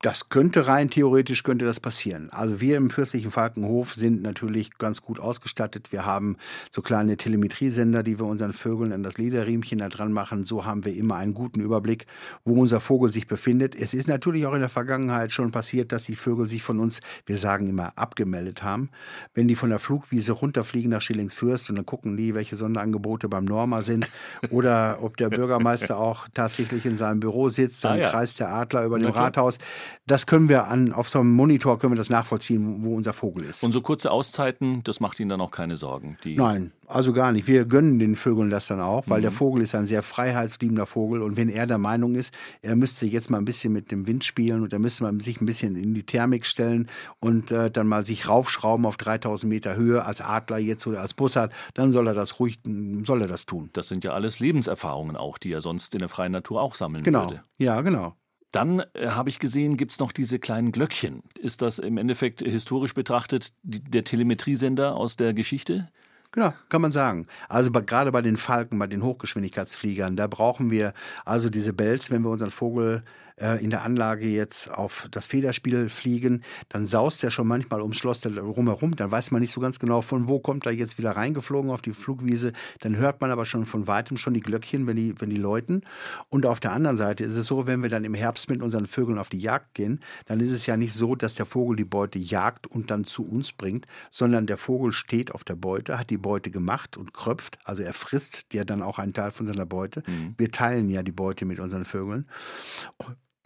Das 0.00 0.28
könnte 0.28 0.68
rein 0.68 0.90
theoretisch 0.90 1.42
könnte 1.42 1.64
das 1.64 1.80
passieren. 1.80 2.30
Also 2.30 2.60
wir 2.60 2.76
im 2.76 2.88
fürstlichen 2.88 3.32
Falkenhof 3.32 3.94
sind 3.94 4.22
natürlich 4.22 4.78
ganz 4.78 5.02
gut 5.02 5.18
ausgestattet. 5.18 5.90
Wir 5.90 6.06
haben 6.06 6.36
so 6.70 6.82
kleine 6.82 7.16
Telemetriesender, 7.16 8.04
die 8.04 8.20
wir 8.20 8.26
unseren 8.26 8.52
Vögeln 8.52 8.92
an 8.92 9.02
das 9.02 9.18
Lederriemchen 9.18 9.80
da 9.80 9.88
dran 9.88 10.12
machen. 10.12 10.44
So 10.44 10.64
haben 10.64 10.84
wir 10.84 10.94
immer 10.94 11.16
einen 11.16 11.34
guten 11.34 11.58
Überblick, 11.60 12.06
wo 12.44 12.60
unser 12.60 12.78
Vogel 12.78 13.10
sich 13.10 13.26
befindet. 13.26 13.74
Es 13.74 13.92
ist 13.92 14.06
natürlich 14.06 14.46
auch 14.46 14.54
in 14.54 14.60
der 14.60 14.68
Vergangenheit 14.68 15.32
schon 15.32 15.50
passiert, 15.50 15.90
dass 15.90 16.04
die 16.04 16.14
Vögel 16.14 16.46
sich 16.46 16.62
von 16.62 16.78
uns, 16.78 17.00
wir 17.26 17.36
sagen 17.36 17.68
immer, 17.68 17.92
abgemeldet 17.98 18.62
haben. 18.62 18.90
Wenn 19.34 19.48
die 19.48 19.56
von 19.56 19.70
der 19.70 19.80
Flugwiese 19.80 20.30
runterfliegen 20.30 20.92
nach 20.92 21.02
Schillingsfürst 21.02 21.70
und 21.70 21.76
dann 21.76 21.86
gucken 21.86 22.16
die, 22.16 22.36
welche 22.36 22.54
Sonderangebote 22.54 23.28
beim 23.28 23.46
Norma 23.46 23.82
sind 23.82 24.08
oder 24.50 24.98
ob 25.02 25.16
der 25.16 25.28
Bürgermeister 25.28 25.98
auch 25.98 26.28
tatsächlich 26.34 26.86
in 26.86 26.96
seinem 26.96 27.18
Büro 27.18 27.48
sitzt, 27.48 27.82
dann 27.82 27.94
ah, 27.94 28.02
ja. 28.02 28.10
kreist 28.10 28.38
der 28.38 28.50
Adler 28.50 28.84
über 28.84 29.00
dem 29.00 29.10
okay. 29.10 29.18
Rathaus 29.18 29.58
das 30.06 30.26
können 30.26 30.48
wir 30.48 30.66
an, 30.66 30.92
auf 30.92 31.08
so 31.08 31.20
einem 31.20 31.32
Monitor 31.32 31.78
können 31.78 31.92
wir 31.92 31.98
das 31.98 32.10
nachvollziehen, 32.10 32.84
wo 32.84 32.94
unser 32.96 33.12
Vogel 33.12 33.44
ist. 33.44 33.64
Und 33.64 33.72
so 33.72 33.80
kurze 33.80 34.10
Auszeiten, 34.10 34.82
das 34.84 35.00
macht 35.00 35.20
Ihnen 35.20 35.28
dann 35.28 35.40
auch 35.40 35.50
keine 35.50 35.76
Sorgen? 35.76 36.16
Nein, 36.24 36.72
also 36.86 37.12
gar 37.12 37.32
nicht. 37.32 37.46
Wir 37.46 37.66
gönnen 37.66 37.98
den 37.98 38.16
Vögeln 38.16 38.50
das 38.50 38.66
dann 38.66 38.80
auch, 38.80 39.04
weil 39.06 39.18
mhm. 39.18 39.22
der 39.22 39.32
Vogel 39.32 39.62
ist 39.62 39.74
ein 39.74 39.86
sehr 39.86 40.02
freiheitsliebender 40.02 40.86
Vogel. 40.86 41.22
Und 41.22 41.36
wenn 41.36 41.48
er 41.48 41.66
der 41.66 41.78
Meinung 41.78 42.14
ist, 42.14 42.32
er 42.62 42.76
müsste 42.76 43.06
jetzt 43.06 43.30
mal 43.30 43.38
ein 43.38 43.44
bisschen 43.44 43.72
mit 43.72 43.90
dem 43.90 44.06
Wind 44.06 44.24
spielen 44.24 44.62
und 44.62 44.72
er 44.72 44.78
müsste 44.78 45.04
mal 45.04 45.20
sich 45.20 45.40
ein 45.40 45.46
bisschen 45.46 45.76
in 45.76 45.94
die 45.94 46.04
Thermik 46.04 46.46
stellen 46.46 46.88
und 47.20 47.50
äh, 47.50 47.70
dann 47.70 47.86
mal 47.86 48.04
sich 48.04 48.28
raufschrauben 48.28 48.86
auf 48.86 48.96
3000 48.96 49.48
Meter 49.48 49.76
Höhe 49.76 50.04
als 50.04 50.20
Adler 50.20 50.58
jetzt 50.58 50.86
oder 50.86 51.00
als 51.00 51.14
Bussard, 51.14 51.52
dann 51.74 51.90
soll 51.90 52.06
er 52.06 52.14
das 52.14 52.40
ruhig, 52.40 52.58
soll 53.04 53.22
er 53.22 53.28
das 53.28 53.46
tun. 53.46 53.70
Das 53.74 53.88
sind 53.88 54.04
ja 54.04 54.12
alles 54.12 54.40
Lebenserfahrungen 54.40 55.16
auch, 55.16 55.38
die 55.38 55.52
er 55.52 55.60
sonst 55.60 55.94
in 55.94 56.00
der 56.00 56.08
freien 56.08 56.32
Natur 56.32 56.62
auch 56.62 56.74
sammeln 56.74 57.04
genau. 57.04 57.24
würde. 57.24 57.42
Ja, 57.58 57.80
genau. 57.82 58.14
Dann 58.52 58.82
äh, 58.94 59.08
habe 59.08 59.28
ich 59.28 59.38
gesehen, 59.38 59.76
gibt 59.76 59.92
es 59.92 59.98
noch 59.98 60.12
diese 60.12 60.38
kleinen 60.38 60.72
Glöckchen. 60.72 61.22
Ist 61.38 61.62
das 61.62 61.78
im 61.78 61.98
Endeffekt 61.98 62.40
historisch 62.40 62.94
betrachtet 62.94 63.52
die, 63.62 63.80
der 63.80 64.04
Telemetriesender 64.04 64.96
aus 64.96 65.16
der 65.16 65.34
Geschichte? 65.34 65.90
Genau, 66.30 66.52
kann 66.68 66.82
man 66.82 66.92
sagen. 66.92 67.26
Also 67.48 67.70
bei, 67.70 67.80
gerade 67.80 68.12
bei 68.12 68.20
den 68.20 68.36
Falken, 68.36 68.78
bei 68.78 68.86
den 68.86 69.02
Hochgeschwindigkeitsfliegern, 69.02 70.16
da 70.16 70.26
brauchen 70.26 70.70
wir 70.70 70.92
also 71.24 71.48
diese 71.48 71.72
Bells, 71.72 72.10
wenn 72.10 72.22
wir 72.22 72.30
unseren 72.30 72.50
Vogel 72.50 73.02
äh, 73.40 73.62
in 73.62 73.70
der 73.70 73.82
Anlage 73.82 74.26
jetzt 74.26 74.70
auf 74.70 75.08
das 75.10 75.26
Federspiel 75.26 75.88
fliegen, 75.88 76.42
dann 76.68 76.86
saust 76.86 77.22
er 77.24 77.30
schon 77.30 77.46
manchmal 77.46 77.80
ums 77.82 77.98
Schloss 77.98 78.20
drumherum. 78.20 78.96
Dann 78.96 79.10
weiß 79.10 79.30
man 79.30 79.40
nicht 79.40 79.52
so 79.52 79.60
ganz 79.60 79.78
genau, 79.78 80.02
von 80.02 80.28
wo 80.28 80.38
kommt 80.38 80.66
er 80.66 80.72
jetzt 80.72 80.98
wieder 80.98 81.12
reingeflogen 81.12 81.70
auf 81.70 81.82
die 81.82 81.92
Flugwiese. 81.92 82.52
Dann 82.80 82.96
hört 82.96 83.20
man 83.20 83.30
aber 83.30 83.46
schon 83.46 83.66
von 83.66 83.86
weitem 83.86 84.16
schon 84.16 84.34
die 84.34 84.40
Glöckchen, 84.40 84.86
wenn 84.86 84.96
die, 84.96 85.14
wenn 85.20 85.30
die 85.30 85.36
läuten. 85.36 85.82
Und 86.28 86.46
auf 86.46 86.60
der 86.60 86.72
anderen 86.72 86.96
Seite 86.96 87.24
ist 87.24 87.36
es 87.36 87.46
so, 87.46 87.66
wenn 87.66 87.82
wir 87.82 87.90
dann 87.90 88.04
im 88.04 88.14
Herbst 88.14 88.50
mit 88.50 88.62
unseren 88.62 88.86
Vögeln 88.86 89.18
auf 89.18 89.28
die 89.28 89.38
Jagd 89.38 89.74
gehen, 89.74 90.00
dann 90.26 90.40
ist 90.40 90.50
es 90.50 90.66
ja 90.66 90.76
nicht 90.76 90.94
so, 90.94 91.14
dass 91.14 91.34
der 91.34 91.46
Vogel 91.46 91.76
die 91.76 91.84
Beute 91.84 92.18
jagt 92.18 92.66
und 92.66 92.90
dann 92.90 93.04
zu 93.04 93.26
uns 93.26 93.52
bringt, 93.52 93.86
sondern 94.10 94.46
der 94.46 94.58
Vogel 94.58 94.92
steht 94.92 95.32
auf 95.34 95.44
der 95.44 95.56
Beute, 95.56 95.98
hat 95.98 96.10
die 96.10 96.18
Beute 96.18 96.50
gemacht 96.50 96.96
und 96.96 97.14
kröpft. 97.14 97.58
Also 97.64 97.82
er 97.82 97.92
frisst 97.92 98.46
ja 98.52 98.64
dann 98.64 98.82
auch 98.82 98.98
einen 98.98 99.14
Teil 99.14 99.30
von 99.30 99.46
seiner 99.46 99.66
Beute. 99.66 100.02
Mhm. 100.06 100.34
Wir 100.36 100.50
teilen 100.50 100.88
ja 100.88 101.02
die 101.02 101.12
Beute 101.12 101.44
mit 101.44 101.58
unseren 101.58 101.84
Vögeln. 101.84 102.26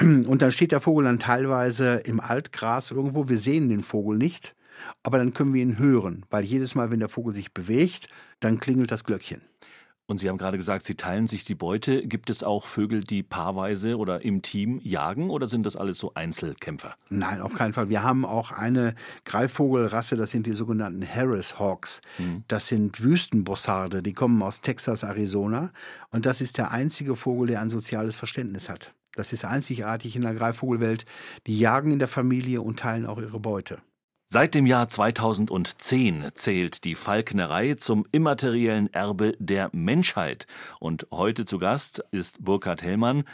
Und 0.27 0.43
dann 0.43 0.53
steht 0.53 0.73
der 0.73 0.81
Vogel 0.81 1.05
dann 1.05 1.19
teilweise 1.19 1.95
im 2.05 2.21
Altgras 2.21 2.91
irgendwo. 2.91 3.29
Wir 3.29 3.39
sehen 3.39 3.69
den 3.69 3.83
Vogel 3.83 4.19
nicht, 4.19 4.55
aber 5.03 5.19
dann 5.19 5.33
können 5.33 5.55
wir 5.55 5.63
ihn 5.63 5.79
hören, 5.79 6.25
weil 6.31 6.45
jedes 6.45 6.75
Mal, 6.75 6.91
wenn 6.91 7.01
der 7.01 7.09
Vogel 7.09 7.35
sich 7.35 7.53
bewegt, 7.53 8.09
dann 8.41 8.59
klingelt 8.59 8.91
das 8.91 9.05
Glöckchen. 9.05 9.43
Und 10.07 10.19
Sie 10.19 10.29
haben 10.29 10.37
gerade 10.37 10.59
gesagt, 10.59 10.85
Sie 10.85 10.97
teilen 10.97 11.29
sich 11.29 11.45
die 11.45 11.55
Beute. 11.55 12.07
Gibt 12.07 12.29
es 12.29 12.43
auch 12.43 12.67
Vögel, 12.67 13.01
die 13.01 13.23
paarweise 13.23 13.97
oder 13.97 14.23
im 14.23 14.43
Team 14.43 14.81
jagen 14.83 15.31
oder 15.31 15.47
sind 15.47 15.65
das 15.65 15.77
alles 15.77 15.99
so 15.99 16.13
Einzelkämpfer? 16.15 16.97
Nein, 17.09 17.41
auf 17.41 17.55
keinen 17.55 17.73
Fall. 17.73 17.89
Wir 17.89 18.03
haben 18.03 18.25
auch 18.25 18.51
eine 18.51 18.95
Greifvogelrasse, 19.25 20.17
das 20.17 20.33
sind 20.33 20.47
die 20.47 20.53
sogenannten 20.53 21.07
Harris 21.07 21.59
Hawks. 21.61 22.03
Mhm. 22.19 22.43
Das 22.49 22.67
sind 22.67 23.03
Wüstenbossarde, 23.03 24.03
die 24.03 24.13
kommen 24.13 24.43
aus 24.43 24.61
Texas, 24.61 25.05
Arizona. 25.05 25.71
Und 26.11 26.27
das 26.27 26.41
ist 26.41 26.59
der 26.59 26.73
einzige 26.73 27.15
Vogel, 27.15 27.47
der 27.47 27.61
ein 27.61 27.71
soziales 27.71 28.17
Verständnis 28.17 28.69
hat. 28.69 28.93
Das 29.15 29.33
ist 29.33 29.45
einzigartig 29.45 30.17
in 30.17 30.23
der 30.23 30.35
Greifvogelwelt. 30.35 31.05
Die 31.47 31.59
jagen 31.59 31.93
in 31.93 31.99
der 31.99 32.09
Familie 32.09 32.63
und 32.63 32.79
teilen 32.79 33.07
auch 33.07 33.19
ihre 33.19 33.41
Beute. 33.41 33.83
Seit 34.35 34.55
dem 34.55 34.65
Jahr 34.65 34.89
2010 34.89 36.31
zählt 36.37 36.85
die 36.87 36.95
Falknerei 36.95 37.75
zum 37.75 38.07
immateriellen 38.13 38.91
Erbe 38.91 39.37
der 39.39 39.69
Menschheit. 39.75 40.47
Und 40.81 41.07
heute 41.11 41.45
zu 41.45 41.59
Gast 41.59 42.03
ist 42.13 42.43
Burkhard 42.43 42.83
Hellmann, 42.83 43.25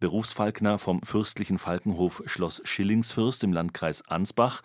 Berufsfalkner 0.00 0.78
vom 0.78 1.02
Fürstlichen 1.02 1.58
Falkenhof 1.58 2.22
Schloss 2.24 2.62
Schillingsfürst 2.64 3.44
im 3.44 3.52
Landkreis 3.52 4.08
Ansbach. 4.08 4.62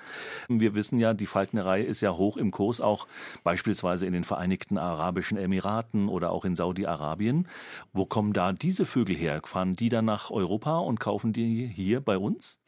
Wir 0.47 0.75
wissen 0.75 0.97
ja, 0.97 1.13
die 1.13 1.25
Falknerei 1.25 1.81
ist 1.81 1.99
ja 1.99 2.15
hoch 2.15 2.37
im 2.37 2.51
Kurs, 2.51 2.79
auch 2.79 3.05
beispielsweise 3.43 4.05
in 4.05 4.13
den 4.13 4.23
Vereinigten 4.23 4.77
Arabischen 4.77 5.37
Emiraten 5.37 6.07
oder 6.07 6.31
auch 6.31 6.45
in 6.45 6.55
Saudi-Arabien. 6.55 7.49
Wo 7.91 8.05
kommen 8.05 8.31
da 8.31 8.53
diese 8.53 8.85
Vögel 8.85 9.17
her? 9.17 9.41
Fahren 9.43 9.73
die 9.73 9.89
dann 9.89 10.05
nach 10.05 10.31
Europa 10.31 10.77
und 10.77 11.01
kaufen 11.01 11.33
die 11.33 11.67
hier 11.67 11.99
bei 11.99 12.17
uns? 12.17 12.59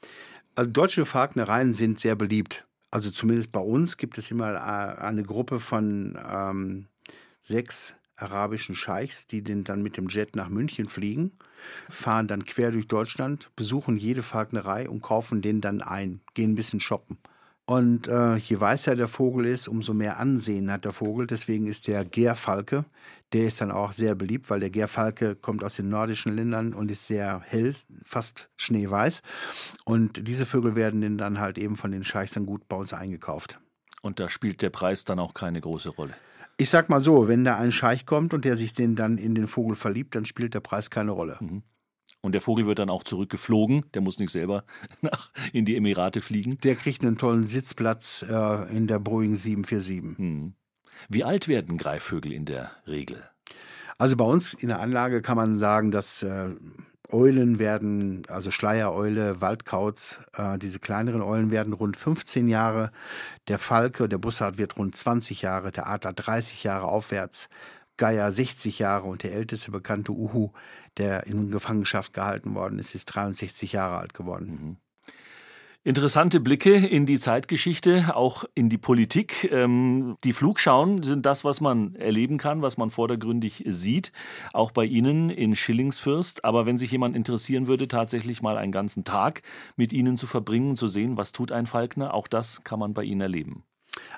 Also 0.56 0.70
deutsche 0.70 1.06
Falknereien 1.06 1.72
sind 1.72 2.02
sehr 2.02 2.18
beliebt 2.18 2.68
also 2.94 3.10
zumindest 3.10 3.52
bei 3.52 3.60
uns 3.60 3.98
gibt 3.98 4.20
es 4.20 4.30
immer 4.30 4.54
äh, 4.54 5.02
eine 5.02 5.24
Gruppe 5.24 5.60
von 5.60 6.16
ähm, 6.32 6.86
sechs 7.42 7.96
arabischen 8.18 8.76
Scheichs, 8.76 9.26
die 9.26 9.42
den 9.42 9.64
dann 9.64 9.82
mit 9.82 9.98
dem 9.98 10.10
Jet 10.10 10.36
nach 10.36 10.48
München 10.48 10.88
fliegen, 10.88 11.32
fahren 11.90 12.28
dann 12.28 12.46
quer 12.46 12.70
durch 12.70 12.88
Deutschland, 12.88 13.50
besuchen 13.56 13.98
jede 13.98 14.22
Falknerei 14.22 14.88
und 14.88 15.02
kaufen 15.02 15.42
den 15.42 15.60
dann 15.60 15.82
ein, 15.82 16.22
gehen 16.36 16.52
ein 16.52 16.56
bisschen 16.56 16.80
shoppen. 16.80 17.18
Und 17.66 18.08
äh, 18.08 18.36
je 18.36 18.60
weißer 18.60 18.96
der 18.96 19.08
Vogel 19.08 19.48
ist, 19.48 19.68
umso 19.68 19.96
mehr 19.96 20.20
Ansehen 20.20 20.72
hat 20.72 20.86
der 20.86 20.94
Vogel. 20.94 21.26
Deswegen 21.26 21.66
ist 21.66 21.88
der 21.88 22.06
Gärfalke, 22.06 22.86
der 23.34 23.46
ist 23.46 23.60
dann 23.62 23.72
auch 23.72 23.92
sehr 23.92 24.16
beliebt, 24.16 24.50
weil 24.50 24.60
der 24.60 24.70
Gärfalke 24.70 25.36
kommt 25.36 25.64
aus 25.64 25.76
den 25.76 25.90
nordischen 25.90 26.36
Ländern 26.36 26.74
und 26.74 26.92
ist 26.92 27.08
sehr 27.08 27.42
hell, 27.46 27.76
fast 28.06 28.50
schneeweiß. 28.58 29.22
Und 29.86 30.28
diese 30.28 30.46
Vögel 30.46 30.76
werden 30.76 31.18
dann 31.18 31.40
halt 31.40 31.58
eben 31.58 31.76
von 31.76 31.92
den 31.92 32.04
Scheichs 32.04 32.34
dann 32.34 32.46
gut 32.46 32.68
bei 32.68 32.76
uns 32.76 32.94
eingekauft. 32.94 33.60
Und 34.02 34.20
da 34.20 34.30
spielt 34.30 34.62
der 34.62 34.70
Preis 34.70 35.06
dann 35.06 35.20
auch 35.20 35.34
keine 35.34 35.62
große 35.62 35.90
Rolle. 35.90 36.14
Ich 36.58 36.70
sag 36.70 36.90
mal 36.90 37.00
so, 37.00 37.28
wenn 37.28 37.44
da 37.44 37.58
ein 37.58 37.72
Scheich 37.72 38.06
kommt 38.06 38.34
und 38.34 38.46
der 38.46 38.56
sich 38.56 38.74
den 38.74 38.96
dann 38.96 39.18
in 39.18 39.34
den 39.34 39.48
Vogel 39.48 39.76
verliebt, 39.76 40.14
dann 40.16 40.26
spielt 40.26 40.54
der 40.54 40.60
Preis 40.60 40.90
keine 40.90 41.12
Rolle. 41.12 41.38
Mhm. 41.40 41.64
Und 42.22 42.32
der 42.32 42.42
Vogel 42.42 42.66
wird 42.68 42.80
dann 42.80 42.90
auch 42.90 43.04
zurückgeflogen. 43.04 43.86
Der 43.94 44.02
muss 44.02 44.20
nicht 44.20 44.30
selber 44.30 44.64
nach, 45.02 45.32
in 45.52 45.66
die 45.66 45.76
Emirate 45.76 46.22
fliegen. 46.22 46.58
Der 46.60 46.76
kriegt 46.76 47.04
einen 47.04 47.18
tollen 47.18 47.44
Sitzplatz 47.44 48.24
äh, 48.28 48.76
in 48.76 48.88
der 48.88 49.00
Boeing 49.00 49.36
747. 49.36 50.18
Hm. 50.18 50.54
Wie 51.10 51.24
alt 51.24 51.48
werden 51.48 51.78
Greifvögel 51.78 52.32
in 52.32 52.46
der 52.46 52.72
Regel? 52.88 53.24
Also 53.98 54.18
bei 54.18 54.26
uns 54.26 54.54
in 54.54 54.70
der 54.70 54.80
Anlage 54.80 55.22
kann 55.22 55.38
man 55.38 55.56
sagen, 55.56 55.92
dass 55.92 56.24
äh, 56.24 56.50
Eulen 57.14 57.60
werden, 57.60 58.24
also 58.28 58.50
Schleiereule, 58.50 59.40
Waldkauz, 59.40 60.26
äh, 60.36 60.58
diese 60.58 60.80
kleineren 60.80 61.22
Eulen 61.22 61.52
werden 61.52 61.74
rund 61.74 61.96
15 61.96 62.48
Jahre. 62.48 62.92
Der 63.48 63.60
Falke, 63.60 64.10
der 64.10 64.18
Bussard 64.18 64.58
wird 64.58 64.78
rund 64.78 64.96
20 64.96 65.42
Jahre, 65.42 65.72
der 65.72 65.88
Adler 65.88 66.14
30 66.14 66.64
Jahre 66.64 66.88
aufwärts. 66.88 67.50
Geier 67.98 68.32
60 68.32 68.80
Jahre 68.80 69.08
und 69.08 69.22
der 69.22 69.34
älteste 69.34 69.70
bekannte 69.70 70.14
Uhu, 70.14 70.52
der 70.98 71.28
in 71.28 71.52
Gefangenschaft 71.52 72.14
gehalten 72.14 72.56
worden 72.56 72.80
ist, 72.80 72.96
ist 72.96 73.06
63 73.06 73.74
Jahre 73.74 73.98
alt 73.98 74.16
geworden. 74.16 74.48
Mhm. 74.48 74.78
Interessante 75.86 76.40
Blicke 76.40 76.74
in 76.76 77.06
die 77.06 77.20
Zeitgeschichte, 77.20 78.16
auch 78.16 78.46
in 78.56 78.70
die 78.70 78.78
Politik. 78.78 79.52
Ähm, 79.52 80.16
die 80.24 80.32
Flugschauen 80.32 81.04
sind 81.04 81.26
das, 81.26 81.44
was 81.44 81.60
man 81.60 81.96
erleben 81.96 82.38
kann, 82.38 82.62
was 82.62 82.78
man 82.78 82.90
vordergründig 82.90 83.66
sieht, 83.68 84.14
auch 84.54 84.72
bei 84.72 84.86
Ihnen 84.86 85.30
in 85.30 85.58
Schillingsfürst. 85.58 86.46
Aber 86.46 86.66
wenn 86.66 86.78
sich 86.78 86.94
jemand 86.94 87.18
interessieren 87.18 87.68
würde, 87.68 87.90
tatsächlich 87.90 88.42
mal 88.42 88.56
einen 88.56 88.72
ganzen 88.72 89.04
Tag 89.04 89.42
mit 89.76 89.92
Ihnen 89.92 90.16
zu 90.16 90.26
verbringen, 90.26 90.78
zu 90.78 90.88
sehen, 90.88 91.18
was 91.18 91.34
tut 91.34 91.52
ein 91.52 91.66
Falkner, 91.66 92.14
auch 92.14 92.30
das 92.30 92.64
kann 92.64 92.80
man 92.80 92.94
bei 92.94 93.04
Ihnen 93.04 93.20
erleben. 93.20 93.66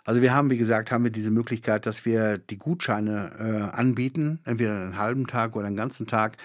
Also 0.04 0.22
wir 0.22 0.34
haben, 0.34 0.52
wie 0.52 0.58
gesagt, 0.58 0.92
haben 0.92 1.04
wir 1.04 1.12
diese 1.12 1.32
Möglichkeit, 1.32 1.86
dass 1.86 2.06
wir 2.06 2.38
die 2.38 2.58
Gutscheine 2.58 3.32
äh, 3.40 3.76
anbieten, 3.76 4.40
entweder 4.46 4.80
einen 4.80 4.98
halben 5.00 5.26
Tag 5.26 5.56
oder 5.56 5.66
einen 5.66 5.76
ganzen 5.76 6.06
Tag. 6.06 6.38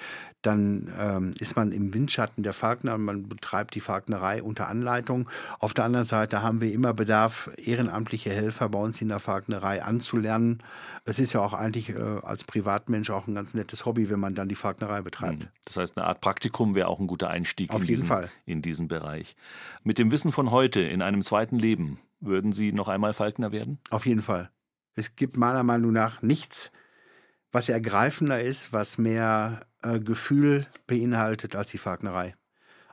Dann 0.43 0.91
ähm, 0.99 1.33
ist 1.39 1.57
man 1.57 1.73
im 1.73 1.93
Windschatten 1.93 2.43
der 2.43 2.53
Falkner 2.53 2.95
und 2.95 3.05
man 3.05 3.29
betreibt 3.29 3.75
die 3.75 3.81
Falknerei 3.81 4.43
unter 4.43 4.69
Anleitung. 4.69 5.29
Auf 5.59 5.75
der 5.75 5.85
anderen 5.85 6.07
Seite 6.07 6.43
haben 6.43 6.61
wir 6.61 6.73
immer 6.73 6.95
Bedarf, 6.95 7.51
ehrenamtliche 7.57 8.31
Helfer 8.31 8.69
bei 8.71 8.79
uns 8.79 9.01
in 9.03 9.09
der 9.09 9.19
Falknerei 9.19 9.83
anzulernen. 9.83 10.63
Es 11.05 11.19
ist 11.19 11.33
ja 11.35 11.41
auch 11.41 11.53
eigentlich 11.53 11.91
äh, 11.91 12.21
als 12.23 12.45
Privatmensch 12.45 13.11
auch 13.11 13.27
ein 13.27 13.35
ganz 13.35 13.55
nettes 13.55 13.85
Hobby, 13.85 14.09
wenn 14.09 14.21
man 14.21 14.35
dann 14.35 14.49
die 14.49 14.55
Falknerei 14.55 15.03
betreibt. 15.03 15.45
Hm. 15.45 15.51
Das 15.65 15.77
heißt, 15.77 15.97
eine 15.99 16.07
Art 16.07 16.21
Praktikum 16.21 16.75
wäre 16.75 16.89
auch 16.89 17.01
ein 17.01 17.07
guter 17.07 17.29
Einstieg 17.29 17.71
Auf 17.71 17.83
in, 17.83 17.89
jeden 17.89 17.95
diesen, 18.01 18.09
Fall. 18.09 18.31
in 18.47 18.63
diesen 18.63 18.89
Bereich. 18.89 19.37
Mit 19.85 19.99
dem 19.99 20.11
Wissen 20.11 20.33
von 20.33 20.51
heute 20.51 20.81
in 20.81 21.03
einem 21.03 21.23
zweiten 21.23 21.59
Leben, 21.59 21.99
würden 22.21 22.53
Sie 22.53 22.73
noch 22.73 22.89
einmal 22.89 23.15
Falkner 23.15 23.53
werden? 23.53 23.79
Auf 23.91 24.07
jeden 24.07 24.23
Fall. 24.23 24.51
Es 24.95 25.17
gibt 25.17 25.37
meiner 25.37 25.63
Meinung 25.63 25.93
nach 25.93 26.23
nichts, 26.23 26.73
was 27.53 27.69
ergreifender 27.69 28.41
ist, 28.41 28.73
was 28.73 28.99
mehr 28.99 29.67
äh, 29.83 29.99
Gefühl 29.99 30.67
beinhaltet 30.87 31.57
als 31.57 31.71
die 31.71 31.79
Falknerei. 31.79 32.35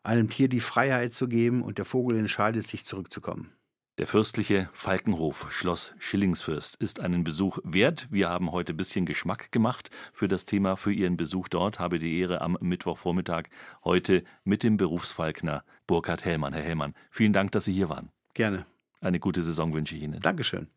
Einem 0.04 0.30
Tier 0.30 0.48
die 0.48 0.62
Freiheit 0.62 1.14
zu 1.14 1.28
geben 1.28 1.62
und 1.62 1.78
der 1.78 1.86
Vogel 1.86 2.18
entscheidet 2.18 2.66
sich 2.66 2.86
zurückzukommen. 2.86 3.52
Der 3.98 4.06
fürstliche 4.06 4.70
Falkenhof 4.74 5.52
Schloss 5.52 5.96
Schillingsfürst 5.98 6.76
ist 6.76 7.00
einen 7.00 7.24
Besuch 7.24 7.58
wert. 7.64 8.08
Wir 8.12 8.30
haben 8.30 8.52
heute 8.52 8.74
ein 8.74 8.78
bisschen 8.78 9.08
Geschmack 9.08 9.52
gemacht 9.52 9.90
für 10.14 10.28
das 10.28 10.46
Thema, 10.46 10.76
für 10.76 10.94
Ihren 10.94 11.18
Besuch 11.18 11.48
dort. 11.48 11.80
Habe 11.80 11.98
die 11.98 12.20
Ehre 12.20 12.42
am 12.42 12.58
Mittwochvormittag 12.62 13.46
heute 13.84 14.24
mit 14.44 14.62
dem 14.62 14.78
Berufsfalkner 14.78 15.64
Burkhard 15.88 16.26
Hellmann. 16.26 16.54
Herr 16.54 16.62
Hellmann, 16.62 16.94
vielen 17.10 17.34
Dank, 17.34 17.52
dass 17.54 17.66
Sie 17.66 17.74
hier 17.74 17.90
waren. 17.90 18.12
Gerne. 18.36 18.68
Eine 19.02 19.20
gute 19.20 19.42
Saison 19.42 19.74
wünsche 19.74 19.96
ich 19.96 20.04
Ihnen. 20.04 20.20
Dankeschön. 20.20 20.68